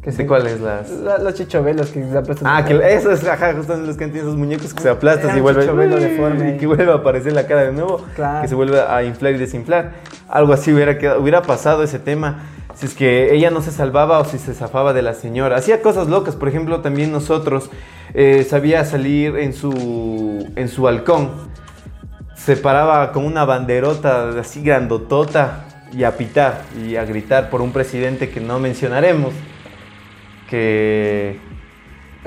Que 0.03 0.13
¿De 0.13 0.25
cuáles 0.25 0.61
las? 0.61 0.89
La- 0.91 1.19
los 1.19 1.35
chichovelos 1.35 1.91
que 1.91 2.05
se 2.09 2.17
aplastan. 2.17 2.47
Ah, 2.49 2.65
que 2.65 2.75
eso 2.95 3.11
es, 3.11 3.27
ajá, 3.27 3.55
justo 3.55 3.75
en 3.75 3.89
los 3.89 3.97
que 3.97 4.05
tienen 4.05 4.23
esos 4.23 4.37
muñecos 4.37 4.73
que 4.73 4.81
se 4.81 4.89
aplastan 4.89 5.31
Era 5.31 5.39
y 5.39 5.41
vuelven 5.41 5.65
chichovelo 5.65 5.97
deforme. 5.97 6.55
y 6.55 6.59
que 6.59 6.67
vuelve 6.69 6.93
a 6.93 6.95
aparecer 6.95 7.33
la 7.33 7.49
cara 7.49 7.65
de 7.65 7.73
nuevo, 7.73 8.05
Claro. 8.15 8.43
que 8.43 8.47
se 8.47 8.55
vuelve 8.55 8.81
a 8.81 9.03
inflar 9.03 9.33
y 9.35 9.39
desinflar. 9.39 9.95
Algo 10.29 10.53
así 10.53 10.73
hubiera 10.73 10.97
quedado, 10.99 11.21
hubiera 11.21 11.43
pasado 11.43 11.83
ese 11.83 11.99
tema 11.99 12.45
si 12.77 12.87
es 12.87 12.95
que 12.95 13.35
ella 13.35 13.51
no 13.51 13.63
se 13.63 13.73
salvaba 13.73 14.21
o 14.21 14.25
si 14.25 14.39
se 14.39 14.55
zafaba 14.55 14.93
de 14.93 15.03
la 15.03 15.15
señora. 15.15 15.57
Hacía 15.57 15.83
cosas 15.83 16.07
locas, 16.07 16.37
por 16.37 16.47
ejemplo, 16.49 16.83
también 16.83 17.11
nosotros 17.11 17.69
eh, 18.15 18.47
sabía 18.49 18.85
salir 18.85 19.37
en 19.37 19.53
su 19.55 20.47
en 20.55 20.69
su 20.69 20.87
halcón. 20.87 21.31
Se 22.47 22.57
paraba 22.57 23.11
con 23.11 23.25
una 23.25 23.45
banderota 23.45 24.29
así 24.39 24.63
grandotota 24.63 25.65
y 25.93 26.05
a 26.05 26.17
pitar 26.17 26.63
y 26.81 26.95
a 26.95 27.05
gritar 27.05 27.51
por 27.51 27.61
un 27.61 27.73
presidente 27.73 28.31
que 28.31 28.39
no 28.39 28.61
mencionaremos 28.61 29.35
que 30.49 31.41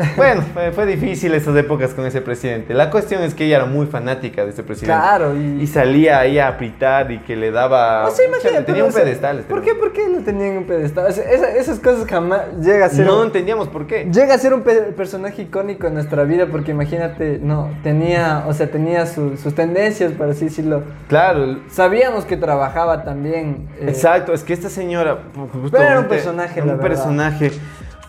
bueno, 0.16 0.42
fue, 0.54 0.72
fue 0.72 0.86
difícil 0.86 1.34
esas 1.34 1.56
épocas 1.58 1.94
con 1.94 2.06
ese 2.06 2.22
presidente. 2.22 2.74
La 2.74 2.90
cuestión 2.90 3.22
es 3.24 3.34
que 3.34 3.46
ella 3.46 3.58
era 3.58 3.66
muy 3.66 3.86
fanática 3.88 4.44
de 4.46 4.52
ese 4.52 4.64
presidente. 4.64 4.94
Claro, 5.00 5.36
y... 5.36 5.62
Y 5.62 5.68
salía 5.68 6.20
ahí 6.20 6.40
a 6.40 6.58
pitar 6.58 7.12
y 7.12 7.20
que 7.20 7.36
le 7.36 7.52
daba. 7.52 8.08
O 8.08 8.12
sea, 8.12 8.26
imagínate, 8.26 8.64
Tenía 8.64 8.84
un 8.86 8.94
pedestal. 8.94 9.40
este 9.40 9.50
¿Por 9.50 9.62
qué, 9.62 9.76
¿Por 9.76 9.92
qué 9.94 10.08
lo 10.08 10.20
tenían 10.22 10.52
en 10.54 10.58
un 10.60 10.64
pedestal? 10.66 11.08
O 11.08 11.12
sea, 11.12 11.30
esa- 11.30 11.50
esas 11.56 11.80
cosas 11.80 12.08
jamás 12.08 12.42
llega 12.62 12.86
a 12.86 12.90
ser... 12.90 13.06
No 13.06 13.20
un- 13.20 13.26
entendíamos 13.28 13.68
por 13.68 13.88
qué. 13.88 14.10
Llega 14.12 14.34
a 14.36 14.38
ser 14.38 14.54
un 14.54 14.62
pe- 14.62 14.94
personaje 14.96 15.42
icónico 15.44 15.88
en 15.88 15.94
nuestra 15.96 16.24
vida 16.24 16.48
porque 16.52 16.72
imagínate, 16.72 17.40
no, 17.42 17.70
tenía, 17.84 18.46
o 18.48 18.54
sea, 18.54 18.72
tenía 18.72 19.06
su- 19.06 19.38
sus 19.38 19.54
tendencias, 19.56 20.12
por 20.14 20.30
así 20.30 20.46
decirlo. 20.46 20.84
Claro, 21.08 21.58
Sabíamos 21.70 22.26
que 22.26 22.38
trabajaba 22.38 23.04
también. 23.04 23.68
eh, 23.80 23.86
exacto. 23.90 24.34
Es 24.34 24.44
que 24.44 24.54
esta 24.54 24.70
señora. 24.70 25.20
Pero 25.72 25.84
era 25.84 26.00
un 26.00 26.08
personaje, 26.08 26.62
Un 26.62 26.68
la 26.68 26.74
verdad. 26.76 26.88
personaje. 26.88 27.52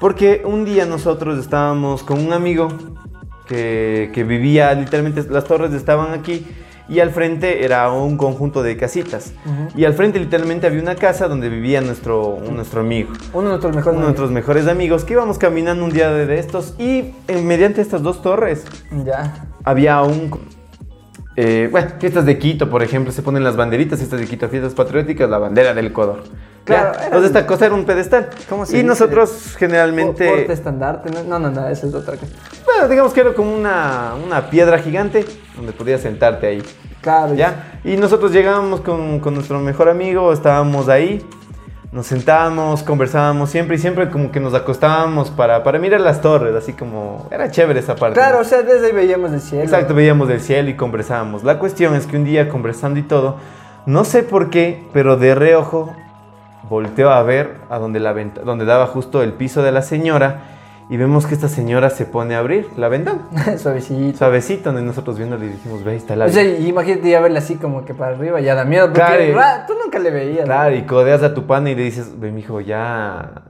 Porque 0.01 0.43
un 0.45 0.65
día 0.65 0.87
nosotros 0.87 1.39
estábamos 1.39 2.03
con 2.03 2.19
un 2.19 2.33
amigo 2.33 2.69
que, 3.47 4.11
que 4.15 4.25
vivía 4.25 4.73
literalmente. 4.75 5.25
Las 5.31 5.45
torres 5.45 5.73
estaban 5.73 6.13
aquí. 6.19 6.47
Y 6.89 6.99
al 6.99 7.11
frente 7.11 7.65
era 7.65 7.93
un 7.93 8.17
conjunto 8.17 8.65
de 8.65 8.77
casitas. 8.77 9.33
Ujú. 9.47 9.79
Y 9.79 9.85
al 9.85 9.93
frente 9.93 10.19
literalmente 10.19 10.67
había 10.67 10.83
una 10.83 10.97
casa 10.97 11.29
donde 11.29 11.49
vivía 11.49 11.81
nuestro, 11.81 12.39
nuestro 12.51 12.81
amigo. 12.81 13.11
Uno 13.33 13.43
de 13.45 13.49
nuestros 13.51 13.77
mejores 13.77 13.97
Uno 13.97 14.01
de 14.01 14.07
nuestros 14.07 14.31
mejores 14.33 14.67
amigos 14.67 15.05
que 15.05 15.13
íbamos 15.13 15.39
caminando 15.39 15.85
un 15.85 15.93
día 15.93 16.11
de, 16.11 16.27
de 16.27 16.41
estos 16.41 16.75
y 16.81 17.13
eh, 17.29 17.41
mediante 17.45 17.81
estas 17.81 18.03
dos 18.03 18.23
torres 18.23 18.65
Ya. 19.05 19.47
había 19.63 20.03
un... 20.03 20.37
eh, 21.37 21.69
bueno, 21.71 21.91
fiestas 22.01 22.27
de 22.27 22.39
Quito, 22.41 22.69
por 22.69 22.83
ejemplo, 22.83 23.13
se 23.13 23.23
ponen 23.23 23.45
las 23.45 23.55
banderitas, 23.57 24.01
fiestas 24.01 24.19
de 24.19 24.27
Quito, 24.27 24.49
fiestas 24.49 24.75
patrióticas, 24.75 25.31
la 25.31 25.39
bandera 25.39 25.75
del 25.75 25.87
Ecuador. 25.87 26.25
Claro, 26.65 26.93
era- 26.95 27.05
Entonces 27.07 27.27
esta 27.29 27.47
cosa 27.47 27.67
era 27.67 27.75
un 27.75 27.85
pedestal. 27.85 28.29
¿Cómo 28.49 28.67
se 28.67 28.73
y 28.73 28.77
dice? 28.77 28.87
nosotros 28.87 29.55
generalmente... 29.59 30.29
Porte 30.29 30.53
estandarte. 30.53 31.11
No, 31.27 31.39
no, 31.39 31.51
no, 31.51 31.69
esa 31.69 31.87
es 31.87 31.95
otra 31.95 32.17
cosa. 32.17 32.33
Bueno, 32.65 32.89
digamos 32.89 33.13
que 33.13 33.21
era 33.21 33.33
como 33.35 33.55
una, 33.55 34.13
una 34.25 34.49
piedra 34.51 34.79
gigante 34.79 35.25
donde 35.57 35.73
podías 35.73 36.01
sentarte 36.01 36.47
ahí. 36.47 36.63
Claro, 37.01 37.35
¿Ya? 37.35 37.81
Y 37.83 37.97
nosotros 37.97 38.31
llegábamos 38.31 38.83
con, 38.83 39.21
con 39.21 39.35
nuestro 39.35 39.59
mejor 39.59 39.89
amigo, 39.89 40.35
estábamos 40.35 40.91
ahí, 40.91 41.27
nos 41.93 42.07
sentábamos, 42.07 42.83
conversábamos 42.83 43.49
siempre 43.49 43.77
y 43.77 43.79
siempre 43.79 44.11
como 44.11 44.31
que 44.31 44.39
nos 44.39 44.53
acostábamos 44.53 45.31
para, 45.31 45.63
para 45.65 45.79
mirar 45.79 46.03
las 46.03 46.21
torres, 46.21 46.55
así 46.55 46.75
como... 46.75 47.27
Era 47.31 47.51
chévere 47.51 47.81
esa 47.81 47.97
parte. 47.97 48.15
Claro, 48.15 48.37
¿no? 48.37 48.43
o 48.43 48.45
sea, 48.45 48.63
desde 48.63 48.89
ahí 48.89 48.93
veíamos 48.93 49.33
el 49.33 49.41
cielo. 49.41 49.65
Exacto, 49.65 49.95
veíamos 49.95 50.29
del 50.29 50.43
cielo 50.43 50.69
y 50.69 50.77
conversábamos. 50.77 51.43
La 51.43 51.59
cuestión 51.59 51.95
es 51.95 52.07
que 52.07 52.17
un 52.19 52.25
día 52.25 52.51
conversando 52.51 53.01
y 53.01 53.03
todo, 53.03 53.37
no 53.87 54.05
sé 54.05 54.23
por 54.23 54.51
qué, 54.51 54.87
pero 54.93 55.17
de 55.17 55.35
reojo 55.35 55.97
volteo 56.71 57.11
a 57.11 57.23
ver 57.23 57.57
a 57.69 57.79
donde, 57.79 58.01
la 58.01 58.13
venta- 58.15 58.41
donde 58.41 58.65
daba 58.65 58.87
justo 58.87 59.23
el 59.23 59.35
piso 59.35 59.63
de 59.63 59.73
la 59.73 59.83
señora 59.83 60.45
y 60.89 60.97
vemos 60.97 61.27
que 61.27 61.35
esta 61.35 61.49
señora 61.49 61.91
se 61.91 62.05
pone 62.07 62.35
a 62.35 62.39
abrir 62.39 62.67
la 62.77 62.89
ventana. 62.89 63.27
Suavecito. 63.59 64.17
Suavecito, 64.19 64.73
donde 64.73 64.83
nosotros 64.83 65.19
viendo 65.19 65.37
le 65.37 65.49
dijimos, 65.49 65.85
ve, 65.85 65.91
ahí 65.93 65.97
está 65.99 66.17
la 66.17 66.25
O 66.25 66.29
sea, 66.31 66.43
y 66.45 66.67
imagínate 66.69 67.11
ya 67.11 67.21
verla 67.21 67.41
así 67.41 67.57
como 67.57 67.85
que 67.85 67.93
para 67.95 68.17
arriba, 68.17 68.41
ya 68.41 68.55
da 68.55 68.65
miedo. 68.65 68.87
Porque 68.87 69.01
Claro. 69.03 69.35
ra- 69.35 69.67
tú 69.67 69.75
nunca 69.85 69.99
le 69.99 70.11
veías. 70.11 70.47
Claro, 70.47 70.75
y 70.75 70.83
codeas 70.83 71.23
a 71.23 71.35
tu 71.35 71.47
pana 71.47 71.71
y 71.71 71.75
le 71.75 71.83
dices, 71.83 72.19
ve, 72.19 72.33
mijo, 72.33 72.61
ya. 72.61 73.43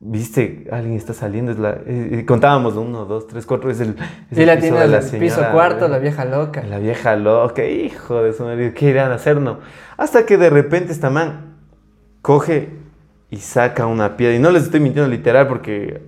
¿Viste? 0.00 0.68
Alguien 0.70 0.94
está 0.96 1.12
saliendo. 1.12 1.50
Es 1.52 1.58
la... 1.58 1.76
y 1.86 2.24
contábamos, 2.24 2.74
uno, 2.76 3.04
dos, 3.04 3.26
tres, 3.26 3.46
cuatro. 3.46 3.68
Es 3.70 3.80
el, 3.80 3.96
es 4.30 4.38
Y 4.38 4.42
el 4.42 4.46
la 4.46 4.56
piso 4.56 4.74
de 4.76 4.86
la 4.88 5.00
piso 5.00 5.42
cuarto, 5.52 5.88
la 5.88 5.98
vieja 5.98 6.24
loca. 6.24 6.62
La 6.62 6.78
vieja 6.78 7.16
loca, 7.16 7.64
hijo 7.64 8.22
de 8.22 8.32
su 8.32 8.44
marido, 8.44 8.72
¿qué 8.74 8.86
irán 8.90 9.10
a 9.10 9.16
hacer? 9.16 9.40
No. 9.40 9.58
Hasta 9.96 10.24
que 10.24 10.36
de 10.38 10.50
repente 10.50 10.92
esta 10.92 11.10
man 11.10 11.47
coge 12.22 12.70
y 13.30 13.36
saca 13.38 13.86
una 13.86 14.16
piedra. 14.16 14.36
Y 14.36 14.38
no 14.38 14.50
les 14.50 14.64
estoy 14.64 14.80
mintiendo 14.80 15.10
literal 15.10 15.48
porque 15.48 16.02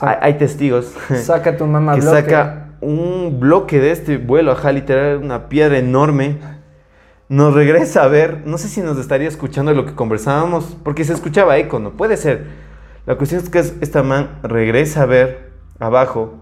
hay, 0.00 0.16
hay 0.20 0.34
testigos 0.38 0.94
Saca 1.22 1.56
tu 1.56 1.66
mamá 1.66 1.94
que 1.94 2.00
bloque. 2.00 2.20
saca 2.22 2.60
un 2.80 3.38
bloque 3.40 3.80
de 3.80 3.90
este 3.92 4.18
vuelo, 4.18 4.52
ajá, 4.52 4.72
literal, 4.72 5.18
una 5.18 5.48
piedra 5.48 5.78
enorme. 5.78 6.36
Nos 7.28 7.54
regresa 7.54 8.02
a 8.04 8.08
ver, 8.08 8.42
no 8.44 8.58
sé 8.58 8.68
si 8.68 8.82
nos 8.82 8.98
estaría 8.98 9.28
escuchando 9.28 9.72
lo 9.72 9.86
que 9.86 9.94
conversábamos, 9.94 10.76
porque 10.84 11.04
se 11.04 11.14
escuchaba 11.14 11.56
eco, 11.56 11.78
no 11.78 11.92
puede 11.92 12.16
ser. 12.18 12.46
La 13.06 13.16
cuestión 13.16 13.42
es 13.42 13.48
que 13.48 13.58
es- 13.60 13.74
esta 13.80 14.02
man 14.02 14.38
regresa 14.42 15.02
a 15.02 15.06
ver 15.06 15.52
abajo, 15.78 16.34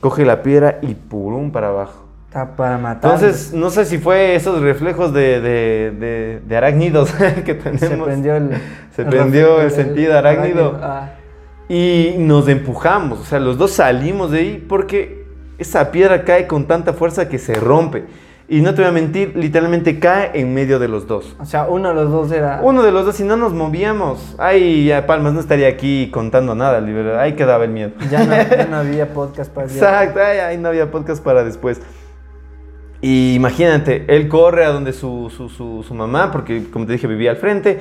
coge 0.00 0.24
la 0.24 0.42
piedra 0.42 0.78
y 0.82 0.94
purum 0.94 1.50
para 1.50 1.68
abajo. 1.68 2.05
Está 2.36 2.54
para 2.54 2.76
matar. 2.76 3.14
Entonces, 3.14 3.54
no 3.54 3.70
sé 3.70 3.86
si 3.86 3.96
fue 3.96 4.34
esos 4.34 4.60
reflejos 4.60 5.12
de, 5.14 5.40
de, 5.40 5.90
de- 5.98 6.40
de 6.46 6.56
arácnidos 6.56 7.10
que 7.46 7.54
tenemos. 7.54 7.80
se 7.80 7.96
prendió 7.96 8.36
el. 8.36 8.50
Se 8.94 9.04
prendió 9.06 9.60
el 9.62 9.70
sentido 9.70 10.18
arácnido. 10.18 10.78
Ah, 10.82 11.12
Y 11.68 12.14
nos 12.18 12.46
empujamos, 12.48 13.20
o 13.20 13.24
sea, 13.24 13.40
los 13.40 13.56
dos 13.56 13.72
salimos 13.72 14.30
de 14.32 14.38
ahí 14.40 14.64
porque 14.68 15.24
esa 15.58 15.90
piedra 15.90 16.24
cae 16.24 16.46
con 16.46 16.66
tanta 16.66 16.92
fuerza 16.92 17.26
que 17.28 17.38
se 17.38 17.54
rompe. 17.54 18.04
Y 18.48 18.60
no 18.60 18.74
te 18.74 18.82
voy 18.82 18.90
a 18.90 18.92
mentir, 18.92 19.32
literalmente 19.34 19.98
cae 19.98 20.30
en 20.34 20.54
medio 20.54 20.78
de 20.78 20.86
los 20.86 21.08
dos. 21.08 21.34
O 21.40 21.44
sea, 21.46 21.66
uno 21.68 21.88
de 21.88 21.94
los 21.96 22.12
dos 22.12 22.30
era... 22.30 22.60
Uno 22.62 22.84
de 22.84 22.92
los 22.92 23.04
dos, 23.04 23.16
si 23.16 23.24
no 23.24 23.36
nos 23.36 23.52
movíamos, 23.52 24.36
ay, 24.38 24.84
ya 24.86 25.04
Palmas 25.04 25.32
no 25.32 25.40
estaría 25.40 25.66
aquí 25.66 26.10
contando 26.12 26.54
nada, 26.54 26.80
libertad. 26.80 27.18
Ahí 27.18 27.32
quedaba 27.32 27.64
el 27.64 27.70
miedo. 27.72 27.90
Ya 28.08 28.22
no, 28.24 28.36
ya 28.36 28.66
no 28.70 28.76
había 28.84 29.08
podcast 29.12 29.50
para. 29.52 29.66
Exacto, 29.66 30.20
ay, 30.22 30.38
ahí 30.38 30.58
no 30.58 30.68
había 30.68 30.90
podcast 30.92 31.24
para 31.24 31.42
después. 31.42 31.80
Y 33.02 33.34
imagínate, 33.34 34.04
él 34.08 34.28
corre 34.28 34.64
a 34.64 34.70
donde 34.70 34.92
su, 34.92 35.30
su, 35.34 35.48
su, 35.48 35.84
su 35.86 35.94
mamá, 35.94 36.32
porque 36.32 36.64
como 36.70 36.86
te 36.86 36.92
dije, 36.92 37.06
vivía 37.06 37.30
al 37.30 37.36
frente. 37.36 37.80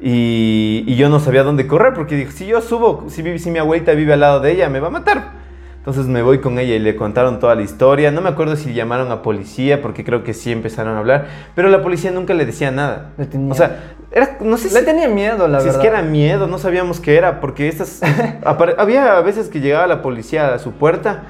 Y, 0.00 0.84
y 0.86 0.96
yo 0.96 1.08
no 1.08 1.20
sabía 1.20 1.42
dónde 1.42 1.66
correr, 1.66 1.92
porque 1.94 2.16
dije, 2.16 2.30
si 2.32 2.46
yo 2.46 2.60
subo, 2.60 3.06
si, 3.08 3.38
si 3.38 3.50
mi 3.50 3.58
abuelita 3.58 3.92
vive 3.92 4.12
al 4.12 4.20
lado 4.20 4.40
de 4.40 4.52
ella, 4.52 4.68
me 4.68 4.80
va 4.80 4.88
a 4.88 4.90
matar. 4.90 5.38
Entonces 5.78 6.06
me 6.06 6.20
voy 6.22 6.40
con 6.40 6.58
ella 6.58 6.74
y 6.74 6.78
le 6.80 6.96
contaron 6.96 7.40
toda 7.40 7.54
la 7.54 7.62
historia. 7.62 8.10
No 8.10 8.20
me 8.20 8.28
acuerdo 8.28 8.56
si 8.56 8.74
llamaron 8.74 9.10
a 9.10 9.22
policía, 9.22 9.80
porque 9.80 10.04
creo 10.04 10.22
que 10.22 10.34
sí 10.34 10.52
empezaron 10.52 10.94
a 10.96 10.98
hablar. 10.98 11.28
Pero 11.54 11.68
la 11.70 11.82
policía 11.82 12.10
nunca 12.10 12.34
le 12.34 12.44
decía 12.44 12.70
nada. 12.70 13.12
Le 13.16 13.24
tenía- 13.24 13.50
O 13.52 13.54
sea, 13.54 13.94
era, 14.10 14.36
no 14.40 14.56
sé 14.58 14.70
Le 14.72 14.80
si, 14.80 14.84
tenía 14.84 15.08
miedo, 15.08 15.48
la 15.48 15.60
si 15.60 15.66
verdad. 15.66 15.80
es 15.80 15.82
que 15.82 15.88
era 15.96 16.02
miedo, 16.02 16.46
no 16.46 16.58
sabíamos 16.58 17.00
qué 17.00 17.16
era, 17.16 17.40
porque 17.40 17.68
estas... 17.68 18.02
había 18.76 19.18
veces 19.22 19.48
que 19.48 19.60
llegaba 19.60 19.86
la 19.86 20.02
policía 20.02 20.52
a 20.52 20.58
su 20.58 20.72
puerta, 20.72 21.22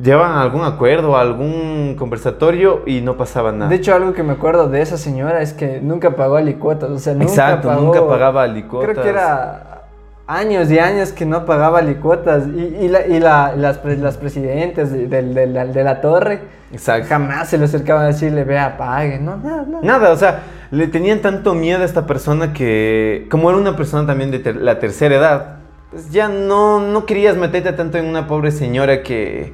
llevaban 0.00 0.38
algún 0.38 0.62
acuerdo, 0.64 1.16
algún 1.16 1.96
conversatorio 1.98 2.82
y 2.86 3.00
no 3.00 3.16
pasaba 3.16 3.52
nada. 3.52 3.68
De 3.68 3.76
hecho, 3.76 3.94
algo 3.94 4.12
que 4.14 4.22
me 4.22 4.32
acuerdo 4.32 4.68
de 4.68 4.80
esa 4.82 4.96
señora 4.96 5.42
es 5.42 5.52
que 5.52 5.80
nunca 5.82 6.16
pagó 6.16 6.36
alicuotas. 6.36 6.90
O 6.90 6.98
sea, 6.98 7.12
nunca 7.14 7.24
Exacto, 7.26 7.68
pagó- 7.68 7.82
nunca 7.82 8.06
pagaba 8.06 8.42
alicuotas. 8.44 8.90
Creo 8.90 9.02
que 9.02 9.10
era 9.10 9.82
años 10.26 10.70
y 10.70 10.78
años 10.78 11.12
que 11.12 11.26
no 11.26 11.44
pagaba 11.44 11.80
alicuotas. 11.80 12.44
Y, 12.48 12.84
y, 12.84 12.88
la- 12.88 13.06
y 13.06 13.20
la- 13.20 13.54
las, 13.56 13.80
las 13.84 14.16
presidentes 14.16 14.90
de, 14.92 15.06
de 15.08 15.46
la, 15.46 15.66
de 15.66 15.84
la 15.84 16.00
torre 16.00 16.40
Exacto. 16.72 17.08
jamás 17.08 17.48
se 17.50 17.58
le 17.58 17.64
acercaban 17.66 18.04
a 18.04 18.06
decirle, 18.08 18.44
vea, 18.44 18.76
pague. 18.78 19.18
No, 19.18 19.36
nada, 19.36 19.64
nada. 19.68 19.80
Nada, 19.82 20.10
o 20.12 20.16
sea, 20.16 20.42
le 20.70 20.86
tenían 20.88 21.18
tanto 21.20 21.52
miedo 21.54 21.82
a 21.82 21.84
esta 21.84 22.06
persona 22.06 22.54
que, 22.54 23.26
como 23.30 23.50
era 23.50 23.58
una 23.58 23.76
persona 23.76 24.06
también 24.06 24.30
de 24.30 24.38
ter- 24.38 24.56
la 24.56 24.78
tercera 24.78 25.16
edad, 25.16 25.56
pues 25.90 26.10
ya 26.10 26.28
no, 26.28 26.80
no 26.80 27.04
querías 27.04 27.36
meterte 27.36 27.70
tanto 27.74 27.98
en 27.98 28.06
una 28.06 28.26
pobre 28.26 28.50
señora 28.52 29.02
que, 29.02 29.52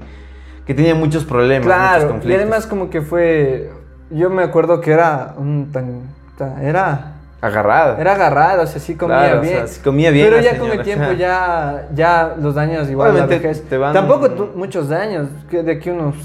que 0.68 0.74
tenía 0.74 0.94
muchos 0.94 1.24
problemas, 1.24 1.66
muchos 1.66 1.78
Claro, 1.78 2.04
y 2.04 2.08
conflictos. 2.08 2.42
además 2.42 2.66
como 2.66 2.90
que 2.90 3.00
fue... 3.02 3.72
Yo 4.10 4.30
me 4.30 4.42
acuerdo 4.42 4.80
que 4.80 4.92
era 4.92 5.34
un 5.38 5.72
tan... 5.72 6.02
tan- 6.36 6.62
era... 6.62 7.14
Agarrada. 7.40 7.96
Era 8.00 8.14
agarrado, 8.14 8.62
o 8.64 8.66
sea, 8.66 8.78
sí 8.80 8.94
comía 8.96 9.16
Claro, 9.18 9.38
o 9.38 9.42
bien. 9.42 9.54
sea, 9.54 9.66
sí 9.68 9.80
comía 9.80 10.10
bien 10.10 10.26
Pero 10.28 10.40
ya 10.42 10.58
con 10.58 10.70
el 10.70 10.82
tiempo 10.82 11.12
ya, 11.12 11.86
ya 11.94 12.34
los 12.38 12.54
daños 12.54 12.90
igual 12.90 13.16
la 13.16 13.26
vejez. 13.26 13.62
te 13.68 13.78
van- 13.78 13.92
Tampoco 13.94 14.28
muchos 14.56 14.88
daños, 14.88 15.28
que 15.50 15.62
de 15.62 15.72
aquí 15.72 15.90
unos 15.90 16.16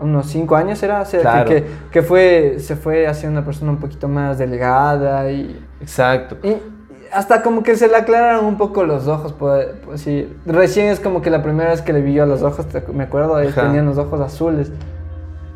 unos 0.00 0.26
cinco 0.28 0.54
años 0.54 0.80
era, 0.82 1.00
o 1.02 1.04
sea, 1.04 1.18
que- 1.18 1.22
Claro. 1.22 1.48
que, 1.50 1.64
que 1.90 2.02
fue 2.02 2.56
se 2.60 2.76
fue 2.76 3.06
hacia 3.08 3.28
una 3.28 3.44
persona 3.44 3.72
un 3.72 3.78
poquito 3.78 4.06
más 4.08 4.38
delgada 4.38 5.28
y, 5.30 5.60
Exacto. 5.80 6.36
y 6.42 6.56
hasta 7.12 7.42
como 7.42 7.62
que 7.62 7.76
se 7.76 7.88
le 7.88 7.96
aclararon 7.96 8.44
un 8.44 8.56
poco 8.58 8.84
los 8.84 9.06
ojos, 9.08 9.32
pues, 9.38 9.66
pues 9.84 10.00
sí. 10.00 10.32
Recién 10.46 10.86
es 10.88 11.00
como 11.00 11.22
que 11.22 11.30
la 11.30 11.42
primera 11.42 11.70
vez 11.70 11.82
que 11.82 11.92
le 11.92 12.00
vi 12.02 12.14
yo 12.14 12.26
los 12.26 12.42
ojos, 12.42 12.66
te- 12.68 12.82
me 12.92 13.04
acuerdo, 13.04 13.38
él 13.40 13.54
tenían 13.54 13.86
los 13.86 13.98
ojos 13.98 14.20
azules. 14.20 14.70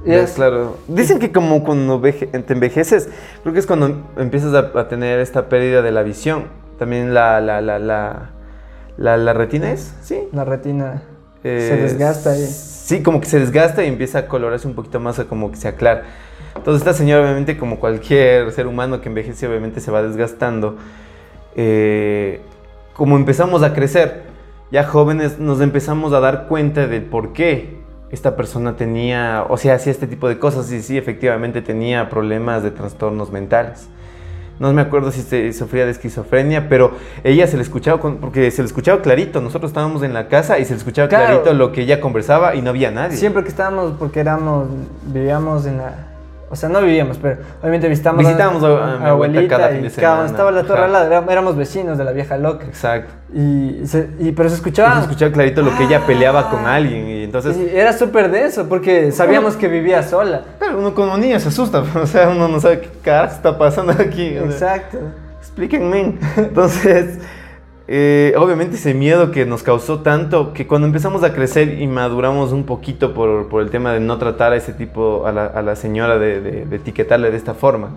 Y 0.05 0.11
Ya, 0.11 0.22
es- 0.22 0.32
claro. 0.32 0.76
Dicen 0.88 1.18
que 1.18 1.30
como 1.32 1.62
cuando 1.64 2.00
veje- 2.00 2.26
te 2.26 2.53
envejeces, 2.53 3.09
creo 3.42 3.53
que 3.55 3.61
es 3.61 3.66
cuando 3.66 4.03
empiezas 4.16 4.53
a, 4.55 4.78
a 4.78 4.88
tener 4.88 5.20
esta 5.20 5.48
pérdida 5.48 5.82
de 5.82 5.92
la 5.92 6.03
visión. 6.03 6.44
También 6.78 7.14
la, 7.14 7.40
la, 7.40 7.61
la, 7.61 7.78
la, 7.78 8.30
la, 8.96 9.16
la 9.16 9.32
retina 9.32 9.70
es, 9.70 9.94
¿sí? 10.03 10.28
La 10.32 10.44
retina 10.44 11.03
Eh, 11.44 11.66
se 11.68 11.76
desgasta 11.76 12.36
y... 12.36 12.46
Sí, 12.46 13.03
como 13.03 13.20
que 13.20 13.26
se 13.26 13.38
desgasta 13.38 13.84
y 13.84 13.88
empieza 13.88 14.18
a 14.20 14.26
colorarse 14.26 14.66
un 14.66 14.74
poquito 14.74 14.98
más, 15.00 15.18
a 15.18 15.24
como 15.26 15.50
que 15.50 15.57
se 15.57 15.68
aclara. 15.68 16.03
Entonces 16.57 16.80
esta 16.82 16.92
señora 16.92 17.22
obviamente 17.22 17.57
como 17.57 17.78
cualquier 17.80 18.50
ser 18.53 18.66
humano 18.66 19.00
que 19.00 19.09
envejece 19.09 19.46
obviamente 19.46 19.80
se 19.80 19.90
va 19.90 20.03
desgastando. 20.03 20.76
Eh, 21.57 22.40
como 22.94 23.16
empezamos 23.16 23.62
a 23.62 23.72
crecer, 23.74 24.22
ya 24.70 24.84
jóvenes 24.84 25.38
nos 25.38 25.61
empezamos 25.61 26.12
a 26.12 26.20
dar 26.20 26.46
cuenta 26.48 26.86
del 26.86 27.03
por 27.05 27.32
qué 27.32 27.80
esta 28.11 28.36
persona 28.36 28.76
tenía, 28.76 29.44
o 29.48 29.57
sea, 29.57 29.74
hacía 29.74 29.90
este 29.92 30.07
tipo 30.07 30.28
de 30.28 30.38
cosas 30.38 30.70
y 30.72 30.82
sí, 30.82 30.98
efectivamente 30.98 31.62
tenía 31.62 32.09
problemas 32.11 32.62
de 32.62 32.70
trastornos 32.70 33.30
mentales. 33.32 33.88
No 34.59 34.70
me 34.72 34.82
acuerdo 34.82 35.11
si 35.11 35.22
se 35.22 35.53
sufría 35.55 35.86
de 35.86 35.90
esquizofrenia, 35.92 36.68
pero 36.68 36.92
ella 37.24 37.46
se 37.46 37.57
le 37.57 37.62
escuchaba, 37.62 37.98
con- 38.00 38.18
porque 38.18 38.50
se 38.50 38.62
le 38.62 38.66
escuchaba 38.66 39.00
clarito. 39.03 39.40
Nosotros 39.40 39.70
estábamos 39.70 40.03
en 40.03 40.12
la 40.12 40.28
casa 40.28 40.59
y 40.59 40.64
se 40.66 40.72
le 40.74 40.78
escuchaba 40.78 41.09
Claro. 41.09 41.24
clarito 41.26 41.55
lo 41.55 41.72
que 41.72 41.80
ella 41.82 42.00
conversaba 42.00 42.55
y 42.55 42.61
no 42.62 42.70
había 42.70 42.90
nadie. 42.90 43.16
Siempre 43.16 43.42
que 43.42 43.48
estábamos, 43.48 43.94
porque 43.98 44.20
éramos, 44.20 44.68
vivíamos 45.07 45.66
en 45.66 45.78
la... 45.78 46.11
O 46.53 46.57
sea, 46.57 46.68
no 46.68 46.82
vivíamos, 46.82 47.16
pero 47.16 47.38
obviamente 47.62 47.88
visitamos 47.88 48.18
Visitábamos 48.22 48.62
a- 48.62 48.94
a 48.96 48.98
mi 48.98 49.07
abuelita 49.07 49.57
cada 49.57 49.68
fin 49.70 49.80
de 49.80 49.88
y 49.88 49.90
cada- 49.90 50.00
semana. 50.16 50.26
estaba 50.26 50.50
la 50.50 50.62
torre 50.64 50.80
Ajá. 50.80 50.84
al 50.84 51.11
lado, 51.11 51.30
éramos 51.32 51.57
vecinos 51.57 51.96
de 51.96 52.05
la 52.05 52.12
vieja 52.12 52.36
loca. 52.36 52.66
Exacto. 52.66 53.11
Y, 53.34 53.80
se- 53.86 54.11
y- 54.20 54.32
pero 54.32 54.50
se 54.50 54.57
Y 54.57 54.59
escuchaba... 54.59 54.96
se 54.96 55.00
escuchaba 55.00 55.32
clarito 55.32 55.62
lo 55.62 55.74
que 55.78 55.84
ella 55.84 56.00
peleaba 56.07 56.50
con 56.50 56.66
alguien 56.66 57.09
y 57.09 57.24
entonces... 57.24 57.57
y 57.57 57.74
era 57.74 57.94
súper 57.94 58.30
denso 58.30 58.68
porque 58.68 59.11
sabíamos 59.12 59.57
que 59.57 59.66
vivía 59.68 60.03
sola. 60.03 60.42
Claro, 60.59 60.78
uno 60.78 60.94
como 60.94 61.16
niño 61.16 61.40
se 61.40 61.48
asusta, 61.48 61.82
o 62.03 62.07
sea, 62.07 62.28
uno 62.28 62.46
no 62.48 62.61
sabe 62.61 62.80
qué 62.82 62.90
carajo 63.03 63.34
está 63.34 63.57
pasando 63.57 63.92
aquí. 63.92 64.36
o 64.36 64.53
sea, 64.53 64.76
Exacto. 64.76 64.98
Explíquenme. 65.40 66.18
Entonces, 66.36 67.18
eh, 67.95 68.32
obviamente 68.38 68.76
ese 68.76 68.95
miedo 68.95 69.30
que 69.30 69.45
nos 69.45 69.62
causó 69.62 70.01
tanto, 70.01 70.55
que 70.55 70.66
cuando 70.66 70.86
empezamos 70.86 71.22
a 71.24 71.34
crecer 71.34 71.78
y 71.80 71.86
maduramos 71.86 72.53
un 72.53 72.64
poquito 72.64 73.12
por, 73.12 73.49
por 73.49 73.61
el 73.62 73.68
tema 73.70 73.93
de 73.93 74.01
no 74.01 74.16
tratar 74.16 74.53
a 74.55 74.57
ese 74.57 74.72
tipo, 74.72 75.26
a 75.26 75.32
la, 75.32 75.45
a 75.47 75.61
la 75.61 75.76
señora, 75.76 76.18
de, 76.18 76.40
de- 76.40 76.64
de 76.64 76.76
etiquetarle 76.76 77.30
de 77.30 77.36
esta 77.36 77.53
forma, 77.55 77.90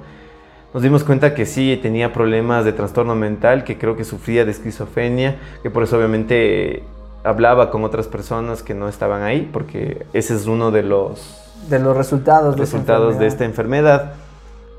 nos 0.73 0.83
dimos 0.83 1.05
cuenta 1.05 1.33
que 1.33 1.45
sí 1.45 1.79
tenía 1.81 2.11
problemas 2.11 2.65
de 2.65 2.73
trastorno 2.73 3.15
mental, 3.15 3.63
que 3.63 3.77
creo 3.77 3.95
que 3.95 4.03
sufría 4.03 4.43
de 4.43 4.51
esquizofrenia, 4.51 5.37
que 5.63 5.69
por 5.69 5.83
eso 5.83 5.95
obviamente 5.97 6.83
hablaba 7.23 7.71
con 7.71 7.85
otras 7.85 8.07
personas 8.07 8.61
que 8.63 8.73
no 8.73 8.89
estaban 8.89 9.23
ahí, 9.23 9.49
porque 9.53 10.05
ese 10.13 10.35
es 10.35 10.45
uno 10.47 10.71
de 10.71 10.83
los 10.83 11.41
De 11.69 11.79
los 11.79 11.95
resultados 11.95 12.55
de 12.55 12.61
resultados 12.61 13.17
de 13.19 13.27
esta 13.27 13.45
enfermedad. 13.45 14.13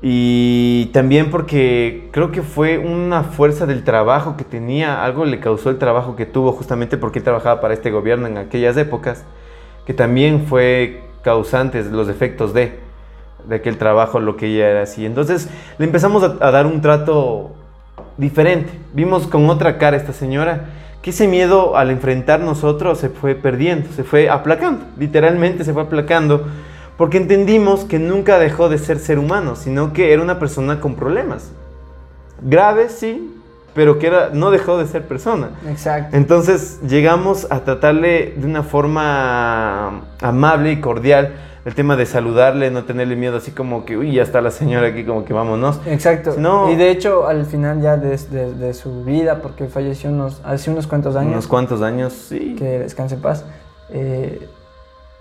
Y 0.01 0.91
también 0.93 1.31
porque 1.31 2.09
creo 2.11 2.31
que 2.31 2.43
fue 2.43 2.77
una 2.77 3.23
fuerza 3.23 3.65
del 3.65 3.83
trabajo 3.83 4.37
que 4.37 4.43
tenía, 4.43 5.03
algo 5.03 5.25
le 5.25 5.39
causó 5.39 5.71
el 5.71 5.79
trabajo 5.79 6.15
que 6.15 6.25
tuvo 6.27 6.51
justamente 6.51 6.97
porque 6.97 7.19
él 7.19 7.23
trabajaba 7.23 7.61
para 7.61 7.73
este 7.73 7.89
gobierno 7.89 8.27
en 8.27 8.37
aquellas 8.37 8.77
épocas, 8.77 9.23
que 9.85 9.93
también 9.93 10.45
fue 10.47 11.01
causante 11.23 11.83
de 11.83 11.89
los 11.89 12.09
efectos 12.09 12.53
de, 12.53 12.79
de 13.47 13.55
aquel 13.55 13.77
trabajo, 13.77 14.19
lo 14.19 14.37
que 14.37 14.47
ella 14.47 14.69
era 14.69 14.81
así. 14.83 15.05
Entonces 15.05 15.49
le 15.79 15.85
empezamos 15.85 16.23
a, 16.23 16.37
a 16.45 16.51
dar 16.51 16.67
un 16.67 16.81
trato 16.81 17.51
diferente. 18.17 18.71
Vimos 18.93 19.25
con 19.25 19.49
otra 19.49 19.79
cara 19.79 19.97
a 19.97 19.99
esta 19.99 20.13
señora 20.13 20.65
que 21.01 21.09
ese 21.09 21.27
miedo 21.27 21.75
al 21.75 21.89
enfrentar 21.89 22.39
nosotros 22.39 22.99
se 22.99 23.09
fue 23.09 23.33
perdiendo, 23.33 23.89
se 23.95 24.03
fue 24.03 24.29
aplacando, 24.29 24.85
literalmente 24.97 25.63
se 25.63 25.73
fue 25.73 25.83
aplacando, 25.83 26.45
porque 26.97 27.17
entendimos 27.17 27.85
que 27.85 27.99
nunca 27.99 28.39
dejó 28.39 28.69
de 28.69 28.77
ser 28.79 28.99
ser 28.99 29.19
humano, 29.19 29.55
sino 29.55 29.93
que 29.93 30.11
era 30.13 30.21
una 30.21 30.39
persona 30.39 30.79
con 30.79 30.95
problemas. 30.95 31.51
Graves, 32.41 32.91
sí, 32.93 33.33
pero 33.73 33.99
que 33.99 34.07
era, 34.07 34.29
no 34.33 34.49
dejó 34.51 34.77
de 34.77 34.87
ser 34.87 35.07
persona. 35.07 35.51
Exacto. 35.69 36.15
Entonces 36.17 36.79
llegamos 36.87 37.47
a 37.51 37.59
tratarle 37.61 38.33
de 38.37 38.45
una 38.45 38.63
forma 38.63 40.01
amable 40.21 40.71
y 40.71 40.81
cordial. 40.81 41.33
El 41.65 41.75
tema 41.75 41.97
de 41.97 42.05
saludarle, 42.05 42.71
no 42.71 42.85
tenerle 42.85 43.17
miedo, 43.17 43.37
así 43.37 43.51
como 43.51 43.83
que, 43.83 43.97
uy, 43.97 44.13
ya 44.13 44.23
está 44.23 44.39
la 44.39 44.51
señora 44.51 44.87
aquí, 44.87 45.03
como 45.03 45.25
que 45.25 45.33
vámonos. 45.33 45.81
Exacto. 45.85 46.31
Si 46.31 46.39
no- 46.39 46.71
Y 46.71 46.77
de 46.77 46.89
hecho, 46.91 47.27
al 47.27 47.45
final 47.45 47.81
ya 47.81 47.97
de, 47.97 48.15
de- 48.17 48.53
de 48.53 48.73
su 48.73 49.03
vida, 49.03 49.41
porque 49.41 49.65
falleció 49.67 50.09
unos, 50.09 50.39
hace 50.45 50.71
unos 50.71 50.87
cuantos 50.87 51.17
años, 51.17 51.33
Unos 51.33 51.47
cuantos 51.47 51.81
años, 51.81 52.13
sí. 52.13 52.55
que 52.57 52.79
descanse 52.79 53.15
en 53.15 53.21
paz. 53.21 53.43
eh, 53.89 54.47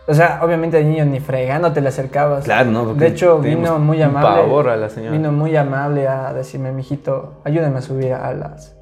o 0.09 0.15
sea, 0.15 0.41
obviamente 0.43 0.77
al 0.79 0.89
niño 0.89 1.05
ni 1.05 1.21
fregando 1.21 1.73
te 1.73 1.81
le 1.81 1.89
acercabas. 1.89 2.45
Claro, 2.45 2.71
¿no? 2.71 2.85
Porque 2.85 3.01
De 3.05 3.07
hecho, 3.11 3.39
vino 3.41 3.79
muy 3.79 3.99
un 3.99 4.05
amable. 4.05 4.43
pavor 4.43 4.69
a 4.69 4.77
la 4.77 4.89
señora. 4.89 5.13
Vino 5.13 5.33
muy 5.33 5.57
amable 5.57 6.07
a 6.09 6.33
decirme, 6.33 6.73
mijito, 6.73 7.35
ayúdame 7.45 7.79
a 7.79 7.83
subir 7.83 8.13
a 8.15 8.33
las 8.35 8.75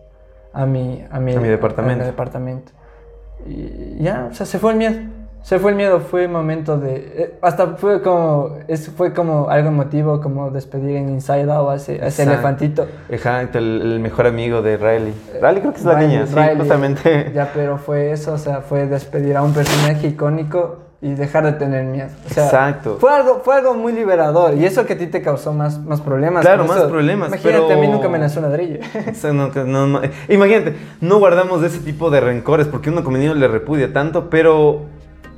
a 0.53 0.67
mi 0.67 1.05
a 1.11 1.19
mi, 1.21 1.35
A 1.35 1.41
mi 1.41 1.49
departamento. 1.49 2.03
a 2.03 2.05
mi 2.07 2.11
departamento. 2.11 2.73
Y 3.47 4.03
ya, 4.03 4.29
o 4.31 4.35
sea, 4.35 4.47
se 4.47 4.59
fue 4.59 4.73
el 4.73 4.79
miedo. 4.79 4.95
Se 5.43 5.59
fue 5.59 5.73
el 5.73 5.77
miedo, 5.77 6.01
fue 6.01 6.27
momento 6.27 6.79
de 6.79 6.95
eh, 6.97 7.39
hasta 7.43 7.67
fue 7.77 8.01
como 8.01 8.57
es, 8.67 8.89
fue 8.89 9.13
como 9.13 9.51
algo 9.51 9.69
emotivo 9.69 10.23
como 10.23 10.51
despedir 10.51 10.97
en 10.97 11.11
Inside 11.11 11.53
Out 11.53 11.69
a 11.71 11.75
ese, 11.75 11.93
a 11.93 12.07
ese 12.07 12.23
Exacto. 12.23 12.33
elefantito. 12.33 12.87
Exacto, 13.11 13.59
el, 13.59 13.83
el 13.83 14.01
mejor 14.01 14.27
amigo 14.27 14.63
de 14.63 14.79
Riley. 14.79 15.13
Riley 15.43 15.61
creo 15.61 15.73
que 15.73 15.79
es 15.81 15.85
la 15.85 15.99
Riley- 16.01 16.07
niña, 16.09 16.27
sí, 16.27 16.35
Riley, 16.35 16.57
justamente. 16.57 17.33
Ya, 17.35 17.51
pero 17.53 17.77
fue 17.77 18.13
eso, 18.13 18.33
o 18.33 18.39
sea, 18.39 18.63
fue 18.63 18.87
despedir 18.87 19.37
a 19.37 19.43
un 19.43 19.53
personaje 19.53 20.07
icónico 20.07 20.79
y 21.05 21.13
dejar 21.15 21.45
de 21.45 21.53
tener 21.53 21.85
miedo. 21.85 22.09
O 22.31 22.33
sea, 22.33 22.45
Exacto. 22.47 22.97
Fue 22.99 23.13
algo, 23.13 23.43
fue 23.45 23.57
algo 23.57 23.75
muy 23.75 23.93
liberador 23.93 24.55
y 24.57 24.65
eso 24.65 24.87
que 24.87 24.95
a 24.95 24.99
ti 24.99 25.07
te 25.07 25.21
causó 25.21 25.53
más, 25.53 25.79
más 25.85 26.01
problemas. 26.01 26.41
Claro, 26.43 26.65
más 26.65 26.79
eso. 26.79 26.89
problemas, 26.89 27.29
Imagínate, 27.29 27.59
pero- 27.67 27.79
a 27.79 27.81
mí 27.81 27.89
nunca 27.89 28.09
me 28.09 28.19
nació 28.19 28.41
un 28.41 28.47
ladrillo. 28.49 28.79
No, 29.35 29.51
no, 29.67 29.87
no- 29.87 30.01
Imagínate, 30.31 30.75
no 31.03 31.19
guardamos 31.19 31.63
ese 31.63 31.81
tipo 31.81 32.09
de 32.11 32.21
rencores 32.21 32.67
porque 32.69 32.89
uno 32.89 33.05
como 33.05 33.19
niño 33.19 33.35
le 33.35 33.49
repudia 33.49 33.93
tanto, 33.93 34.31
pero 34.31 34.87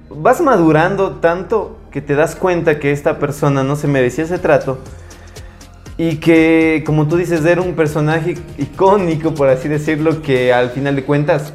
vas 0.09 0.41
madurando 0.41 1.17
tanto 1.17 1.79
que 1.91 2.01
te 2.01 2.15
das 2.15 2.37
cuenta 2.37 2.79
que 2.79 2.93
esta 2.93 3.19
persona 3.19 3.65
no 3.65 3.75
se 3.75 3.89
merecía 3.89 4.23
ese 4.23 4.39
trato 4.39 4.79
y 5.99 6.19
que, 6.19 6.85
como 6.87 7.09
tú 7.09 7.17
dices, 7.17 7.45
era 7.45 7.61
un 7.61 7.75
personaje 7.75 8.37
icónico, 8.59 9.35
por 9.35 9.49
así 9.49 9.67
decirlo, 9.69 10.23
que 10.23 10.53
al 10.53 10.71
final 10.71 10.95
de 10.95 11.03
cuentas 11.05 11.53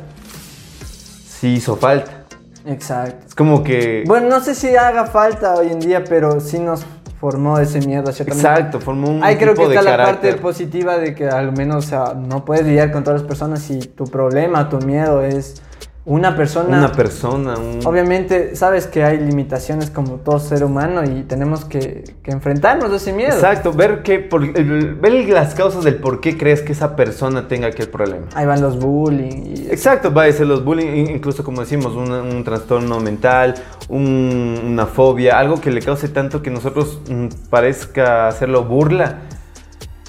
sí 1.40 1.54
hizo 1.54 1.78
falta. 1.78 2.21
Exacto. 2.66 3.28
Es 3.28 3.36
como 3.36 3.64
que... 3.64 4.04
Bueno, 4.06 4.30
no 4.30 4.40
sé 4.42 4.56
si 4.56 4.76
haga 4.76 5.06
falta 5.06 5.56
hoy 5.56 5.70
en 5.72 5.80
día, 5.80 6.04
pero 6.04 6.40
sí 6.40 6.60
nos 6.60 6.86
formó 7.20 7.60
ese 7.60 7.80
miedo 7.86 8.10
hacia 8.10 8.24
Exacto, 8.24 8.80
formó 8.80 9.10
un 9.12 9.24
Ahí 9.24 9.36
creo 9.36 9.54
que 9.54 9.62
tipo 9.62 9.72
está 9.72 9.84
la 9.84 10.04
parte 10.04 10.34
positiva 10.34 10.98
de 10.98 11.14
que 11.14 11.30
al 11.30 11.52
menos 11.52 11.86
o 11.86 11.88
sea, 11.88 12.14
no 12.16 12.44
puedes 12.46 12.66
lidiar 12.66 12.92
con 12.92 13.04
todas 13.04 13.22
las 13.22 13.28
personas 13.28 13.70
y 13.70 13.80
tu 13.80 14.06
problema, 14.06 14.70
tu 14.70 14.80
miedo 14.80 15.22
es 15.22 15.62
una 16.04 16.36
persona. 16.36 16.78
Una 16.80 16.92
persona, 16.92 17.58
un... 17.60 17.80
Obviamente, 17.86 18.56
sabes 18.56 18.88
que 18.88 19.04
hay 19.04 19.20
limitaciones 19.20 19.92
como 19.92 20.16
todo 20.16 20.40
ser 20.40 20.64
humano 20.64 21.04
y 21.04 21.22
tenemos 21.24 21.64
que, 21.64 22.04
que 22.24 22.32
enfrentarnos 22.32 22.92
a 22.92 22.96
ese 22.96 23.14
miedo. 23.14 23.34
Exacto, 23.36 23.72
ver, 23.72 24.02
que 24.02 24.18
por- 24.18 24.52
ver 24.52 25.30
las 25.30 25.54
causas 25.54 25.84
del 25.84 25.96
por 25.98 26.20
qué 26.20 26.38
crees 26.40 26.64
que 26.64 26.72
esa 26.72 26.96
persona 26.96 27.48
tenga 27.48 27.68
aquel 27.68 27.88
problema. 27.90 28.26
Ahí 28.34 28.48
van 28.48 28.62
los 28.62 28.80
bullying 28.80 29.54
y 29.56 29.68
Exacto, 29.70 30.12
va 30.12 30.24
a 30.24 30.32
ser 30.32 30.48
los 30.48 30.66
bullying, 30.66 30.88
in- 30.88 31.10
incluso 31.12 31.44
como 31.44 31.62
decimos, 31.62 31.94
un, 31.94 32.44
trastorno 32.44 33.00
mental, 33.00 33.54
un- 33.88 34.60
una 34.66 34.88
fobia, 34.88 35.38
algo 35.38 35.62
que 35.62 35.70
le 35.70 35.82
cause 35.82 36.08
tanto 36.10 36.42
que 36.42 36.50
nosotros 36.50 37.00
mm, 37.10 37.28
parezca 37.52 38.28
hacerlo 38.28 38.64
burla. 38.64 39.20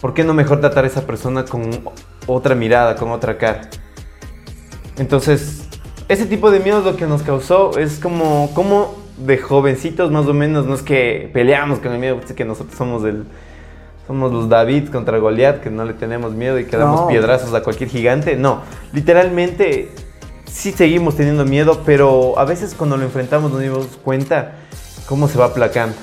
¿Por 0.00 0.14
qué 0.14 0.24
no 0.24 0.32
mejor 0.32 0.60
tratar 0.60 0.84
a 0.84 0.86
esa 0.86 1.02
persona 1.06 1.44
con 1.44 1.68
otra 2.26 2.54
mirada, 2.54 2.96
con 2.96 3.10
otra 3.10 3.36
cara? 3.36 3.68
Entonces, 4.98 5.61
ese 6.08 6.26
tipo 6.26 6.50
de 6.50 6.60
miedo 6.60 6.78
es 6.80 6.84
lo 6.84 6.96
que 6.96 7.06
nos 7.06 7.22
causó, 7.22 7.78
es 7.78 7.98
como, 7.98 8.50
como 8.54 8.94
de 9.18 9.38
jovencitos 9.38 10.10
más 10.10 10.26
o 10.26 10.34
menos, 10.34 10.66
no 10.66 10.74
es 10.74 10.82
que 10.82 11.30
peleamos 11.32 11.78
con 11.78 11.92
el 11.92 11.98
miedo, 11.98 12.18
es 12.24 12.32
que 12.32 12.44
nosotros 12.44 12.76
somos 12.76 13.04
el... 13.04 13.24
Somos 14.04 14.32
los 14.32 14.48
David 14.48 14.88
contra 14.88 15.16
Goliat, 15.18 15.60
que 15.60 15.70
no 15.70 15.84
le 15.84 15.94
tenemos 15.94 16.32
miedo 16.32 16.58
y 16.58 16.64
que 16.64 16.76
damos 16.76 17.02
No. 17.02 17.06
piedrazos 17.06 17.54
a 17.54 17.62
cualquier 17.62 17.88
gigante. 17.88 18.34
No, 18.36 18.60
literalmente 18.92 19.90
sí 20.50 20.72
seguimos 20.72 21.14
teniendo 21.14 21.44
miedo, 21.44 21.82
pero 21.86 22.36
a 22.36 22.44
veces 22.44 22.74
cuando 22.76 22.96
lo 22.96 23.04
enfrentamos 23.04 23.52
nos 23.52 23.60
dimos 23.60 23.86
cuenta 24.02 24.54
cómo 25.06 25.28
se 25.28 25.38
va 25.38 25.46
aplacando. 25.46 25.94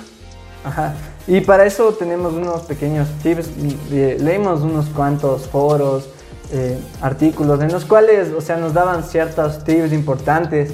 Ajá. 0.64 0.96
Y 1.28 1.42
para 1.42 1.66
eso 1.66 1.92
tenemos 1.94 2.34
unos 2.34 2.62
pequeños 2.62 3.10
tips. 3.22 3.50
eh, 3.92 4.18
Leímos 4.20 4.62
unos 4.62 4.86
cuantos 4.88 5.48
foros, 5.48 6.08
eh, 6.52 6.78
artículos 7.02 7.62
en 7.62 7.72
los 7.72 7.86
cuales, 7.86 8.30
o 8.38 8.42
sea, 8.42 8.58
nos 8.58 8.74
daban 8.74 9.04
ciertos 9.04 9.64
tips 9.64 9.94
importantes. 9.94 10.72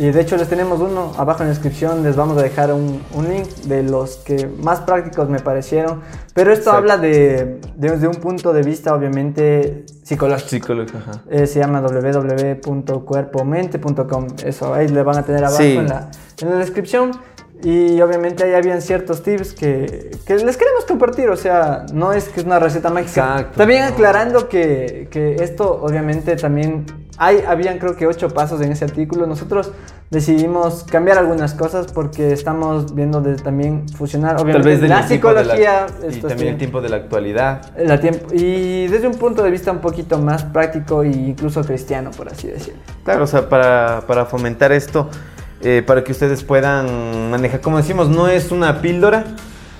Y 0.00 0.12
de 0.12 0.20
hecho 0.20 0.36
les 0.36 0.48
tenemos 0.48 0.78
uno 0.80 1.12
abajo 1.18 1.42
en 1.42 1.48
la 1.48 1.54
descripción, 1.54 2.04
les 2.04 2.14
vamos 2.14 2.38
a 2.38 2.42
dejar 2.42 2.72
un, 2.72 3.02
un 3.14 3.28
link 3.28 3.48
de 3.64 3.82
los 3.82 4.18
que 4.18 4.48
más 4.62 4.78
prácticos 4.82 5.28
me 5.28 5.40
parecieron. 5.40 6.02
Pero 6.34 6.52
esto 6.52 6.70
Exacto. 6.70 6.78
habla 6.78 6.98
de, 6.98 7.58
de- 7.76 7.90
desde 7.90 8.06
un 8.06 8.14
punto 8.14 8.52
de 8.52 8.62
vista 8.62 8.94
obviamente 8.94 9.84
psicológico. 10.04 10.50
Psicológico, 10.50 10.98
ajá. 10.98 11.22
Eh, 11.28 11.48
se 11.48 11.58
llama 11.58 11.80
www.cuerpomente.com. 11.80 14.26
Eso, 14.44 14.74
ahí 14.74 14.88
le 14.88 15.02
van 15.02 15.18
a 15.18 15.22
tener 15.24 15.44
abajo 15.44 15.62
Sí. 15.62 15.76
en, 15.76 15.88
la, 15.88 16.10
en 16.40 16.50
la 16.50 16.56
descripción. 16.56 17.10
Y 17.62 18.00
obviamente 18.00 18.44
ahí 18.44 18.54
habían 18.54 18.80
ciertos 18.80 19.22
tips 19.22 19.52
que, 19.52 20.12
que 20.26 20.36
les 20.36 20.56
queremos 20.56 20.84
compartir. 20.86 21.28
O 21.30 21.36
sea, 21.36 21.86
no 21.92 22.12
es 22.12 22.28
que 22.28 22.40
es 22.40 22.46
una 22.46 22.58
receta 22.60 22.88
mágica. 22.90 23.10
Exacto. 23.32 23.56
También 23.58 23.82
aclarando 23.82 24.48
que, 24.48 25.08
que 25.10 25.36
esto 25.42 25.80
obviamente 25.82 26.36
también... 26.36 26.86
Hay, 27.20 27.42
habían 27.44 27.80
creo 27.80 27.96
que 27.96 28.06
ocho 28.06 28.28
pasos 28.28 28.60
en 28.60 28.70
ese 28.70 28.84
artículo. 28.84 29.26
Nosotros 29.26 29.72
decidimos 30.08 30.84
cambiar 30.84 31.18
algunas 31.18 31.52
cosas 31.52 31.90
porque 31.92 32.32
estamos 32.32 32.94
viendo 32.94 33.20
de 33.20 33.34
también 33.34 33.88
fusionar 33.88 34.36
Tal 34.36 34.44
obviamente 34.44 34.68
vez 34.68 34.80
del 34.80 34.90
la 34.90 35.04
tiempo 35.04 35.28
de 35.30 35.34
la- 35.34 35.42
psicología 35.42 35.86
y 36.12 36.20
también 36.20 36.48
el 36.52 36.58
tiempo 36.58 36.80
de 36.80 36.88
la 36.90 36.96
actualidad. 36.96 37.76
La 37.76 37.98
tiempo, 37.98 38.28
y 38.32 38.86
desde 38.86 39.08
un 39.08 39.16
punto 39.16 39.42
de 39.42 39.50
vista 39.50 39.72
un 39.72 39.80
poquito 39.80 40.20
más 40.20 40.44
práctico 40.44 41.02
e 41.02 41.08
incluso 41.08 41.64
cristiano, 41.64 42.12
por 42.16 42.28
así 42.28 42.46
decirlo. 42.46 42.78
Claro, 43.02 43.24
o 43.24 43.26
sea, 43.26 43.48
para, 43.48 44.02
para 44.06 44.24
fomentar 44.24 44.70
esto, 44.70 45.10
eh, 45.62 45.82
para 45.86 46.04
que 46.04 46.12
ustedes 46.12 46.44
puedan 46.44 47.30
manejar, 47.30 47.60
como 47.60 47.78
decimos, 47.78 48.08
no 48.08 48.28
es 48.28 48.50
una 48.52 48.80
píldora 48.80 49.24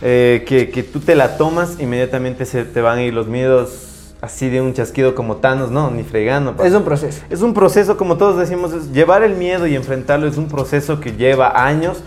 eh, 0.02 0.44
que, 0.46 0.70
que 0.70 0.82
tú 0.82 1.00
te 1.00 1.14
la 1.14 1.36
tomas, 1.36 1.78
inmediatamente 1.80 2.44
se 2.46 2.64
te 2.64 2.80
van 2.80 2.98
a 2.98 3.02
ir 3.02 3.14
los 3.14 3.26
miedos 3.26 4.14
así 4.20 4.48
de 4.48 4.60
un 4.60 4.74
chasquido 4.74 5.14
como 5.14 5.36
Thanos, 5.36 5.70
no, 5.70 5.90
ni 5.92 6.02
fregando. 6.02 6.52
papá. 6.52 6.66
Es 6.66 6.74
un 6.74 6.82
proceso. 6.84 7.22
Es 7.30 7.42
un 7.42 7.54
proceso, 7.54 7.96
como 7.96 8.16
todos 8.16 8.36
decimos, 8.36 8.72
es 8.72 8.90
llevar 8.92 9.22
el 9.22 9.34
miedo 9.36 9.66
y 9.68 9.76
enfrentarlo 9.76 10.26
es 10.26 10.36
un 10.36 10.48
proceso 10.48 10.98
que 11.00 11.12
lleva 11.12 11.64
años, 11.66 11.98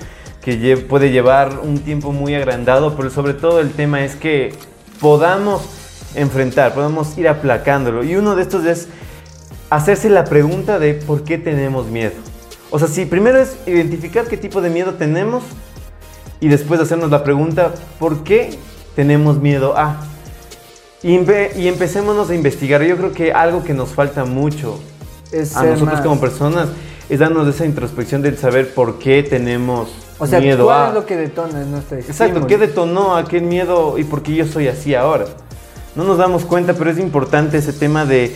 que 0.41 0.59
lle- 0.59 0.85
puede 0.87 1.11
llevar 1.11 1.59
un 1.63 1.79
tiempo 1.79 2.11
muy 2.11 2.35
agrandado, 2.35 2.95
pero 2.97 3.09
sobre 3.09 3.33
todo 3.33 3.61
el 3.61 3.71
tema 3.71 4.03
es 4.03 4.15
que 4.17 4.53
podamos 4.99 5.61
enfrentar, 6.15 6.73
podamos 6.73 7.17
ir 7.17 7.29
aplacándolo. 7.29 8.03
Y 8.03 8.17
uno 8.17 8.35
de 8.35 8.41
estos 8.41 8.65
es 8.65 8.89
hacerse 9.69 10.09
la 10.09 10.25
pregunta 10.25 10.79
de 10.79 10.95
por 10.95 11.23
qué 11.23 11.37
tenemos 11.37 11.87
miedo. 11.87 12.11
O 12.71 12.79
sea, 12.79 12.87
si 12.87 13.05
primero 13.05 13.39
es 13.39 13.55
identificar 13.67 14.25
qué 14.27 14.37
tipo 14.37 14.61
de 14.61 14.69
miedo 14.69 14.93
tenemos 14.95 15.43
y 16.39 16.47
después 16.47 16.79
hacernos 16.79 17.11
la 17.11 17.23
pregunta 17.23 17.73
por 17.99 18.23
qué 18.23 18.57
tenemos 18.95 19.39
miedo 19.39 19.77
a. 19.77 19.97
Y, 21.03 21.17
empe- 21.17 21.55
y 21.57 21.67
empecémonos 21.67 22.29
a 22.29 22.35
investigar. 22.35 22.81
Yo 22.83 22.95
creo 22.97 23.11
que 23.11 23.33
algo 23.33 23.63
que 23.63 23.73
nos 23.73 23.89
falta 23.89 24.23
mucho 24.25 24.79
Es 25.31 25.55
a 25.57 25.63
nosotros 25.63 25.93
más- 25.95 26.01
como 26.01 26.19
personas 26.19 26.69
es 27.09 27.19
darnos 27.19 27.47
esa 27.53 27.65
introspección 27.65 28.21
del 28.21 28.37
saber 28.37 28.73
por 28.73 28.97
qué 28.99 29.21
tenemos 29.23 29.89
O 30.17 30.25
sea, 30.27 30.39
miedo 30.39 30.63
¿cuál 30.65 30.83
a. 30.85 30.87
es 30.89 30.93
lo 30.93 31.05
que 31.05 31.17
detona 31.17 31.61
en 31.61 31.71
nuestra 31.71 31.99
Exacto, 31.99 32.47
¿qué 32.47 32.57
detonó 32.57 33.17
aquel 33.17 33.41
miedo 33.43 33.97
y 33.97 34.03
por 34.05 34.21
qué 34.23 34.33
yo 34.35 34.45
soy 34.45 34.67
así 34.69 34.95
ahora? 34.95 35.25
No 35.95 36.05
nos 36.05 36.17
damos 36.17 36.45
cuenta, 36.45 36.73
pero 36.73 36.89
es 36.89 36.97
importante 36.99 37.57
ese 37.57 37.73
tema 37.73 38.05
de 38.05 38.33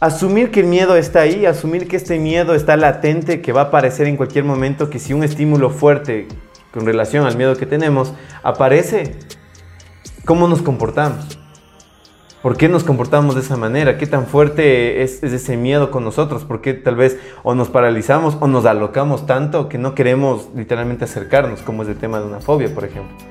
asumir 0.00 0.50
que 0.50 0.60
el 0.60 0.66
miedo 0.66 0.96
está 0.96 1.20
ahí, 1.20 1.46
asumir 1.46 1.86
que 1.86 1.96
este 1.96 2.18
miedo 2.18 2.54
está 2.54 2.76
latente, 2.76 3.42
que 3.42 3.52
va 3.52 3.60
a 3.60 3.64
aparecer 3.64 4.06
en 4.06 4.16
cualquier 4.16 4.44
momento, 4.44 4.88
que 4.90 4.98
si 4.98 5.12
un 5.12 5.22
estímulo 5.22 5.70
fuerte 5.70 6.26
con 6.72 6.86
relación 6.86 7.26
al 7.26 7.36
miedo 7.36 7.56
que 7.56 7.66
tenemos 7.66 8.14
aparece, 8.42 9.14
¿cómo 10.24 10.48
nos 10.48 10.62
comportamos? 10.62 11.38
¿Por 12.42 12.56
qué 12.56 12.70
nos 12.70 12.84
comportamos 12.84 13.34
de 13.34 13.42
esa 13.42 13.58
manera? 13.58 13.98
¿Qué 13.98 14.06
tan 14.06 14.26
fuerte 14.26 15.02
es, 15.02 15.22
es 15.22 15.34
ese 15.34 15.58
miedo 15.58 15.90
con 15.90 16.04
nosotros? 16.04 16.44
¿Por 16.44 16.62
qué 16.62 16.72
tal 16.72 16.96
vez 16.96 17.18
o 17.42 17.54
nos 17.54 17.68
paralizamos 17.68 18.38
o 18.40 18.48
nos 18.48 18.64
alocamos 18.64 19.26
tanto 19.26 19.68
que 19.68 19.76
no 19.76 19.94
queremos 19.94 20.48
literalmente 20.54 21.04
acercarnos, 21.04 21.60
como 21.60 21.82
es 21.82 21.90
el 21.90 21.96
tema 21.96 22.18
de 22.18 22.26
una 22.26 22.40
fobia, 22.40 22.74
por 22.74 22.84
ejemplo? 22.84 23.29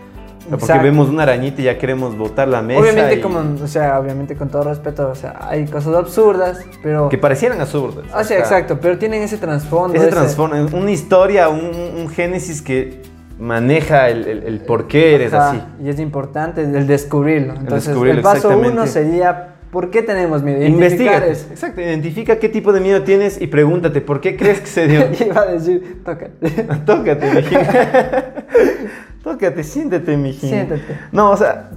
Porque 0.58 0.80
vemos 0.80 1.10
una 1.10 1.24
arañita 1.24 1.62
y 1.62 1.66
ya 1.66 1.78
queremos 1.78 2.18
botar 2.18 2.48
la 2.48 2.62
mesa. 2.62 2.80
Obviamente, 2.82 3.16
y- 3.16 3.22
como, 3.22 3.40
o 3.64 3.68
sea, 3.68 4.00
obviamente 4.00 4.36
con 4.36 4.50
todo 4.50 4.64
respeto, 4.64 5.10
o 5.10 5.16
sea, 5.16 5.38
hay 5.50 5.66
cosas 5.66 5.96
absurdas, 5.96 6.66
pero... 6.82 7.10
Que 7.10 7.18
parecieran 7.18 7.60
absurdas. 7.62 8.06
Ah, 8.14 8.22
O 8.22 8.24
sea, 8.24 8.40
exacto, 8.40 8.80
pero 8.82 8.98
tienen 8.98 9.22
ese 9.24 9.38
trasfondo. 9.38 9.98
Ese 9.98 10.08
transforma, 10.08 10.62
una 10.74 10.92
historia, 10.92 11.50
un, 11.50 11.72
un 11.98 12.10
génesis 12.10 12.62
que 12.62 13.02
maneja 13.38 14.10
el, 14.10 14.26
el- 14.28 14.44
el 14.44 14.60
por 14.62 14.88
qué 14.88 15.16
eres 15.16 15.34
Ajá, 15.34 15.50
así. 15.52 15.62
Y 15.84 15.90
es 15.90 16.00
importante 16.00 16.62
el 16.62 16.88
descubrirlo. 16.88 17.54
Entonces, 17.54 17.88
el, 17.88 17.94
descubrirlo, 17.94 18.22
paso 18.22 18.50
uno 18.58 18.86
sería, 18.86 19.56
¿por 19.72 19.92
qué 19.92 20.02
tenemos 20.02 20.44
miedo? 20.44 20.62
Investiga. 20.66 21.26
Exacto, 21.26 21.80
identifica 21.80 22.38
qué 22.38 22.50
tipo 22.50 22.74
de 22.74 22.82
miedo 22.82 23.04
tienes 23.04 23.40
y 23.40 23.48
pregúntate, 23.48 24.02
¿por 24.02 24.20
qué 24.20 24.36
crees 24.36 24.60
que 24.60 24.68
se 24.68 24.88
dio? 24.88 25.08
Iba 25.26 25.42
a 25.42 25.46
decir, 25.46 26.02
tócate. 26.04 26.50
Tócate. 26.86 27.44
Tócate, 29.24 29.64
siéntete, 29.64 30.16
mijín. 30.18 30.50
Siéntate. 30.50 30.98
No, 31.12 31.32
o 31.32 31.38
sea, 31.38 31.70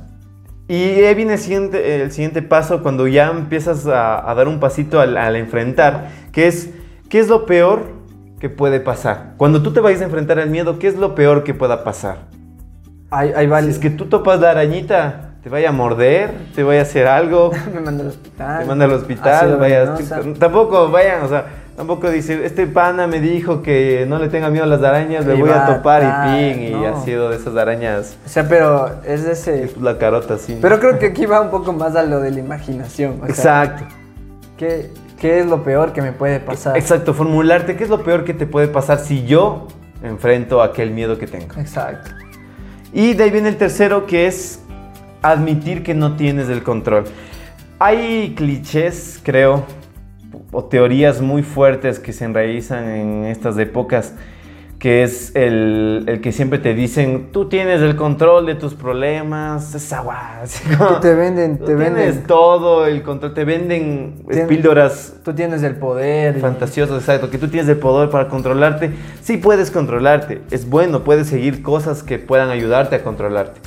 y 0.68 0.74
ahí 1.04 1.14
viene 1.14 1.34
el 1.34 1.38
siguiente, 1.38 2.02
el 2.02 2.12
siguiente 2.12 2.40
paso 2.42 2.82
cuando 2.82 3.06
ya 3.08 3.30
empiezas 3.30 3.86
a, 3.86 4.30
a 4.30 4.34
dar 4.34 4.48
un 4.48 4.60
pasito 4.60 5.00
al, 5.00 5.16
al 5.16 5.36
enfrentar, 5.36 6.08
que 6.32 6.46
es, 6.46 6.70
¿qué 7.08 7.18
es 7.18 7.28
lo 7.28 7.44
peor 7.46 7.90
que 8.38 8.48
puede 8.48 8.80
pasar? 8.80 9.34
Cuando 9.36 9.62
tú 9.62 9.72
te 9.72 9.80
vayas 9.80 10.00
a 10.00 10.04
enfrentar 10.04 10.38
al 10.38 10.50
miedo, 10.50 10.78
¿qué 10.78 10.88
es 10.88 10.96
lo 10.96 11.14
peor 11.14 11.44
que 11.44 11.52
pueda 11.54 11.84
pasar? 11.84 12.18
Hay, 13.10 13.32
hay 13.34 13.44
Si 13.44 13.50
varios. 13.50 13.70
es 13.74 13.78
que 13.78 13.90
tú 13.90 14.06
topas 14.06 14.40
la 14.40 14.50
arañita, 14.52 15.34
te 15.42 15.50
vaya 15.50 15.68
a 15.70 15.72
morder, 15.72 16.30
te 16.54 16.62
vaya 16.62 16.80
a 16.80 16.82
hacer 16.84 17.06
algo, 17.06 17.50
Me 17.74 17.80
manda 17.80 18.02
al 18.04 18.08
hospital. 18.10 18.58
te 18.60 18.64
manda 18.64 18.84
al 18.86 18.92
hospital, 18.92 19.56
vayas, 19.58 19.90
tampoco 20.38 20.90
vayan, 20.90 21.22
o 21.24 21.28
sea, 21.28 21.46
tampoco 21.82 22.08
decir, 22.08 22.40
este 22.44 22.68
pana 22.68 23.08
me 23.08 23.18
dijo 23.20 23.60
que 23.60 24.06
no 24.08 24.20
le 24.20 24.28
tenga 24.28 24.50
miedo 24.50 24.62
a 24.62 24.68
las 24.68 24.84
arañas, 24.84 25.26
le 25.26 25.34
voy 25.34 25.50
a 25.50 25.66
topar 25.66 26.02
y 26.04 26.54
ping, 26.54 26.80
y 26.80 26.84
ha 26.84 27.00
sido 27.00 27.30
de 27.30 27.36
esas 27.36 27.56
arañas, 27.56 28.16
O 28.24 28.28
sea, 28.28 28.48
pero 28.48 29.00
es 29.04 29.24
de 29.24 29.32
ese... 29.32 29.64
es 29.64 29.76
la 29.76 29.98
carota. 29.98 30.34
¿no? 30.34 30.58
Pero 30.60 30.78
creo 30.78 31.00
que 31.00 31.06
aquí 31.06 31.26
va 31.26 31.40
un 31.40 31.50
poco 31.50 31.72
más 31.72 31.96
a 31.96 32.04
lo 32.04 32.20
de 32.20 32.30
la 32.30 32.38
imaginación. 32.38 33.14
o 33.20 33.26
sea, 33.34 33.64
Exacto, 33.64 33.94
¿qué, 34.56 34.92
qué 35.18 35.40
es 35.40 35.46
lo 35.46 35.64
peor 35.64 35.92
que 35.92 36.02
me 36.02 36.12
puede 36.12 36.38
pasar? 36.38 36.76
exacto, 36.76 37.14
formularte 37.14 37.74
qué 37.74 37.82
es 37.82 37.90
lo 37.90 38.04
peor 38.04 38.22
que 38.22 38.32
te 38.32 38.46
puede 38.46 38.68
pasar 38.68 39.00
si 39.00 39.26
yo 39.26 39.66
enfrento 40.04 40.62
aquel 40.62 40.92
miedo 40.92 41.18
que 41.18 41.26
tengo. 41.26 41.58
Exacto. 41.58 42.12
Y 42.92 43.14
de 43.14 43.24
ahí 43.24 43.30
viene 43.32 43.48
el 43.48 43.56
tercero 43.56 44.06
que 44.06 44.28
es 44.28 44.60
admitir 45.20 45.82
que 45.82 45.94
no 45.94 46.14
tienes 46.14 46.48
el 46.48 46.62
control. 46.62 47.06
Hay 47.80 48.34
clichés, 48.36 49.18
creo, 49.24 49.64
o 50.52 50.64
teorías 50.64 51.20
muy 51.20 51.42
fuertes 51.42 51.98
que 51.98 52.12
se 52.12 52.24
enraizan 52.26 52.88
en 52.88 53.24
estas 53.24 53.58
épocas 53.58 54.14
que 54.78 55.04
es 55.04 55.30
el, 55.36 56.02
el 56.08 56.20
que 56.20 56.32
siempre 56.32 56.58
te 56.58 56.74
dicen, 56.74 57.28
tú 57.30 57.48
tienes 57.48 57.80
el 57.82 57.94
control 57.94 58.46
de 58.46 58.56
tus 58.56 58.74
problemas, 58.74 59.76
es 59.76 59.92
agua. 59.92 60.40
te 61.00 61.14
venden, 61.14 61.56
te 61.58 61.66
tienes 61.66 61.94
venden. 61.94 62.22
todo 62.24 62.84
el 62.86 63.04
control, 63.04 63.32
te 63.32 63.44
venden 63.44 64.24
Tien- 64.28 64.48
píldoras 64.48 65.14
Tú 65.24 65.34
tienes 65.34 65.62
el 65.62 65.76
poder. 65.76 66.36
y- 66.36 66.40
fantasiosas, 66.40 66.98
exacto, 66.98 67.30
que 67.30 67.38
tú 67.38 67.46
tienes 67.46 67.68
el 67.68 67.76
poder 67.76 68.10
para 68.10 68.26
controlarte. 68.26 68.90
Sí 69.22 69.36
puedes 69.36 69.70
controlarte, 69.70 70.40
es 70.50 70.68
bueno, 70.68 71.04
puedes 71.04 71.28
seguir 71.28 71.62
cosas 71.62 72.02
que 72.02 72.18
puedan 72.18 72.50
ayudarte 72.50 72.96
a 72.96 73.04
controlarte, 73.04 73.60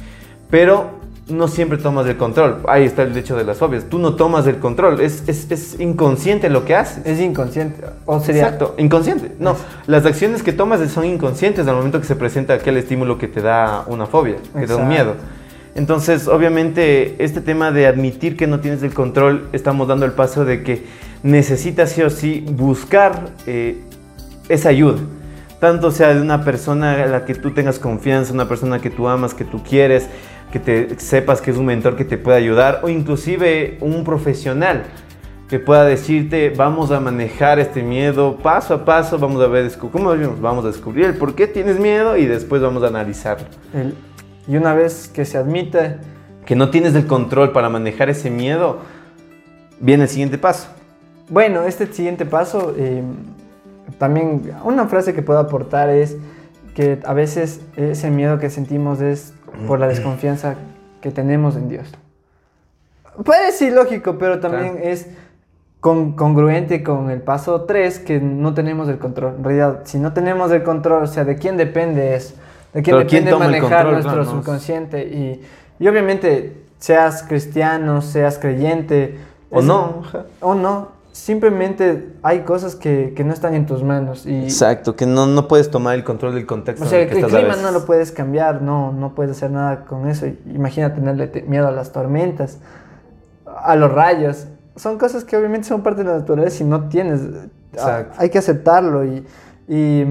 pero 0.49 0.89
no 1.27 1.47
siempre 1.47 1.77
tomas 1.77 2.05
el 2.07 2.17
control. 2.17 2.59
Ahí 2.67 2.83
está 2.83 3.03
el 3.03 3.17
hecho 3.17 3.35
de 3.35 3.43
las 3.43 3.57
fobias, 3.57 3.85
tú 3.85 3.97
no 3.97 4.15
tomas 4.15 4.45
el 4.47 4.57
control, 4.57 5.01
es, 5.01 5.23
es, 5.27 5.49
es 5.51 5.79
inconsciente 5.79 6.49
lo 6.49 6.65
que 6.65 6.75
haces. 6.75 7.05
Es 7.05 7.19
inconsciente. 7.19 7.83
O 8.05 8.19
sería. 8.19 8.43
Exacto, 8.43 8.75
inconsciente. 8.77 9.31
No, 9.39 9.55
las 9.87 10.05
acciones 10.05 10.43
que 10.43 10.53
tomas 10.53 10.87
son 10.91 11.05
inconscientes 11.05 11.67
al 11.67 11.75
momento 11.75 11.99
que 11.99 12.07
se 12.07 12.15
presenta 12.15 12.53
aquel 12.53 12.77
estímulo 12.77 13.17
que 13.17 13.27
te 13.27 13.41
da 13.41 13.85
una 13.87 14.05
fobia, 14.05 14.35
que 14.35 14.61
te 14.61 14.67
da 14.67 14.75
un 14.77 14.83
Exacto. 14.83 14.85
miedo. 14.87 15.15
Entonces, 15.75 16.29
obviamente, 16.29 17.21
este 17.23 17.41
tema 17.41 17.71
de 17.71 17.85
admitir 17.85 18.37
que 18.37 18.47
no 18.47 18.61
tienes 18.61 18.81
el 18.81 18.93
control, 18.93 19.49
estamos 19.51 19.89
dando 19.89 20.05
el 20.05 20.13
paso 20.13 20.45
de 20.45 20.63
que 20.63 20.85
necesitas 21.21 21.91
sí 21.91 22.01
o 22.01 22.09
sí 22.09 22.45
buscar 22.49 23.31
eh, 23.45 23.81
esa 24.47 24.69
ayuda. 24.69 24.99
Tanto 25.59 25.91
sea 25.91 26.13
de 26.13 26.21
una 26.21 26.45
persona 26.45 27.03
a 27.03 27.07
la 27.07 27.25
que 27.25 27.35
tú 27.35 27.51
tengas 27.51 27.79
confianza, 27.79 28.31
una 28.31 28.47
persona 28.47 28.79
que 28.79 28.89
tú 28.89 29.07
amas, 29.09 29.33
que 29.33 29.43
tú 29.43 29.63
quieres, 29.63 30.07
que 30.55 30.59
te 30.61 30.99
sepas 30.99 31.41
que 31.41 31.51
es 31.51 31.57
un 31.57 31.65
mentor 31.65 31.97
que 31.97 32.05
te 32.05 32.17
puede 32.17 32.37
ayudar, 32.37 32.79
o 32.81 32.87
inclusive 32.87 33.77
un 33.81 34.05
profesional 34.05 34.83
que 35.49 35.59
pueda 35.59 35.83
decirte, 35.83 36.49
vamos 36.55 36.91
a 36.91 37.01
manejar 37.01 37.59
este 37.59 37.83
miedo 37.83 38.37
paso 38.37 38.73
a 38.73 38.85
paso, 38.85 39.19
vamos 39.19 39.41
a 39.43 39.47
ver, 39.47 39.69
¿cómo? 39.77 40.13
Vamos 40.41 40.63
a 40.63 40.69
descubrir 40.69 41.05
el 41.07 41.15
por 41.15 41.35
qué 41.35 41.47
tienes 41.47 41.77
miedo 41.77 42.15
y 42.15 42.25
después 42.25 42.61
vamos 42.61 42.83
a 42.83 42.87
analizarlo. 42.87 43.47
el- 43.73 43.95
y 44.47 44.55
una 44.55 44.73
vez 44.73 45.09
que 45.09 45.25
se 45.25 45.37
admite, 45.37 45.97
Que 46.45 46.55
no 46.55 46.69
tienes 46.69 46.95
el 46.95 47.05
control 47.05 47.51
para 47.51 47.67
manejar 47.69 48.09
ese 48.09 48.29
miedo, 48.29 48.77
viene 49.81 50.03
el 50.03 50.09
siguiente 50.09 50.37
paso. 50.37 50.69
Bueno, 51.27 51.63
este 51.63 51.87
siguiente 51.87 52.25
paso, 52.25 52.73
eh, 52.77 53.03
también 53.97 54.53
una 54.63 54.85
frase 54.87 55.13
que 55.13 55.21
puedo 55.21 55.39
aportar 55.39 55.89
es 55.89 56.15
que 56.75 56.99
a 57.03 57.13
veces 57.13 57.59
ese 57.75 58.09
miedo 58.09 58.37
que 58.39 58.49
sentimos 58.49 59.01
es 59.01 59.33
por 59.67 59.79
la 59.79 59.87
desconfianza 59.87 60.55
que 61.01 61.11
tenemos 61.11 61.55
en 61.55 61.69
Dios. 61.69 61.87
Puede 63.23 63.51
ser 63.51 63.73
lógico, 63.73 64.17
pero 64.17 64.39
también 64.39 64.73
Claro. 64.73 64.89
es 64.89 65.07
con- 65.79 66.13
congruente 66.13 66.83
con 66.83 67.09
el 67.11 67.21
paso 67.21 67.61
3 67.61 67.99
que 67.99 68.19
no 68.19 68.53
tenemos 68.53 68.89
el 68.89 68.97
control. 68.97 69.35
En 69.37 69.43
realidad, 69.43 69.81
si 69.85 69.99
no 69.99 70.13
tenemos 70.13 70.51
el 70.51 70.63
control, 70.63 71.03
o 71.03 71.07
sea, 71.07 71.23
¿de 71.23 71.35
quién 71.37 71.57
depende 71.57 72.15
eso? 72.15 72.33
¿De 72.73 72.81
quién 72.81 72.97
Pero 72.97 73.07
¿quién 73.07 73.25
depende 73.25 73.45
el 73.45 73.51
manejar 73.51 73.69
control? 73.85 73.91
nuestro 73.93 74.11
Claro, 74.13 74.23
es- 74.23 74.29
subconsciente? 74.29 75.03
Y, 75.05 75.41
y 75.79 75.87
obviamente, 75.87 76.61
seas 76.79 77.23
cristiano, 77.23 78.01
seas 78.01 78.37
creyente, 78.37 79.17
O 79.49 79.59
es- 79.59 79.65
no. 79.65 80.01
o 80.41 80.55
no, 80.55 80.89
simplemente 81.15 82.09
hay 82.23 82.41
cosas 82.41 82.75
que, 82.75 83.13
que 83.15 83.23
no 83.23 83.31
están 83.33 83.53
en 83.53 83.65
tus 83.65 83.83
manos. 83.83 84.25
Y, 84.25 84.43
Exacto, 84.43 84.97
que 84.97 85.05
no, 85.05 85.25
no 85.25 85.47
puedes 85.47 85.71
tomar 85.71 85.95
el 85.95 86.03
control 86.03 86.35
del 86.35 86.45
contexto. 86.45 86.85
o 86.85 86.87
sea, 86.89 86.99
en 87.01 87.07
el, 87.09 87.13
el 87.13 87.19
que 87.19 87.25
a 87.25 87.27
clima 87.29 87.47
veces. 87.55 87.63
no 87.63 87.71
lo 87.71 87.85
puedes 87.85 88.11
cambiar, 88.11 88.61
no, 88.61 88.91
no 88.91 89.15
puedes 89.15 89.31
hacer 89.31 89.49
nada 89.49 89.85
con 89.85 90.09
eso. 90.09 90.25
Imagina 90.45 90.93
tenerle 90.93 91.27
te- 91.27 91.43
miedo 91.43 91.67
a 91.69 91.71
las 91.71 91.93
tormentas, 91.93 92.57
a 93.45 93.75
los 93.77 93.91
rayos. 93.93 94.47
Son 94.75 94.97
cosas 94.97 95.23
que 95.23 95.37
obviamente 95.37 95.67
son 95.69 95.83
parte 95.83 96.03
de 96.03 96.09
la 96.09 96.17
naturaleza 96.17 96.63
y 96.63 96.67
no 96.67 96.89
tienes. 96.89 97.21
Exacto. 97.71 98.15
Hay 98.19 98.29
que 98.29 98.37
aceptarlo. 98.37 99.05
Y, 99.05 99.25
y, 99.69 100.05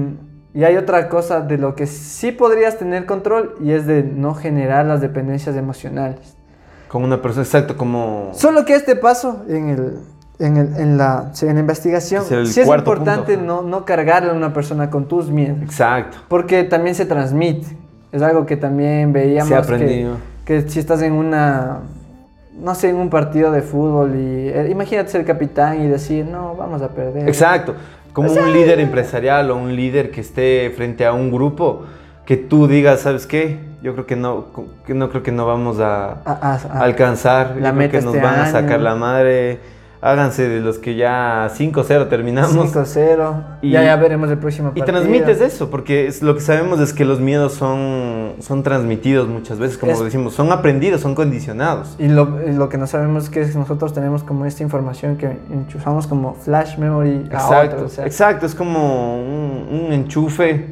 y 0.55 0.63
hay 0.63 0.75
otra 0.75 1.07
cosa 1.07 1.39
de 1.41 1.59
lo 1.59 1.75
que 1.75 1.85
sí 1.85 2.31
podrías 2.31 2.79
tener 2.79 3.05
control 3.05 3.55
y 3.61 3.73
es 3.73 3.85
de 3.85 4.01
no 4.01 4.33
generar 4.33 4.87
las 4.87 5.01
dependencias 5.01 5.55
emocionales. 5.55 6.35
Con 6.87 7.03
una 7.03 7.21
persona, 7.21 7.43
exacto, 7.43 7.75
como... 7.77 8.29
Solo 8.33 8.63
que 8.65 8.73
este 8.73 8.95
paso 8.95 9.43
en, 9.49 9.69
el, 9.69 9.97
en, 10.39 10.57
el- 10.57 10.75
en 10.77 10.97
la, 10.97 11.31
en 11.41 11.53
la 11.53 11.59
investigación, 11.59 12.23
Es 12.29 12.53
sí 12.53 12.61
es 12.61 12.67
importante 12.67 13.37
punto. 13.37 13.61
no, 13.63 13.67
no 13.67 13.85
cargarle 13.85 14.31
a 14.31 14.33
una 14.33 14.53
persona 14.53 14.89
con 14.89 15.05
tus 15.07 15.29
miedos, 15.29 15.57
Exacto. 15.61 16.17
porque 16.27 16.63
también 16.63 16.95
se 16.95 17.05
transmite. 17.05 17.67
Es 18.11 18.21
algo 18.21 18.45
que 18.45 18.55
también 18.57 19.11
veíamos 19.13 19.49
Se 19.49 19.55
ha 19.55 19.61
que, 19.61 19.73
aprendido. 19.73 20.17
que 20.45 20.61
si 20.69 20.79
estás 20.79 21.01
en 21.01 21.13
una, 21.13 21.79
no 22.57 22.75
sé, 22.75 22.89
en 22.89 22.95
un 22.95 23.09
partido 23.09 23.51
de 23.51 23.61
fútbol 23.61 24.15
y 24.15 24.47
eh, 24.49 24.67
imagínate 24.71 25.09
ser 25.09 25.25
capitán 25.25 25.81
y 25.81 25.87
decir, 25.87 26.25
no, 26.25 26.55
vamos 26.55 26.81
a 26.81 26.89
perder. 26.89 27.27
Exacto. 27.27 27.75
Como 28.13 28.31
un 28.31 28.53
líder 28.53 28.79
empresarial 28.79 29.51
o 29.51 29.57
un 29.57 29.75
líder 29.75 30.09
que 30.11 30.21
esté 30.21 30.71
frente 30.75 31.05
a 31.05 31.11
un 31.11 31.29
grupo, 31.31 31.83
que 32.25 32.37
tú 32.37 32.67
digas, 32.67 33.01
¿sabes 33.01 33.27
qué? 33.27 33.59
Yo 33.83 33.93
creo 33.93 34.05
que 34.05 34.15
no, 34.15 34.45
que 34.85 34.93
no 34.93 35.09
creo 35.09 35.21
que 35.21 35.33
no 35.33 35.45
vamos 35.45 35.79
a, 35.81 36.11
A- 36.23 36.57
a- 36.73 36.79
alcanzar. 36.79 37.47
la 37.49 37.53
Yo 37.55 37.59
creo 37.61 37.73
meta 37.73 37.91
que 37.99 38.05
nos 38.05 38.15
este 38.15 38.25
van 38.25 38.39
a 38.39 38.45
sacar 38.45 38.75
año. 38.75 38.83
la 38.83 38.95
madre. 38.95 39.59
Háganse 40.05 40.47
de 40.47 40.61
los 40.61 40.77
que 40.77 40.95
ya 40.95 41.49
5-0 41.57 42.07
terminamos. 42.09 42.51
5-0. 42.71 43.57
Y- 43.63 43.71
ya, 43.71 43.83
ya 43.83 43.95
veremos 43.95 44.29
el 44.29 44.37
próximo 44.37 44.71
Y 44.75 44.79
partido. 44.79 44.99
transmites 44.99 45.41
eso, 45.41 45.71
porque 45.71 46.05
es, 46.05 46.21
lo 46.21 46.35
que 46.35 46.41
sabemos 46.41 46.79
es 46.79 46.93
que 46.93 47.05
los 47.05 47.19
miedos 47.19 47.53
son, 47.53 48.33
son 48.39 48.61
transmitidos 48.61 49.27
muchas 49.27 49.57
veces, 49.57 49.79
como 49.79 49.93
Es- 49.93 50.03
decimos, 50.03 50.35
son 50.35 50.51
aprendidos, 50.51 51.01
son 51.01 51.15
condicionados. 51.15 51.95
Y 51.97 52.07
lo, 52.07 52.39
y 52.47 52.53
lo 52.53 52.69
que 52.69 52.77
no 52.77 52.85
sabemos 52.85 53.23
es 53.23 53.29
que 53.31 53.45
nosotros 53.57 53.93
tenemos 53.93 54.23
como 54.23 54.45
esta 54.45 54.61
información 54.61 55.17
que 55.17 55.37
enchufamos 55.51 56.05
como 56.05 56.35
flash 56.35 56.77
memory 56.77 57.23
a 57.31 57.35
Exacto, 57.35 57.75
otro, 57.77 57.85
o 57.87 57.89
sea, 57.89 58.05
exacto, 58.05 58.45
es 58.45 58.53
como 58.53 59.17
un, 59.19 59.67
un 59.85 59.91
enchufe 59.91 60.67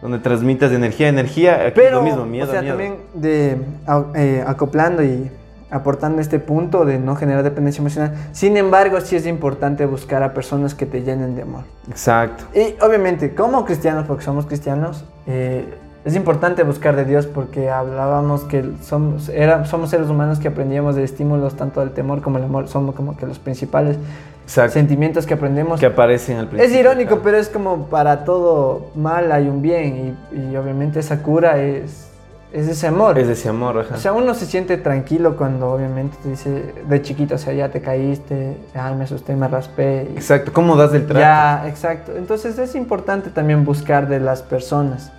donde 0.00 0.18
transmitas 0.20 0.72
energía, 0.72 1.08
energía, 1.08 1.54
aquí 1.56 1.66
es 1.66 1.72
Pero, 1.74 1.96
lo 1.98 2.02
mismo, 2.04 2.24
miedo, 2.24 2.48
o 2.48 2.52
sea, 2.52 2.62
miedo. 2.62 2.74
también 2.76 2.96
de, 3.14 3.58
a- 3.86 4.04
eh, 4.14 4.44
acoplando 4.46 5.02
y 5.02 5.30
aportando 5.70 6.20
este 6.20 6.38
punto 6.38 6.84
de 6.84 6.98
no 6.98 7.16
generar 7.16 7.42
dependencia 7.42 7.80
emocional. 7.80 8.14
Sin 8.32 8.56
embargo, 8.56 9.00
sí 9.00 9.16
es 9.16 9.26
importante 9.26 9.84
buscar 9.86 10.22
a 10.22 10.32
personas 10.32 10.74
que 10.74 10.86
te 10.86 11.02
llenen 11.02 11.36
de 11.36 11.42
amor. 11.42 11.64
Exacto. 11.90 12.44
Y 12.54 12.74
obviamente, 12.82 13.34
como 13.34 13.64
cristianos, 13.64 14.06
porque 14.06 14.24
somos 14.24 14.46
cristianos, 14.46 15.04
eh, 15.26 15.66
es 16.04 16.14
importante 16.14 16.62
buscar 16.62 16.96
de 16.96 17.04
Dios 17.04 17.26
porque 17.26 17.68
hablábamos 17.68 18.44
que 18.44 18.64
somos, 18.82 19.28
era, 19.28 19.66
somos 19.66 19.90
seres 19.90 20.08
humanos 20.08 20.38
que 20.38 20.48
aprendíamos 20.48 20.96
de 20.96 21.04
estímulos 21.04 21.54
tanto 21.54 21.80
del 21.80 21.90
temor 21.90 22.22
como 22.22 22.38
el 22.38 22.44
amor, 22.44 22.68
somos 22.68 22.94
como 22.94 23.16
que 23.16 23.26
los 23.26 23.38
principales 23.38 23.98
Exacto. 24.44 24.72
sentimientos 24.72 25.26
que 25.26 25.34
aprendemos. 25.34 25.78
que 25.80 25.86
aparecen 25.86 26.38
al 26.38 26.48
principio. 26.48 26.72
Es 26.72 26.80
irónico, 26.80 27.08
claro. 27.08 27.22
pero 27.24 27.36
es 27.36 27.48
como 27.50 27.86
para 27.88 28.24
todo 28.24 28.90
mal 28.94 29.30
hay 29.32 29.48
un 29.48 29.60
bien 29.60 30.16
y, 30.32 30.38
y 30.38 30.56
obviamente 30.56 31.00
esa 31.00 31.22
cura 31.22 31.60
es, 31.60 32.07
es 32.52 32.68
ese 32.68 32.86
amor. 32.86 33.18
Es 33.18 33.28
ese 33.28 33.48
amor, 33.48 33.78
ajá. 33.78 33.94
O 33.96 33.98
sea, 33.98 34.12
uno 34.12 34.34
se 34.34 34.46
siente 34.46 34.76
tranquilo 34.78 35.36
cuando 35.36 35.70
obviamente 35.70 36.16
te 36.22 36.30
dice 36.30 36.74
de 36.88 37.02
chiquito, 37.02 37.34
o 37.34 37.38
sea, 37.38 37.52
ya 37.52 37.70
te 37.70 37.80
caíste, 37.80 38.56
ay, 38.74 38.94
me 38.94 39.04
asusté, 39.04 39.36
me 39.36 39.48
raspé. 39.48 40.02
Exacto, 40.14 40.52
¿cómo 40.52 40.76
das 40.76 40.94
el 40.94 41.06
trato? 41.06 41.20
ya, 41.20 41.68
exacto. 41.68 42.12
Entonces 42.16 42.58
es 42.58 42.74
importante 42.74 43.30
también 43.30 43.64
buscar 43.64 44.08
de 44.08 44.20
las 44.20 44.42
personas. 44.42 45.12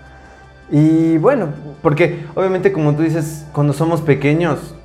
Y 0.72 1.18
bueno, 1.18 1.48
Porque 1.82 2.26
obviamente 2.36 2.72
como 2.72 2.94
tú 2.96 3.02
dices, 3.02 3.46
cuando 3.54 3.74
somos 3.74 4.02
pequeños, 4.02 4.76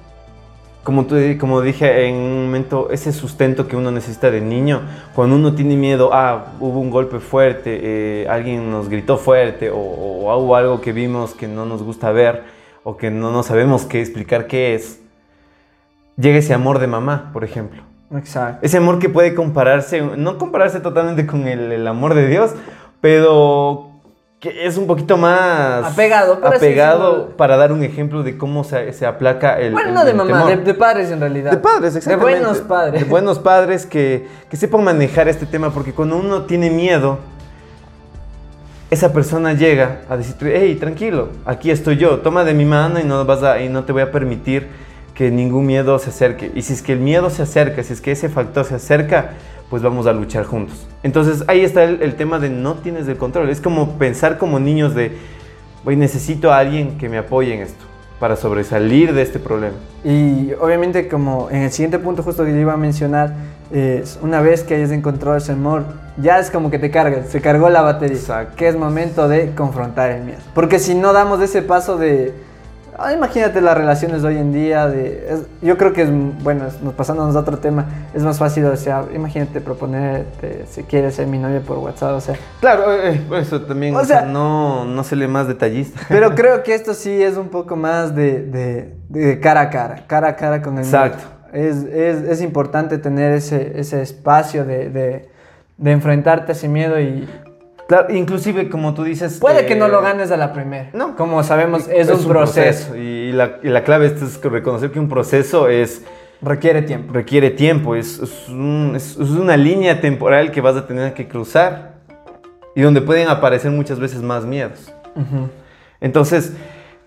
como, 0.84 1.06
tú, 1.06 1.16
como 1.40 1.62
dije 1.62 2.06
en 2.06 2.14
un 2.14 2.44
momento, 2.44 2.90
ese 2.90 3.12
sustento 3.12 3.66
que 3.66 3.74
uno 3.74 3.90
necesita 3.90 4.30
de 4.30 4.40
niño, 4.40 4.82
cuando 5.14 5.34
uno 5.34 5.54
tiene 5.54 5.76
miedo, 5.76 6.10
ah, 6.12 6.52
hubo 6.60 6.78
un 6.78 6.90
golpe 6.90 7.20
fuerte, 7.20 7.80
eh, 7.82 8.28
alguien 8.28 8.70
nos 8.70 8.88
gritó 8.88 9.16
fuerte 9.16 9.70
o, 9.70 9.78
o 9.78 10.38
hubo 10.38 10.54
algo 10.54 10.80
que 10.80 10.92
vimos 10.92 11.34
que 11.34 11.48
no 11.48 11.64
nos 11.64 11.82
gusta 11.82 12.12
ver 12.12 12.42
o 12.84 12.96
que 12.98 13.10
no, 13.10 13.32
no 13.32 13.42
sabemos 13.42 13.86
qué 13.86 14.00
explicar 14.00 14.46
qué 14.46 14.74
es, 14.74 15.00
llega 16.16 16.38
ese 16.38 16.52
amor 16.52 16.78
de 16.78 16.86
mamá, 16.86 17.30
por 17.32 17.44
ejemplo. 17.44 17.82
exacto. 18.14 18.58
Ese 18.64 18.76
amor 18.76 18.98
que 18.98 19.08
puede 19.08 19.34
compararse, 19.34 20.02
no 20.02 20.36
compararse 20.36 20.80
totalmente 20.80 21.26
con 21.26 21.48
el, 21.48 21.72
el 21.72 21.86
amor 21.86 22.14
de 22.14 22.28
Dios, 22.28 22.52
pero 23.00 23.93
que 24.44 24.66
es 24.66 24.76
un 24.76 24.86
poquito 24.86 25.16
más 25.16 25.90
Apegado, 25.92 26.38
apegado 26.44 27.12
decirlo. 27.12 27.36
para 27.38 27.56
dar 27.56 27.72
un 27.72 27.82
ejemplo 27.82 28.22
de 28.22 28.36
cómo 28.36 28.62
se, 28.62 28.92
se 28.92 29.06
aplaca 29.06 29.58
el. 29.58 29.72
Bueno, 29.72 29.88
el- 29.88 29.94
no 29.94 30.04
de 30.04 30.12
mamá, 30.12 30.44
de 30.54 30.74
padres 30.74 31.10
en 31.10 31.20
realidad. 31.20 31.50
De 31.50 31.56
padres, 31.56 31.96
exactamente. 31.96 32.34
De 32.34 32.40
buenos 32.44 32.58
padres. 32.60 33.00
De 33.02 33.08
buenos 33.08 33.38
padres 33.38 33.86
que, 33.86 34.28
que 34.50 34.56
sepan 34.58 34.84
manejar 34.84 35.28
este 35.28 35.46
tema, 35.46 35.70
porque 35.70 35.94
cuando 35.94 36.18
uno 36.18 36.42
tiene 36.42 36.68
miedo, 36.70 37.20
esa 38.90 39.14
persona 39.14 39.54
llega 39.54 40.02
a 40.10 40.16
decirte, 40.18 40.52
hey, 40.54 40.76
tranquilo, 40.78 41.30
aquí 41.46 41.70
estoy 41.70 41.96
yo, 41.96 42.18
toma 42.20 42.44
de 42.44 42.52
mi 42.52 42.66
mano 42.66 43.00
y 43.00 43.04
no, 43.04 43.24
vas 43.24 43.42
a, 43.42 43.60
y 43.62 43.70
no 43.70 43.84
te 43.84 43.92
voy 43.92 44.02
a 44.02 44.12
permitir 44.12 44.68
que 45.14 45.30
ningún 45.30 45.64
miedo 45.66 45.98
se 45.98 46.10
acerque. 46.10 46.52
Y 46.54 46.60
si 46.62 46.74
es 46.74 46.82
que 46.82 46.92
el 46.92 47.00
miedo 47.00 47.30
se 47.30 47.42
acerca, 47.42 47.82
si 47.82 47.94
es 47.94 48.00
que 48.02 48.12
ese 48.12 48.28
factor 48.28 48.66
se 48.66 48.74
acerca, 48.74 49.30
pues 49.70 49.82
vamos 49.82 50.06
a 50.06 50.12
luchar 50.12 50.44
juntos. 50.44 50.86
Entonces 51.02 51.44
ahí 51.48 51.60
está 51.62 51.84
el, 51.84 52.02
el 52.02 52.14
tema 52.14 52.38
de 52.38 52.50
no 52.50 52.74
tienes 52.74 53.08
el 53.08 53.16
control. 53.16 53.48
Es 53.50 53.60
como 53.60 53.98
pensar 53.98 54.38
como 54.38 54.58
niños 54.60 54.94
de, 54.94 55.16
voy, 55.84 55.96
necesito 55.96 56.52
a 56.52 56.58
alguien 56.58 56.96
que 56.98 57.08
me 57.08 57.18
apoye 57.18 57.54
en 57.54 57.62
esto. 57.62 57.84
para 58.20 58.36
sobresalir 58.36 59.12
de 59.12 59.22
este 59.22 59.38
problema. 59.38 59.74
Y 60.04 60.52
obviamente 60.60 61.08
como 61.08 61.50
en 61.50 61.62
el 61.62 61.70
siguiente 61.70 61.98
punto 61.98 62.22
justo 62.22 62.44
que 62.44 62.52
yo 62.52 62.58
iba 62.58 62.72
a 62.72 62.76
mencionar, 62.76 63.34
es 63.70 64.18
una 64.22 64.40
vez 64.40 64.62
que 64.62 64.74
hayas 64.76 64.92
encontrado 64.92 65.36
ese 65.36 65.52
amor, 65.52 65.84
ya 66.16 66.38
es 66.38 66.50
como 66.50 66.70
que 66.70 66.78
te 66.78 66.90
cargas, 66.90 67.28
se 67.28 67.40
cargó 67.40 67.68
la 67.70 67.82
batería, 67.82 68.16
Exacto. 68.16 68.56
que 68.56 68.68
es 68.68 68.76
momento 68.76 69.28
de 69.28 69.52
confrontar 69.54 70.10
el 70.12 70.22
miedo. 70.24 70.38
Porque 70.54 70.78
si 70.78 70.94
no 70.94 71.12
damos 71.12 71.40
ese 71.40 71.60
paso 71.62 71.98
de... 71.98 72.32
ah, 72.98 73.12
imagínate 73.12 73.60
las 73.60 73.76
relaciones 73.76 74.22
de 74.22 74.28
hoy 74.28 74.38
en 74.38 74.52
día, 74.52 74.86
de, 74.88 75.26
es- 75.30 75.46
yo 75.62 75.76
creo 75.76 75.92
que 75.92 76.02
es, 76.02 76.10
bueno, 76.42 76.66
es- 76.66 76.80
nos 76.80 76.94
pasándonos 76.94 77.34
a 77.36 77.40
otro 77.40 77.58
tema, 77.58 77.86
es 78.14 78.22
más 78.22 78.38
fácil, 78.38 78.64
o 78.66 78.76
sea, 78.76 79.04
imagínate 79.14 79.60
proponerte 79.60 80.64
si 80.68 80.82
quieres 80.84 81.14
ser 81.14 81.26
mi 81.26 81.38
novia 81.38 81.60
por 81.60 81.78
WhatsApp, 81.78 82.12
o 82.16 82.20
sea, 82.20 82.34
Claro, 82.60 82.92
eh, 82.92 83.20
por 83.28 83.38
eso 83.38 83.60
también, 83.62 83.94
O 83.94 84.00
o 84.00 84.04
sea, 84.04 84.20
sea- 84.20 84.28
no, 84.28 84.84
no 84.84 85.04
se 85.04 85.16
lee 85.16 85.28
más 85.28 85.48
detallista. 85.48 86.00
Pero 86.08 86.34
creo 86.34 86.62
que 86.62 86.74
esto 86.74 86.94
sí 86.94 87.22
es 87.22 87.36
un 87.36 87.48
poco 87.48 87.76
más 87.76 88.14
de, 88.14 88.42
de- 88.42 88.94
de 89.08 89.40
cara 89.40 89.62
a 89.62 89.70
cara, 89.70 90.04
cara 90.06 90.28
a 90.28 90.36
cara 90.36 90.62
con 90.62 90.78
el. 90.78 90.84
Exacto. 90.84 91.24
Es, 91.52 91.84
es, 91.84 92.22
es 92.22 92.40
importante 92.42 92.98
tener 92.98 93.30
ese, 93.32 93.78
ese 93.78 94.02
espacio 94.02 94.64
de, 94.64 94.88
de, 94.90 95.28
de 95.78 95.90
enfrentarte 95.92 96.50
a 96.50 96.54
ese 96.54 96.68
miedo 96.68 96.98
y 97.00 97.28
Claro, 97.86 98.14
inclusive 98.14 98.70
como 98.70 98.94
tú 98.94 99.04
dices... 99.04 99.38
puede 99.40 99.62
eh, 99.62 99.66
que 99.66 99.76
no 99.76 99.88
lo 99.88 100.00
ganes 100.00 100.30
a 100.30 100.36
la 100.38 100.52
primera. 100.54 100.88
No. 100.94 101.16
Como 101.16 101.42
sabemos, 101.42 101.86
es, 101.88 102.08
un, 102.08 102.26
proceso. 102.26 102.96
Y 102.96 103.32
la, 103.32 103.56
y 103.62 103.68
la 103.68 103.84
clave 103.84 104.06
es 104.06 104.42
reconocer 104.42 104.90
que 104.90 104.98
un 104.98 105.08
proceso 105.08 105.68
es 105.68 106.02
Requiere 106.40 106.82
tiempo. 106.82 107.12
requiere 107.12 107.50
tiempo, 107.50 107.94
es, 107.94 108.18
es 108.18 108.48
un- 108.48 108.92
es- 108.96 109.12
es 109.16 109.30
una 109.30 109.56
línea 109.56 110.00
temporal 110.00 110.50
que 110.50 110.60
vas 110.60 110.76
a 110.76 110.86
tener 110.86 111.14
que 111.14 111.26
cruzar 111.28 111.94
y 112.74 112.82
donde 112.82 113.00
pueden 113.02 113.28
aparecer 113.28 113.70
muchas 113.70 113.98
veces 114.00 114.20
más 114.22 114.44
miedos. 114.44 114.92
Entonces, 116.00 116.52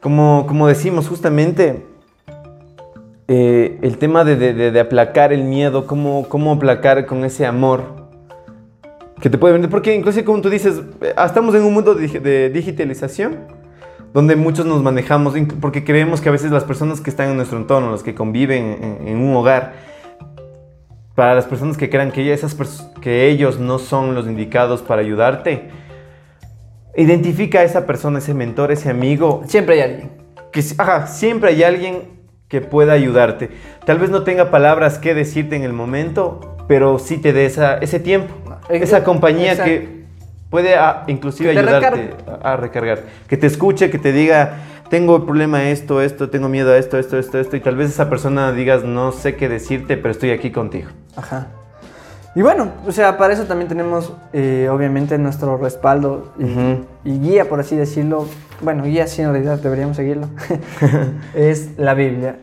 como, 0.01 0.45
como 0.47 0.67
decimos 0.67 1.07
justamente, 1.07 1.86
eh, 3.28 3.78
el 3.82 3.97
tema 3.97 4.23
de, 4.23 4.36
de- 4.38 4.53
de- 4.53 4.71
de 4.71 4.80
aplacar 4.80 5.34
el 5.34 5.43
miedo, 5.43 5.86
cómo, 5.86 6.28
cómo 6.30 6.53
aplacar 6.53 7.05
con 7.05 7.25
ese 7.25 7.45
amor 7.45 7.96
que 9.22 9.30
te 9.30 9.38
puede 9.38 9.53
venir, 9.53 9.70
porque 9.70 9.95
incluso 9.95 10.24
como 10.24 10.41
tú 10.41 10.49
dices, 10.49 10.82
eh, 11.01 11.13
estamos 11.26 11.55
en 11.55 11.63
un 11.63 11.74
mundo 11.74 11.95
de, 11.95 12.07
dig- 12.07 12.22
de 12.22 12.49
digitalización 12.49 13.38
donde 14.13 14.36
muchos 14.36 14.65
nos 14.65 14.82
manejamos, 14.82 15.36
porque 15.59 15.84
creemos 15.84 16.22
que 16.22 16.30
a 16.30 16.32
veces 16.32 16.51
las 16.51 16.63
personas 16.63 17.01
que 17.01 17.09
están 17.09 17.30
en 17.30 17.36
nuestro 17.38 17.57
entorno, 17.57 17.91
los 17.91 18.03
que 18.03 18.15
conviven 18.15 18.78
en, 19.01 19.07
en 19.07 19.18
un 19.18 19.36
hogar, 19.36 19.74
para 21.13 21.36
las 21.36 21.45
personas 21.45 21.78
que 21.78 21.89
crean 21.89 22.11
que, 22.11 22.32
esas 22.32 22.55
que 23.01 23.28
ellos 23.28 23.59
no 23.59 23.80
son 23.80 24.13
los 24.15 24.28
indicados 24.28 24.82
para 24.82 25.01
ayudarte, 25.01 25.70
identifica 26.95 27.59
a 27.59 27.63
esa 27.63 27.86
persona, 27.86 28.20
ese 28.20 28.34
mentor, 28.34 28.72
ese 28.72 28.89
amigo, 28.89 29.43
Siempre 29.47 29.76
hay 29.76 29.82
alguien. 29.82 30.11
que 30.51 30.63
ajá, 30.78 31.07
siempre 31.07 31.49
hay 31.51 31.63
alguien 31.63 32.18
que 32.47 32.61
pueda 32.61 32.93
ayudarte. 32.93 33.49
Tal 33.86 33.99
vez 33.99 34.09
no 34.09 34.24
tenga 34.24 34.49
palabras 34.51 34.99
que 34.99 35.13
decirte 35.13 35.55
en 35.55 35.63
el 35.63 35.74
momento, 35.74 36.55
pero 36.68 36.97
sí 36.97 37.18
te 37.18 37.34
dé 37.34 37.45
esa, 37.45 37.78
ese 37.78 37.99
tiempo, 37.99 38.34
esa 38.70 39.03
compañía 39.03 39.51
exacto. 39.51 39.72
que 39.72 40.03
puede 40.49 40.76
ah, 40.76 41.03
inclusive 41.07 41.51
ayudarte 41.51 42.13
a, 42.41 42.53
a 42.53 42.57
recargar. 42.57 43.03
Que 43.28 43.38
te 43.38 43.47
escuche, 43.47 43.89
que 43.89 43.99
te 43.99 44.11
diga, 44.11 44.57
tengo 44.89 45.26
problema 45.26 45.70
esto, 45.70 46.01
esto, 46.01 46.30
tengo 46.30 46.49
miedo 46.49 46.72
a 46.72 46.78
esto, 46.78 46.97
esto, 46.97 47.18
esto, 47.18 47.39
esto, 47.39 47.55
y 47.55 47.59
tal 47.59 47.76
vez 47.76 47.89
esa 47.89 48.09
persona 48.09 48.51
digas, 48.51 48.84
no 48.84 49.11
sé 49.11 49.36
qué 49.36 49.49
decirte, 49.49 49.97
pero 49.97 50.11
estoy 50.11 50.32
aquí 50.32 50.51
contigo. 50.51 50.89
Ajá. 51.15 51.47
Y 52.36 52.43
bueno, 52.43 52.72
o 52.86 52.91
sea, 52.91 53.18
para 53.18 53.34
eso 53.34 53.45
también 53.45 53.68
tenemos 53.68 54.13
eh, 54.32 54.70
obviamente 54.72 55.18
nuestro 55.18 55.57
respaldo 55.57 56.34
y, 56.38 56.43
Ujú. 56.43 56.86
y 57.03 57.20
guía, 57.20 57.49
por 57.49 57.59
así 57.59 57.76
decirlo. 57.76 58.28
Bueno, 58.61 58.84
guía 58.84 59.07
sí 59.07 59.24
en 59.24 59.32
realidad 59.32 59.57
deberíamos 59.59 59.97
seguirlo. 59.97 60.28
es 61.34 61.78
la 61.78 61.95
Biblia. 61.95 62.36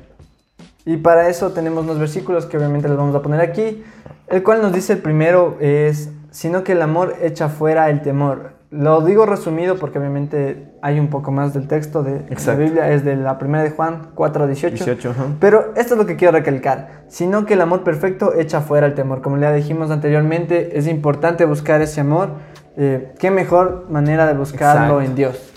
Y 0.85 0.97
para 0.97 1.29
eso 1.29 1.53
tenemos 1.53 1.85
unos 1.85 2.01
versículos 2.01 2.45
que 2.47 2.57
obviamente 2.57 2.89
les 2.89 2.97
vamos 2.97 3.15
a 3.15 3.23
poner 3.23 3.41
aquí. 3.41 3.85
El 4.27 4.43
cual 4.43 4.63
nos 4.63 4.73
dice 4.73 4.95
el 4.95 4.99
primero 4.99 5.57
es, 5.61 6.11
sino 6.35 6.65
que 6.65 6.73
el 6.73 6.83
amor 6.83 7.15
echa 7.23 7.49
fuera 7.49 7.89
el 7.91 8.03
temor. 8.03 8.55
Lo 8.73 9.03
digo 9.03 9.25
resumido 9.25 9.77
porque 9.77 10.01
obviamente 10.01 10.73
hay 10.83 10.99
un 10.99 11.07
poco 11.07 11.31
más 11.31 11.55
del 11.55 11.69
texto 11.69 12.03
de 12.03 12.25
la. 12.29 12.55
Biblia. 12.57 12.91
Es 12.91 13.05
de 13.05 13.15
la 13.15 13.39
primera 13.39 13.63
de 13.63 13.71
Juan 13.71 14.09
4, 14.17 14.49
18. 14.49 14.75
18, 14.75 15.11
ajá. 15.11 15.27
Pero 15.39 15.73
esto 15.77 15.95
es 15.95 15.99
lo 15.99 16.07
que 16.07 16.17
quiero 16.17 16.33
recalcar, 16.33 17.05
sino 17.07 17.47
que 17.47 17.55
el 17.55 17.61
amor 17.61 17.85
perfecto 17.85 18.35
echa 18.35 18.63
fuera 18.63 18.89
el 18.89 18.95
temor. 18.95 19.23
Como 19.23 19.39
ya 19.39 19.53
dijimos 19.53 19.93
anteriormente, 19.93 20.77
es 20.77 20.89
importante 20.89 21.45
buscar 21.45 21.81
ese 21.83 22.01
amor. 22.01 22.31
Eh, 22.77 23.13
¿Qué 23.21 23.31
mejor 23.31 23.87
manera 23.89 24.27
de 24.27 24.35
buscarlo 24.35 25.01
Exacto. 25.01 25.03
en 25.03 25.15
Dios? 25.15 25.54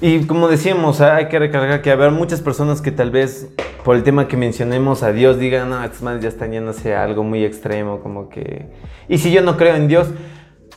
Y 0.00 0.24
como 0.24 0.48
decíamos, 0.48 1.00
hay 1.02 1.28
que 1.28 1.38
recargar 1.38 1.82
que 1.82 1.90
habrá 1.90 2.10
muchas 2.10 2.40
personas 2.40 2.80
que 2.80 2.90
tal 2.90 3.10
vez 3.10 3.48
por 3.84 3.96
el 3.96 4.02
tema 4.02 4.28
que 4.28 4.36
mencionemos 4.36 5.02
a 5.02 5.12
Dios 5.12 5.38
digan, 5.38 5.68
no, 5.68 5.82
estos 5.84 6.02
manes 6.02 6.22
ya 6.22 6.28
están 6.28 6.52
yéndose 6.52 6.94
a 6.94 7.04
algo 7.04 7.22
muy 7.22 7.44
extremo, 7.44 8.00
como 8.00 8.28
que... 8.30 8.66
Y 9.08 9.18
si 9.18 9.30
yo 9.30 9.42
no 9.42 9.56
creo 9.58 9.74
en 9.74 9.88
Dios, 9.88 10.08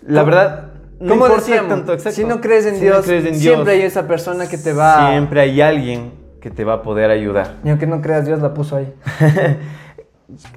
la 0.06 0.22
¿Cómo- 0.22 0.32
verdad, 0.32 0.70
no 1.00 1.14
importa 1.14 1.36
decíamos, 1.36 1.70
tanto, 1.70 1.94
exacto. 1.94 2.16
si 2.16 2.24
no 2.26 2.42
crees 2.42 2.66
en 2.66 2.76
Si 2.76 2.82
Dios, 2.82 2.98
no 2.98 3.04
crees 3.04 3.26
en 3.26 3.36
siempre 3.36 3.74
hay 3.74 3.80
Dios, 3.80 3.92
esa 3.94 4.08
persona 4.08 4.48
que 4.48 4.58
te 4.58 4.74
va... 4.74 5.12
Siempre 5.12 5.40
hay 5.42 5.62
alguien 5.62 6.12
que 6.42 6.50
te 6.50 6.66
va 6.66 6.74
a 6.74 6.82
poder 6.82 7.10
ayudar. 7.10 7.56
Y 7.64 7.70
aunque 7.70 7.88
no 7.88 8.02
creas, 8.02 8.26
Dios 8.26 8.42
la 8.42 8.54
puso 8.54 8.76
ahí. 8.76 8.94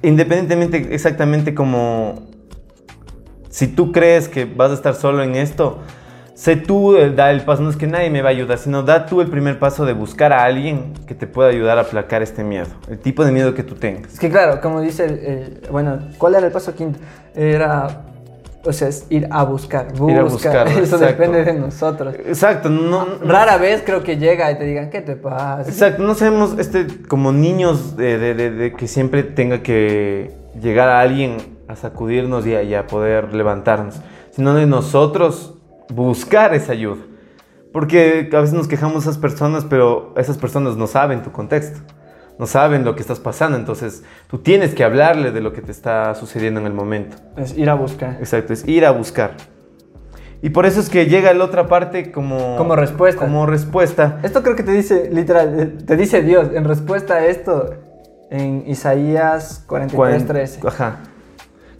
Independientemente 0.01 0.93
exactamente 0.93 1.53
como... 1.53 2.27
Si 3.49 3.67
tú 3.67 3.91
crees 3.93 4.27
que 4.27 4.45
vas 4.45 4.71
a 4.71 4.73
estar 4.73 4.93
solo 4.93 5.23
en 5.23 5.35
esto, 5.35 5.79
sé 6.37 6.55
tú 6.55 6.95
el 6.95 7.15
da 7.15 7.31
el 7.31 7.41
paso. 7.41 7.63
No 7.63 7.69
es 7.71 7.77
que 7.77 7.87
nadie 7.87 8.11
me 8.11 8.21
va 8.21 8.29
a 8.29 8.31
ayudar, 8.31 8.59
sino 8.59 8.83
da 8.83 9.07
tú 9.07 9.21
el 9.21 9.27
primer 9.27 9.57
paso 9.57 9.85
de 9.85 9.93
buscar 9.93 10.31
a 10.31 10.43
alguien 10.43 10.93
que 11.07 11.15
te 11.15 11.25
pueda 11.25 11.49
ayudar 11.49 11.79
a 11.79 11.81
aplacar 11.81 12.21
este 12.21 12.43
miedo. 12.43 12.67
El 12.89 12.99
tipo 12.99 13.25
de 13.25 13.31
miedo 13.31 13.55
que 13.55 13.63
tú 13.63 13.73
tengas. 13.73 14.13
Es 14.13 14.19
que 14.19 14.29
claro, 14.29 14.61
como 14.61 14.79
dice, 14.81 15.05
el- 15.05 15.19
el- 15.19 15.61
bueno, 15.71 15.97
¿cuál 16.19 16.35
era 16.35 16.45
el 16.45 16.51
paso 16.51 16.75
quinto? 16.75 16.99
Era, 17.33 18.03
o 18.63 18.71
sea, 18.71 18.87
es 18.87 19.07
ir 19.09 19.27
a 19.31 19.43
buscar. 19.45 19.87
Ir 20.07 20.17
a 20.19 20.23
buscar, 20.23 20.67
Eso 20.67 20.79
exacto. 20.79 21.05
depende 21.07 21.43
de 21.43 21.53
nosotros. 21.53 22.13
Exacto, 22.23 22.69
no... 22.69 23.07
Rara 23.23 23.57
vez 23.57 23.81
creo 23.83 24.03
que 24.03 24.17
llega 24.17 24.51
y 24.51 24.59
te 24.59 24.65
digan, 24.65 24.91
¿qué 24.91 25.01
te 25.01 25.15
pasa? 25.15 25.67
Exacto, 25.67 26.03
no 26.03 26.13
seamos 26.13 26.55
este, 26.59 26.85
como 27.07 27.31
niños 27.31 27.97
de, 27.97 28.19
de- 28.19 28.35
de- 28.35 28.51
de 28.51 28.73
que 28.73 28.87
siempre 28.87 29.23
tenga 29.23 29.63
que 29.63 30.31
llegar 30.61 30.87
a 30.89 30.99
alguien 31.01 31.37
a 31.67 31.75
sacudirnos 31.75 32.45
y 32.45 32.53
a, 32.53 32.61
y 32.61 32.75
a 32.75 32.85
poder 32.85 33.33
levantarnos, 33.33 33.95
sino 34.31 34.53
de 34.53 34.67
nosotros 34.67 35.55
buscar 35.89 36.53
esa 36.53 36.71
ayuda. 36.73 37.03
Porque 37.73 38.29
a 38.33 38.39
veces 38.39 38.53
nos 38.55 38.67
quejamos 38.67 39.03
de 39.03 39.09
esas 39.11 39.17
personas, 39.19 39.65
pero 39.65 40.13
esas 40.17 40.37
personas 40.37 40.77
no 40.77 40.87
saben 40.87 41.21
tu 41.21 41.31
contexto, 41.31 41.79
no 42.39 42.47
saben 42.47 42.85
lo 42.85 42.95
que 42.95 43.01
estás 43.01 43.19
pasando, 43.19 43.57
entonces 43.57 44.03
tú 44.27 44.39
tienes 44.39 44.73
que 44.73 44.83
hablarle 44.83 45.31
de 45.31 45.41
lo 45.41 45.53
que 45.53 45.61
te 45.61 45.71
está 45.71 46.15
sucediendo 46.15 46.59
en 46.59 46.65
el 46.65 46.73
momento. 46.73 47.17
Es 47.35 47.57
ir 47.57 47.69
a 47.69 47.75
buscar. 47.75 48.17
Exacto, 48.19 48.53
es 48.53 48.67
ir 48.67 48.85
a 48.85 48.91
buscar. 48.91 49.35
Y 50.41 50.51
por 50.51 50.65
eso 50.65 50.79
es 50.79 50.89
que 50.89 51.07
llega 51.07 51.33
la 51.33 51.43
otra 51.43 51.67
parte 51.67 52.11
como... 52.11 52.57
Como 52.57 52.75
respuesta. 52.75 53.21
Como 53.25 53.45
respuesta. 53.47 54.19
Esto 54.23 54.43
creo 54.43 54.55
que 54.55 54.63
te 54.63 54.71
dice, 54.71 55.09
literal, 55.11 55.59
eh, 55.59 55.65
te 55.85 55.97
dice 55.97 56.21
Dios 56.21 56.49
en 56.53 56.63
respuesta 56.63 57.15
a 57.15 57.25
esto 57.25 57.73
en 58.29 58.63
Isaías 58.67 59.63
43, 59.67 59.97
Cuaren- 60.23 60.27
13. 60.27 60.59
Ajá. 60.67 60.97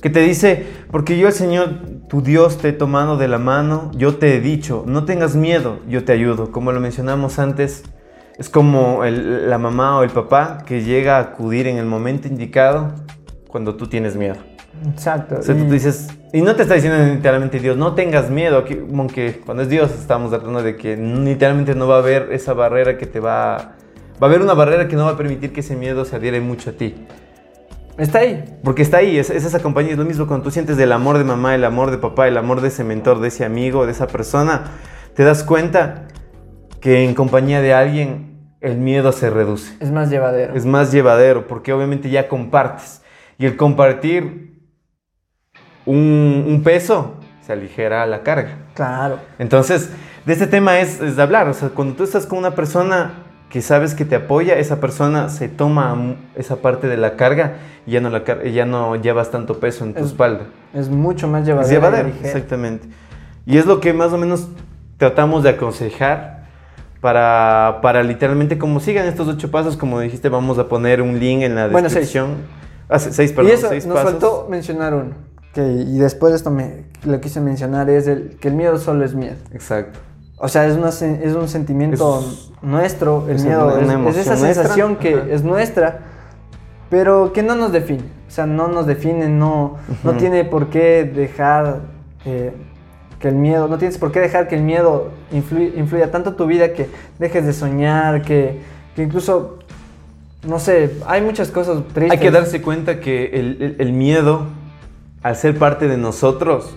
Que 0.01 0.09
te 0.09 0.21
dice, 0.21 0.65
porque 0.91 1.17
yo 1.17 1.27
el 1.27 1.33
Señor, 1.33 1.69
tu 2.07 2.21
Dios, 2.21 2.57
te 2.57 2.69
he 2.69 2.73
tomado 2.73 3.17
de 3.17 3.27
la 3.27 3.37
mano, 3.37 3.91
yo 3.95 4.15
te 4.15 4.35
he 4.35 4.39
dicho, 4.41 4.83
no 4.87 5.03
tengas 5.05 5.35
miedo, 5.35 5.79
yo 5.87 6.05
te 6.05 6.13
ayudo. 6.13 6.51
Como 6.51 6.71
lo 6.71 6.79
mencionamos 6.79 7.37
antes, 7.39 7.83
es 8.37 8.49
como 8.49 9.03
el- 9.03 9.49
la 9.49 9.57
mamá 9.57 9.99
o 9.99 10.03
el 10.03 10.09
papá 10.09 10.59
que 10.65 10.83
llega 10.83 11.17
a 11.17 11.21
acudir 11.21 11.67
en 11.67 11.77
el 11.77 11.85
momento 11.85 12.27
indicado 12.27 12.93
cuando 13.47 13.75
tú 13.75 13.87
tienes 13.87 14.15
miedo. 14.15 14.35
Exacto. 14.89 15.37
O 15.39 15.41
sea, 15.41 15.55
tú 15.57 15.63
y- 15.65 15.69
dices, 15.71 16.07
y 16.31 16.41
no 16.41 16.55
te 16.55 16.61
está 16.61 16.75
diciendo 16.75 17.03
literalmente 17.13 17.59
Dios, 17.59 17.75
no 17.77 17.93
tengas 17.93 18.29
miedo, 18.29 18.63
que- 18.63 18.85
aunque 18.95 19.41
cuando 19.45 19.63
es 19.63 19.69
Dios 19.69 19.91
estamos 19.91 20.29
tratando 20.29 20.61
de 20.61 20.75
que 20.75 20.95
literalmente 20.95 21.73
no 21.75 21.87
va 21.87 21.95
a 21.95 21.99
haber 21.99 22.29
esa 22.31 22.53
barrera 22.53 22.97
que 22.97 23.05
te 23.05 23.19
va... 23.19 23.73
Va 24.21 24.25
a 24.27 24.29
haber 24.29 24.41
una 24.41 24.53
barrera 24.53 24.87
que 24.87 24.95
no 24.95 25.05
va 25.05 25.11
a 25.11 25.17
permitir 25.17 25.51
que 25.53 25.59
ese 25.59 25.75
miedo 25.75 26.05
se 26.05 26.15
adhiere 26.15 26.41
mucho 26.41 26.71
a 26.71 26.73
ti. 26.73 26.95
Está 27.97 28.19
ahí. 28.19 28.59
Porque 28.63 28.83
está 28.83 28.97
ahí, 28.97 29.17
es, 29.17 29.29
es 29.29 29.43
esa 29.43 29.59
compañía, 29.59 29.93
es 29.93 29.97
lo 29.97 30.05
mismo 30.05 30.27
cuando 30.27 30.43
tú 30.43 30.51
sientes 30.51 30.77
del 30.77 30.91
amor 30.91 31.17
de 31.17 31.23
mamá, 31.23 31.55
el 31.55 31.65
amor 31.65 31.89
de 31.89 31.97
papá, 31.97 32.27
el 32.27 32.37
amor 32.37 32.61
de 32.61 32.67
ese 32.67 32.83
mentor, 32.83 33.19
de 33.19 33.29
ese 33.29 33.43
amigo, 33.43 33.85
de 33.85 33.91
esa 33.91 34.07
persona, 34.07 34.65
te 35.15 35.23
das 35.23 35.43
cuenta 35.43 36.07
que 36.79 37.03
en 37.03 37.15
compañía 37.15 37.59
de 37.61 37.73
alguien 37.73 38.53
el 38.61 38.77
miedo 38.77 39.11
se 39.11 39.29
reduce. 39.29 39.75
Es 39.79 39.91
más 39.91 40.09
llevadero. 40.09 40.53
Es 40.53 40.65
más 40.65 40.91
llevadero 40.91 41.47
porque 41.47 41.73
obviamente 41.73 42.09
ya 42.09 42.27
compartes. 42.27 43.01
Y 43.39 43.45
el 43.45 43.57
compartir 43.57 44.61
un, 45.85 46.45
un 46.47 46.63
peso 46.63 47.15
se 47.41 47.53
aligera 47.53 48.05
la 48.05 48.21
carga. 48.23 48.57
Claro. 48.73 49.19
Entonces, 49.39 49.89
de 50.25 50.33
este 50.33 50.47
tema 50.47 50.79
es, 50.79 51.01
es 51.01 51.15
de 51.15 51.21
hablar. 51.21 51.47
O 51.47 51.53
sea, 51.53 51.69
cuando 51.69 51.95
tú 51.95 52.03
estás 52.03 52.25
con 52.25 52.37
una 52.37 52.51
persona 52.51 53.26
que 53.49 53.61
sabes 53.61 53.93
que 53.93 54.03
te 54.05 54.15
apoya, 54.15 54.55
esa 54.57 54.79
persona 54.79 55.29
se 55.29 55.47
toma 55.47 56.15
esa 56.35 56.57
parte 56.57 56.87
de 56.87 56.97
la 56.97 57.15
carga 57.15 57.55
y 57.85 57.91
ya 57.91 58.01
no, 58.01 58.09
la, 58.09 58.23
ya 58.43 58.65
no 58.65 58.95
llevas 58.97 59.31
tanto 59.31 59.59
peso 59.59 59.85
en 59.85 59.93
tu 59.93 60.01
Es 60.01 60.07
espalda. 60.07 60.41
Es 60.73 60.89
mucho 60.89 61.27
más 61.27 61.45
llevadero. 61.45 61.65
Es 61.65 61.71
llevadero, 61.71 62.09
exactamente. 62.23 62.87
Y 63.45 63.57
es 63.57 63.65
lo 63.65 63.79
que 63.79 63.93
más 63.93 64.11
o 64.11 64.17
menos 64.17 64.49
tratamos 64.97 65.43
de 65.43 65.49
aconsejar 65.51 66.45
para, 67.01 67.79
para 67.81 68.03
literalmente 68.03 68.57
como 68.57 68.79
sigan 68.79 69.05
estos 69.05 69.27
ocho 69.27 69.49
pasos, 69.51 69.77
como 69.77 69.99
dijiste, 69.99 70.29
vamos 70.29 70.57
a 70.59 70.67
poner 70.67 71.01
un 71.01 71.19
link 71.19 71.43
en 71.43 71.55
la 71.55 71.67
Bueno, 71.67 71.89
seis. 71.89 72.01
descripción. 72.11 72.35
Ah, 72.89 72.99
se- 72.99 73.13
seis, 73.13 73.31
perdón, 73.31 73.51
y 73.51 73.55
eso, 73.55 73.69
seis 73.69 73.85
nos 73.85 73.95
pasos. 73.95 74.11
faltó 74.11 74.47
mencionar 74.49 74.93
uno. 74.93 75.11
Que, 75.53 75.61
y 75.61 75.97
después 75.99 76.31
de 76.33 76.37
esto 76.37 76.51
me, 76.51 76.83
lo 77.05 77.21
quise 77.21 77.39
mencionar, 77.39 77.89
es 77.89 78.07
el, 78.07 78.37
que 78.41 78.47
el 78.49 78.55
miedo 78.55 78.77
solo 78.77 79.05
es 79.05 79.13
miedo. 79.13 79.35
Exacto. 79.53 79.99
O 80.37 80.47
sea, 80.47 80.67
es, 80.67 80.77
una, 80.77 80.89
es 80.89 81.35
un 81.35 81.47
sentimiento 81.47 82.19
Es- 82.19 82.51
nuestro, 82.61 83.25
el 83.27 83.37
es 83.37 83.43
miedo, 83.43 83.67
una 83.79 84.09
es, 84.09 84.17
esa 84.17 84.31
nuestra. 84.35 84.53
sensación 84.53 84.95
que 84.97 85.15
Ajá. 85.15 85.25
es 85.31 85.43
nuestra, 85.43 85.99
pero 86.89 87.33
que 87.33 87.43
no 87.43 87.55
nos 87.55 87.71
define. 87.71 88.03
O 88.27 88.31
sea, 88.31 88.45
no 88.45 88.67
nos 88.67 88.85
define, 88.85 89.29
no, 89.29 89.77
no 90.03 90.13
tiene 90.13 90.43
por 90.45 90.67
qué 90.67 91.03
dejar 91.05 91.79
eh, 92.25 92.51
que 93.19 93.29
el 93.29 93.35
miedo, 93.35 93.67
no 93.67 93.77
tienes 93.77 93.97
por 93.97 94.11
qué 94.11 94.19
dejar 94.19 94.47
que 94.47 94.55
el 94.55 94.61
miedo 94.61 95.09
influya, 95.31 95.71
influya 95.75 96.11
tanto 96.11 96.35
tu 96.35 96.45
vida 96.45 96.73
que 96.73 96.87
dejes 97.19 97.45
de 97.45 97.53
soñar, 97.53 98.21
que, 98.21 98.59
que 98.95 99.03
incluso, 99.03 99.57
no 100.45 100.59
sé, 100.59 100.91
hay 101.07 101.21
muchas 101.21 101.49
cosas 101.49 101.81
tristes. 101.93 102.11
Hay 102.11 102.19
que 102.19 102.29
darse 102.31 102.61
cuenta 102.61 102.99
que 102.99 103.25
el, 103.33 103.57
el- 103.61 103.75
el 103.79 103.93
miedo, 103.93 104.43
al 105.23 105.35
ser 105.35 105.57
parte 105.57 105.87
de 105.87 105.97
nosotros, 105.97 106.75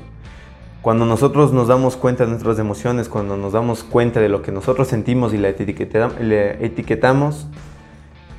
cuando 0.82 1.04
nosotros 1.04 1.52
nos 1.52 1.68
damos 1.68 1.96
cuenta 1.96 2.24
de 2.24 2.30
nuestras 2.30 2.58
emociones, 2.58 3.08
cuando 3.08 3.36
nos 3.36 3.52
damos 3.52 3.84
cuenta 3.84 4.20
de 4.20 4.30
lo 4.30 4.40
que 4.40 4.50
nosotros 4.50 4.88
sentimos 4.88 5.34
y 5.34 5.36
la 5.36 5.48
etiquetamos, 5.50 7.46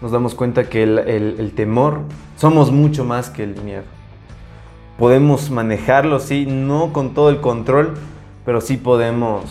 nos 0.01 0.11
damos 0.11 0.33
cuenta 0.33 0.63
que 0.63 0.81
el, 0.81 1.53
temor 1.55 1.99
somos 2.37 2.71
mucho 2.71 3.05
más 3.05 3.29
que 3.29 3.43
el 3.43 3.61
miedo. 3.61 3.83
Podemos 4.97 5.51
manejarlo, 5.51 6.19
sí, 6.19 6.47
no 6.47 6.91
con 6.93 7.13
todo 7.13 7.29
el 7.29 7.41
control, 7.41 7.93
pero 8.43 8.59
sí 8.59 8.77
podemos 8.77 9.43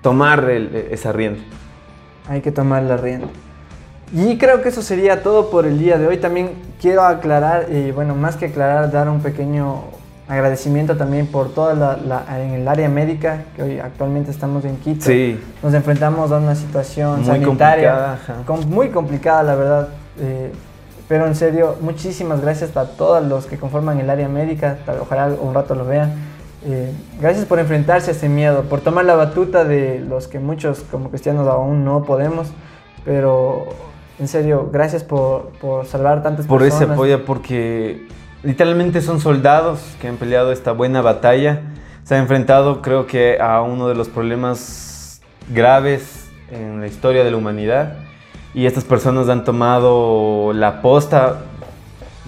tomar 0.00 0.48
esa 0.48 1.10
rienda. 1.10 1.40
Hay 2.28 2.40
que 2.40 2.52
tomar 2.52 2.84
la 2.84 2.96
rienda. 2.96 3.26
Y 4.12 4.38
creo 4.38 4.62
que 4.62 4.68
eso 4.68 4.82
sería 4.82 5.24
todo 5.24 5.50
por 5.50 5.66
el 5.66 5.78
día 5.80 5.98
de 5.98 6.06
hoy. 6.06 6.18
También 6.18 6.52
quiero 6.80 7.02
aclarar, 7.02 7.66
y 7.72 7.90
bueno, 7.90 8.14
más 8.14 8.36
que 8.36 8.46
aclarar, 8.46 8.92
dar 8.92 9.08
un 9.08 9.20
pequeño 9.20 9.97
agradecimiento 10.28 10.96
también 10.96 11.26
por 11.26 11.54
toda 11.54 11.74
la, 11.74 11.96
la- 11.96 12.42
en 12.42 12.52
el 12.52 12.68
área 12.68 12.88
médica, 12.88 13.44
que 13.56 13.62
hoy 13.62 13.78
actualmente 13.78 14.30
estamos 14.30 14.64
en 14.64 14.76
Quito. 14.76 15.06
Sí, 15.06 15.40
Nos 15.62 15.72
enfrentamos 15.74 16.30
a 16.32 16.36
una 16.38 16.54
situación 16.54 17.16
Muy 17.20 17.24
sanitaria 17.26 18.18
complicada, 18.44 18.66
muy 18.68 18.88
complicada, 18.90 19.42
la 19.42 19.54
verdad. 19.54 19.88
eh, 20.20 20.52
pero 21.08 21.26
en 21.26 21.34
serio, 21.34 21.76
muchísimas 21.80 22.42
gracias 22.42 22.76
a 22.76 22.84
todos 22.84 23.24
los 23.24 23.46
que 23.46 23.56
conforman 23.56 23.98
el 23.98 24.10
área 24.10 24.28
médica. 24.28 24.76
Ojalá 25.00 25.28
un 25.40 25.54
rato 25.54 25.74
lo 25.74 25.86
vean. 25.86 26.12
Eh, 26.66 26.92
gracias 27.18 27.46
por 27.46 27.58
enfrentarse 27.58 28.10
a 28.10 28.14
ese 28.14 28.28
miedo, 28.28 28.64
por 28.64 28.80
tomar 28.80 29.06
la 29.06 29.14
batuta 29.14 29.64
de 29.64 30.00
los 30.00 30.28
que 30.28 30.38
muchos 30.38 30.80
como 30.90 31.08
cristianos 31.08 31.48
aún 31.48 31.82
no 31.82 32.02
podemos. 32.04 32.48
Pero 33.06 33.64
en 34.18 34.28
serio, 34.28 34.68
gracias 34.70 35.02
por, 35.02 35.50
por 35.60 35.86
salvar 35.86 36.22
tantas 36.22 36.46
por 36.46 36.60
ese 36.62 36.70
personas. 36.72 36.96
apoyo, 36.96 37.24
porque 37.24 38.06
literalmente 38.42 39.00
son 39.02 39.20
soldados 39.20 39.80
que 40.00 40.08
han 40.08 40.16
peleado 40.16 40.52
esta 40.52 40.72
buena 40.72 41.00
batalla. 41.02 41.60
Se 42.04 42.14
ha 42.14 42.18
enfrentado, 42.18 42.80
creo 42.82 43.06
que, 43.06 43.38
a 43.40 43.60
uno 43.62 43.88
de 43.88 43.94
los 43.94 44.08
problemas 44.08 45.20
graves 45.50 46.28
en 46.50 46.80
la 46.80 46.86
historia 46.86 47.24
de 47.24 47.30
la 47.30 47.36
humanidad. 47.36 47.94
Y 48.54 48.66
estas 48.66 48.84
personas 48.84 49.28
han 49.28 49.44
tomado 49.44 50.52
la 50.54 50.80
posta 50.80 51.40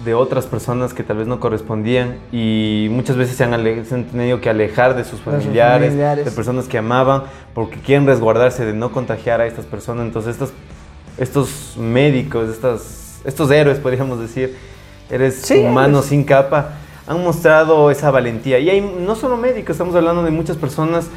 de 0.05 0.13
otras 0.15 0.45
personas 0.45 0.93
que 0.93 1.03
tal 1.03 1.17
vez 1.17 1.27
no 1.27 1.39
correspondían 1.39 2.15
y 2.31 2.87
muchas 2.89 3.17
veces 3.17 3.37
se 3.37 3.43
han, 3.43 3.53
ale- 3.53 3.85
se 3.85 3.93
han 3.93 4.05
tenido 4.05 4.41
que 4.41 4.49
alejar 4.49 4.95
de 4.95 5.03
sus 5.03 5.19
familiares, 5.19 5.89
familiares. 5.89 6.25
de 6.25 6.31
personas 6.31 6.67
que 6.67 6.79
amaban, 6.79 7.23
porque 7.53 7.77
quieren 7.79 8.07
resguardarse 8.07 8.65
de 8.65 8.73
no 8.73 8.91
contagiar 8.91 9.41
a 9.41 9.45
estas 9.45 9.65
personas. 9.65 10.05
Entonces 10.07 10.33
estos, 10.33 10.53
estos 11.19 11.75
médicos, 11.77 12.49
estas, 12.49 13.21
estos 13.25 13.51
héroes, 13.51 13.77
podríamos 13.79 14.19
decir, 14.19 14.57
eres 15.11 15.41
Sí, 15.41 15.59
humano 15.59 16.01
sin 16.01 16.23
capa, 16.23 16.69
han 17.07 17.23
mostrado 17.23 17.91
esa 17.91 18.09
valentía. 18.11 18.57
Y 18.59 18.69
hay 18.69 18.81
no 18.81 19.15
solo 19.15 19.37
médicos, 19.37 19.71
estamos 19.71 19.93
hablando 19.95 20.23
de 20.23 20.31
muchas 20.31 20.57
personas 20.57 21.07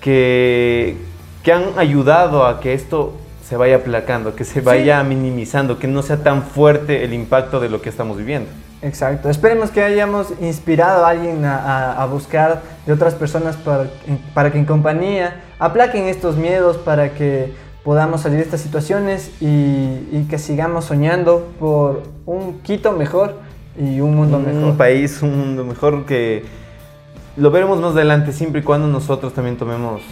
que, 0.00 0.96
que 1.42 1.52
han 1.52 1.64
ayudado 1.78 2.46
a 2.46 2.60
que 2.60 2.74
esto 2.74 3.12
se 3.48 3.56
vaya 3.56 3.76
aplacando, 3.76 4.34
que 4.34 4.44
se 4.44 4.60
vaya 4.60 5.02
minimizando, 5.02 5.78
que 5.78 5.86
no 5.86 6.02
sea 6.02 6.18
tan 6.22 6.42
fuerte 6.42 7.04
el 7.04 7.12
impacto 7.12 7.60
de 7.60 7.68
lo 7.68 7.80
que 7.82 7.88
estamos 7.88 8.16
viviendo. 8.16 8.48
Exacto. 8.80 9.28
Esperemos 9.30 9.70
que 9.70 9.82
hayamos 9.82 10.32
inspirado 10.40 11.04
a 11.06 11.10
alguien 11.10 11.44
a, 11.44 11.56
a- 11.58 12.02
a 12.02 12.06
buscar 12.06 12.62
de 12.86 12.92
otras 12.92 13.14
personas 13.14 13.56
para, 13.56 13.86
para 14.34 14.50
que 14.50 14.58
en 14.58 14.64
compañía 14.64 15.40
aplaquen 15.58 16.06
estos 16.08 16.36
miedos, 16.36 16.78
para 16.78 17.14
que 17.14 17.52
podamos 17.84 18.22
salir 18.22 18.38
de 18.38 18.44
estas 18.44 18.60
situaciones 18.60 19.30
y, 19.40 19.46
y 20.12 20.26
que 20.28 20.38
sigamos 20.38 20.86
soñando 20.86 21.46
por 21.60 22.02
un 22.26 22.60
Quito 22.62 22.92
mejor 22.92 23.36
y 23.78 24.00
un 24.00 24.14
mundo 24.16 24.36
un 24.38 24.44
mejor. 24.44 24.76
país, 24.76 25.22
un 25.22 25.38
mundo 25.38 25.64
mejor 25.64 26.04
que 26.04 26.44
lo 27.36 27.50
veremos 27.50 27.80
más 27.80 27.92
adelante, 27.92 28.32
siempre 28.32 28.60
y 28.60 28.64
cuando 28.64 28.86
nosotros 28.88 29.32
también 29.32 29.56
tomemos 29.56 30.02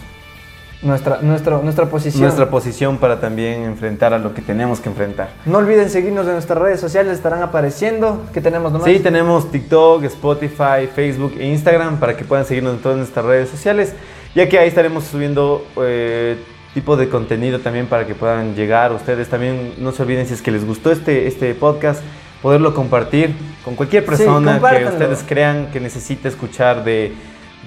Nuestra, 0.81 1.19
nuestro, 1.21 1.61
nuestra 1.61 1.85
posición. 1.85 2.23
nuestra 2.23 2.49
posición 2.49 2.97
para 2.97 3.19
también 3.19 3.61
enfrentar 3.63 4.15
a 4.15 4.17
lo 4.17 4.33
que 4.33 4.41
tenemos 4.41 4.79
que 4.79 4.89
enfrentar. 4.89 5.29
No 5.45 5.59
olviden 5.59 5.91
seguirnos 5.91 6.25
en 6.25 6.33
nuestras 6.33 6.57
redes 6.57 6.79
sociales, 6.79 7.13
estarán 7.13 7.43
apareciendo. 7.43 8.23
¿Qué 8.33 8.41
tenemos 8.41 8.71
nomás? 8.71 8.87
Sí, 8.87 8.99
tenemos 8.99 9.51
TikTok, 9.51 10.03
Spotify, 10.05 10.87
Facebook 10.93 11.35
e 11.37 11.45
Instagram 11.45 11.99
para 11.99 12.17
que 12.17 12.23
puedan 12.23 12.45
seguirnos 12.45 12.73
en 12.73 12.79
todas 12.81 12.97
nuestras 12.97 13.23
redes 13.23 13.49
sociales, 13.49 13.93
ya 14.33 14.49
que 14.49 14.57
ahí 14.57 14.67
estaremos 14.69 15.03
subiendo 15.03 15.63
eh, 15.77 16.37
tipo 16.73 16.97
de 16.97 17.09
contenido 17.09 17.59
también 17.59 17.85
para 17.85 18.07
que 18.07 18.15
puedan 18.15 18.55
llegar 18.55 18.91
ustedes. 18.91 19.29
También 19.29 19.73
no 19.77 19.91
se 19.91 20.01
olviden 20.01 20.25
si 20.25 20.33
es 20.33 20.41
que 20.41 20.49
les 20.49 20.65
gustó 20.65 20.91
este, 20.91 21.27
este 21.27 21.53
podcast, 21.53 22.01
poderlo 22.41 22.73
compartir 22.73 23.35
con 23.63 23.75
cualquier 23.75 24.05
persona 24.05 24.59
que 24.59 24.85
ustedes 24.85 25.23
crean 25.27 25.69
que 25.71 25.79
necesite 25.79 26.27
escuchar 26.27 26.83
de, 26.83 27.13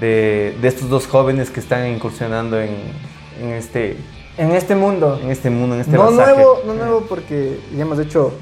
de- 0.01 0.57
de 0.61 0.69
estos 0.69 0.89
dos 0.89 1.07
jóvenes 1.07 1.51
que 1.51 1.61
están 1.61 1.87
incursionando 1.89 2.61
en, 2.61 2.71
en 3.41 3.49
este, 3.51 3.97
En 4.37 4.51
este 4.53 4.75
mundo. 4.75 5.19
en 5.23 5.31
este 5.31 5.51
mundo, 5.51 5.75
en 5.77 5.81
este 5.83 5.93
no 5.97 6.11
nuevo, 6.11 6.61
no 6.67 6.75
nuevo 6.75 7.01
porque 7.09 7.61
ya 7.77 7.83
hemos 7.83 7.99
hecho 7.99 8.33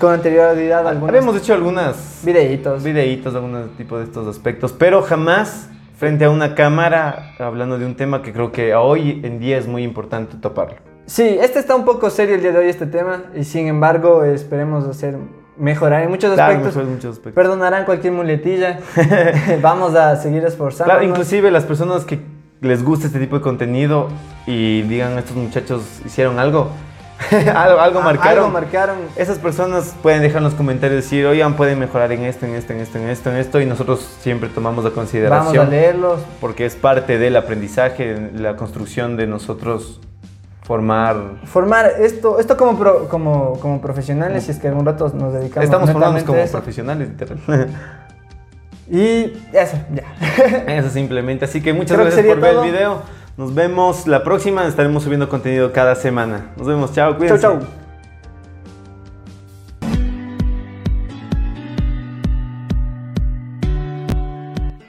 con 0.00 0.12
anterioridad 0.14 0.86
algunos 0.88 1.08
Habíamos 1.10 1.36
hecho 1.36 1.52
algunas 1.52 2.20
videitos. 2.24 2.82
videitos, 2.82 3.34
algún 3.34 3.70
tipo 3.76 3.98
de 3.98 4.04
estos 4.04 4.26
aspectos, 4.26 4.72
pero 4.72 5.02
jamás 5.02 5.68
frente 5.98 6.24
a 6.24 6.30
una 6.30 6.54
cámara 6.54 7.34
hablando 7.38 7.78
de 7.78 7.84
un 7.86 7.94
tema 7.94 8.22
que 8.22 8.32
creo 8.32 8.50
que 8.50 8.74
hoy 8.74 9.20
en 9.24 9.38
día 9.38 9.58
es 9.58 9.66
muy 9.66 9.82
importante 9.82 10.36
toparlo. 10.40 10.76
Sí, 11.06 11.36
este 11.40 11.58
está 11.58 11.74
un 11.76 11.84
poco 11.84 12.08
serio 12.08 12.34
el 12.36 12.40
día 12.40 12.52
de 12.52 12.58
hoy, 12.60 12.68
este 12.68 12.86
tema, 12.86 13.24
y 13.36 13.44
sin 13.44 13.66
embargo 13.68 14.24
esperemos 14.24 14.86
hacer 14.86 15.16
mejorar 15.56 16.02
en 16.02 16.10
muchos 16.10 16.34
Claro, 16.34 16.54
aspectos. 16.56 16.82
en 16.82 16.90
muchos 16.90 17.12
aspectos. 17.12 17.34
Perdonarán 17.34 17.84
cualquier 17.84 18.12
muletilla. 18.12 18.80
Vamos 19.62 19.94
a 19.94 20.16
seguir 20.16 20.44
esforzándonos. 20.44 21.00
Claro, 21.00 21.08
inclusive 21.10 21.50
las 21.50 21.64
personas 21.64 22.04
que 22.04 22.20
les 22.60 22.82
gusta 22.84 23.06
este 23.06 23.18
tipo 23.20 23.36
de 23.36 23.42
contenido 23.42 24.08
y 24.46 24.82
digan 24.82 25.18
estos 25.18 25.36
muchachos 25.36 25.82
hicieron 26.04 26.38
algo, 26.38 26.70
algo, 27.54 27.78
algo 27.80 27.98
Ah, 28.00 28.04
marcaron. 28.04 28.38
Algo 28.38 28.50
marcaron. 28.50 28.96
Esas 29.16 29.38
personas 29.38 29.94
pueden 30.02 30.22
dejar 30.22 30.38
en 30.38 30.44
los 30.44 30.54
comentarios 30.54 31.02
decir, 31.02 31.24
oigan, 31.26 31.54
pueden 31.54 31.78
mejorar 31.78 32.10
en 32.12 32.24
esto, 32.24 32.46
en 32.46 32.54
esto, 32.54 32.72
en 32.72 32.80
esto, 32.80 32.98
en 32.98 33.08
esto, 33.08 33.30
en 33.30 33.36
esto, 33.36 33.60
y 33.60 33.66
nosotros 33.66 34.00
siempre 34.20 34.48
tomamos 34.48 34.82
la 34.84 34.90
consideración. 34.90 35.54
Vamos 35.54 35.68
a 35.68 35.70
leerlos. 35.70 36.20
porque 36.40 36.64
es 36.66 36.74
parte 36.74 37.18
del 37.18 37.36
aprendizaje, 37.36 38.30
la 38.34 38.56
construcción 38.56 39.16
de 39.16 39.26
nosotros 39.26 40.00
formar. 40.64 41.16
Formar 41.44 41.92
esto, 42.00 42.40
esto 42.40 42.56
como, 42.56 42.76
pro- 42.76 43.08
como, 43.08 43.58
como 43.60 43.80
profesionales, 43.80 44.44
si 44.44 44.50
es 44.50 44.58
que 44.58 44.66
algún 44.68 44.84
rato 44.84 45.10
nos 45.14 45.32
dedicamos 45.32 45.64
Estamos 45.64 45.88
netamente 45.88 46.24
como 46.24 46.38
a 46.40 46.42
eso. 46.42 46.52
profesionales, 46.58 47.08
literal. 47.08 47.38
Y 48.90 49.32
eso, 49.54 49.78
ya. 49.94 50.04
Eso 50.76 50.90
simplemente. 50.90 51.46
Así 51.46 51.62
que 51.62 51.72
muchas 51.72 51.96
Creo 51.96 52.04
gracias 52.04 52.26
por 52.26 52.38
ver 52.38 52.56
el 52.56 52.70
video. 52.70 53.00
Nos 53.38 53.54
vemos 53.54 54.06
la 54.06 54.22
próxima. 54.22 54.66
Estaremos 54.66 55.02
subiendo 55.04 55.26
contenido 55.30 55.72
cada 55.72 55.94
semana. 55.94 56.50
Nos 56.58 56.66
vemos. 56.66 56.92
Chao, 56.92 57.16
cuídense. 57.16 57.40
chau. 57.40 57.60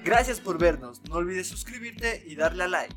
Gracias 0.03 0.39
por 0.39 0.57
vernos. 0.57 1.01
No 1.09 1.15
olvides 1.15 1.47
suscribirte 1.47 2.23
y 2.25 2.35
darle 2.35 2.63
a 2.63 2.67
like. 2.67 2.95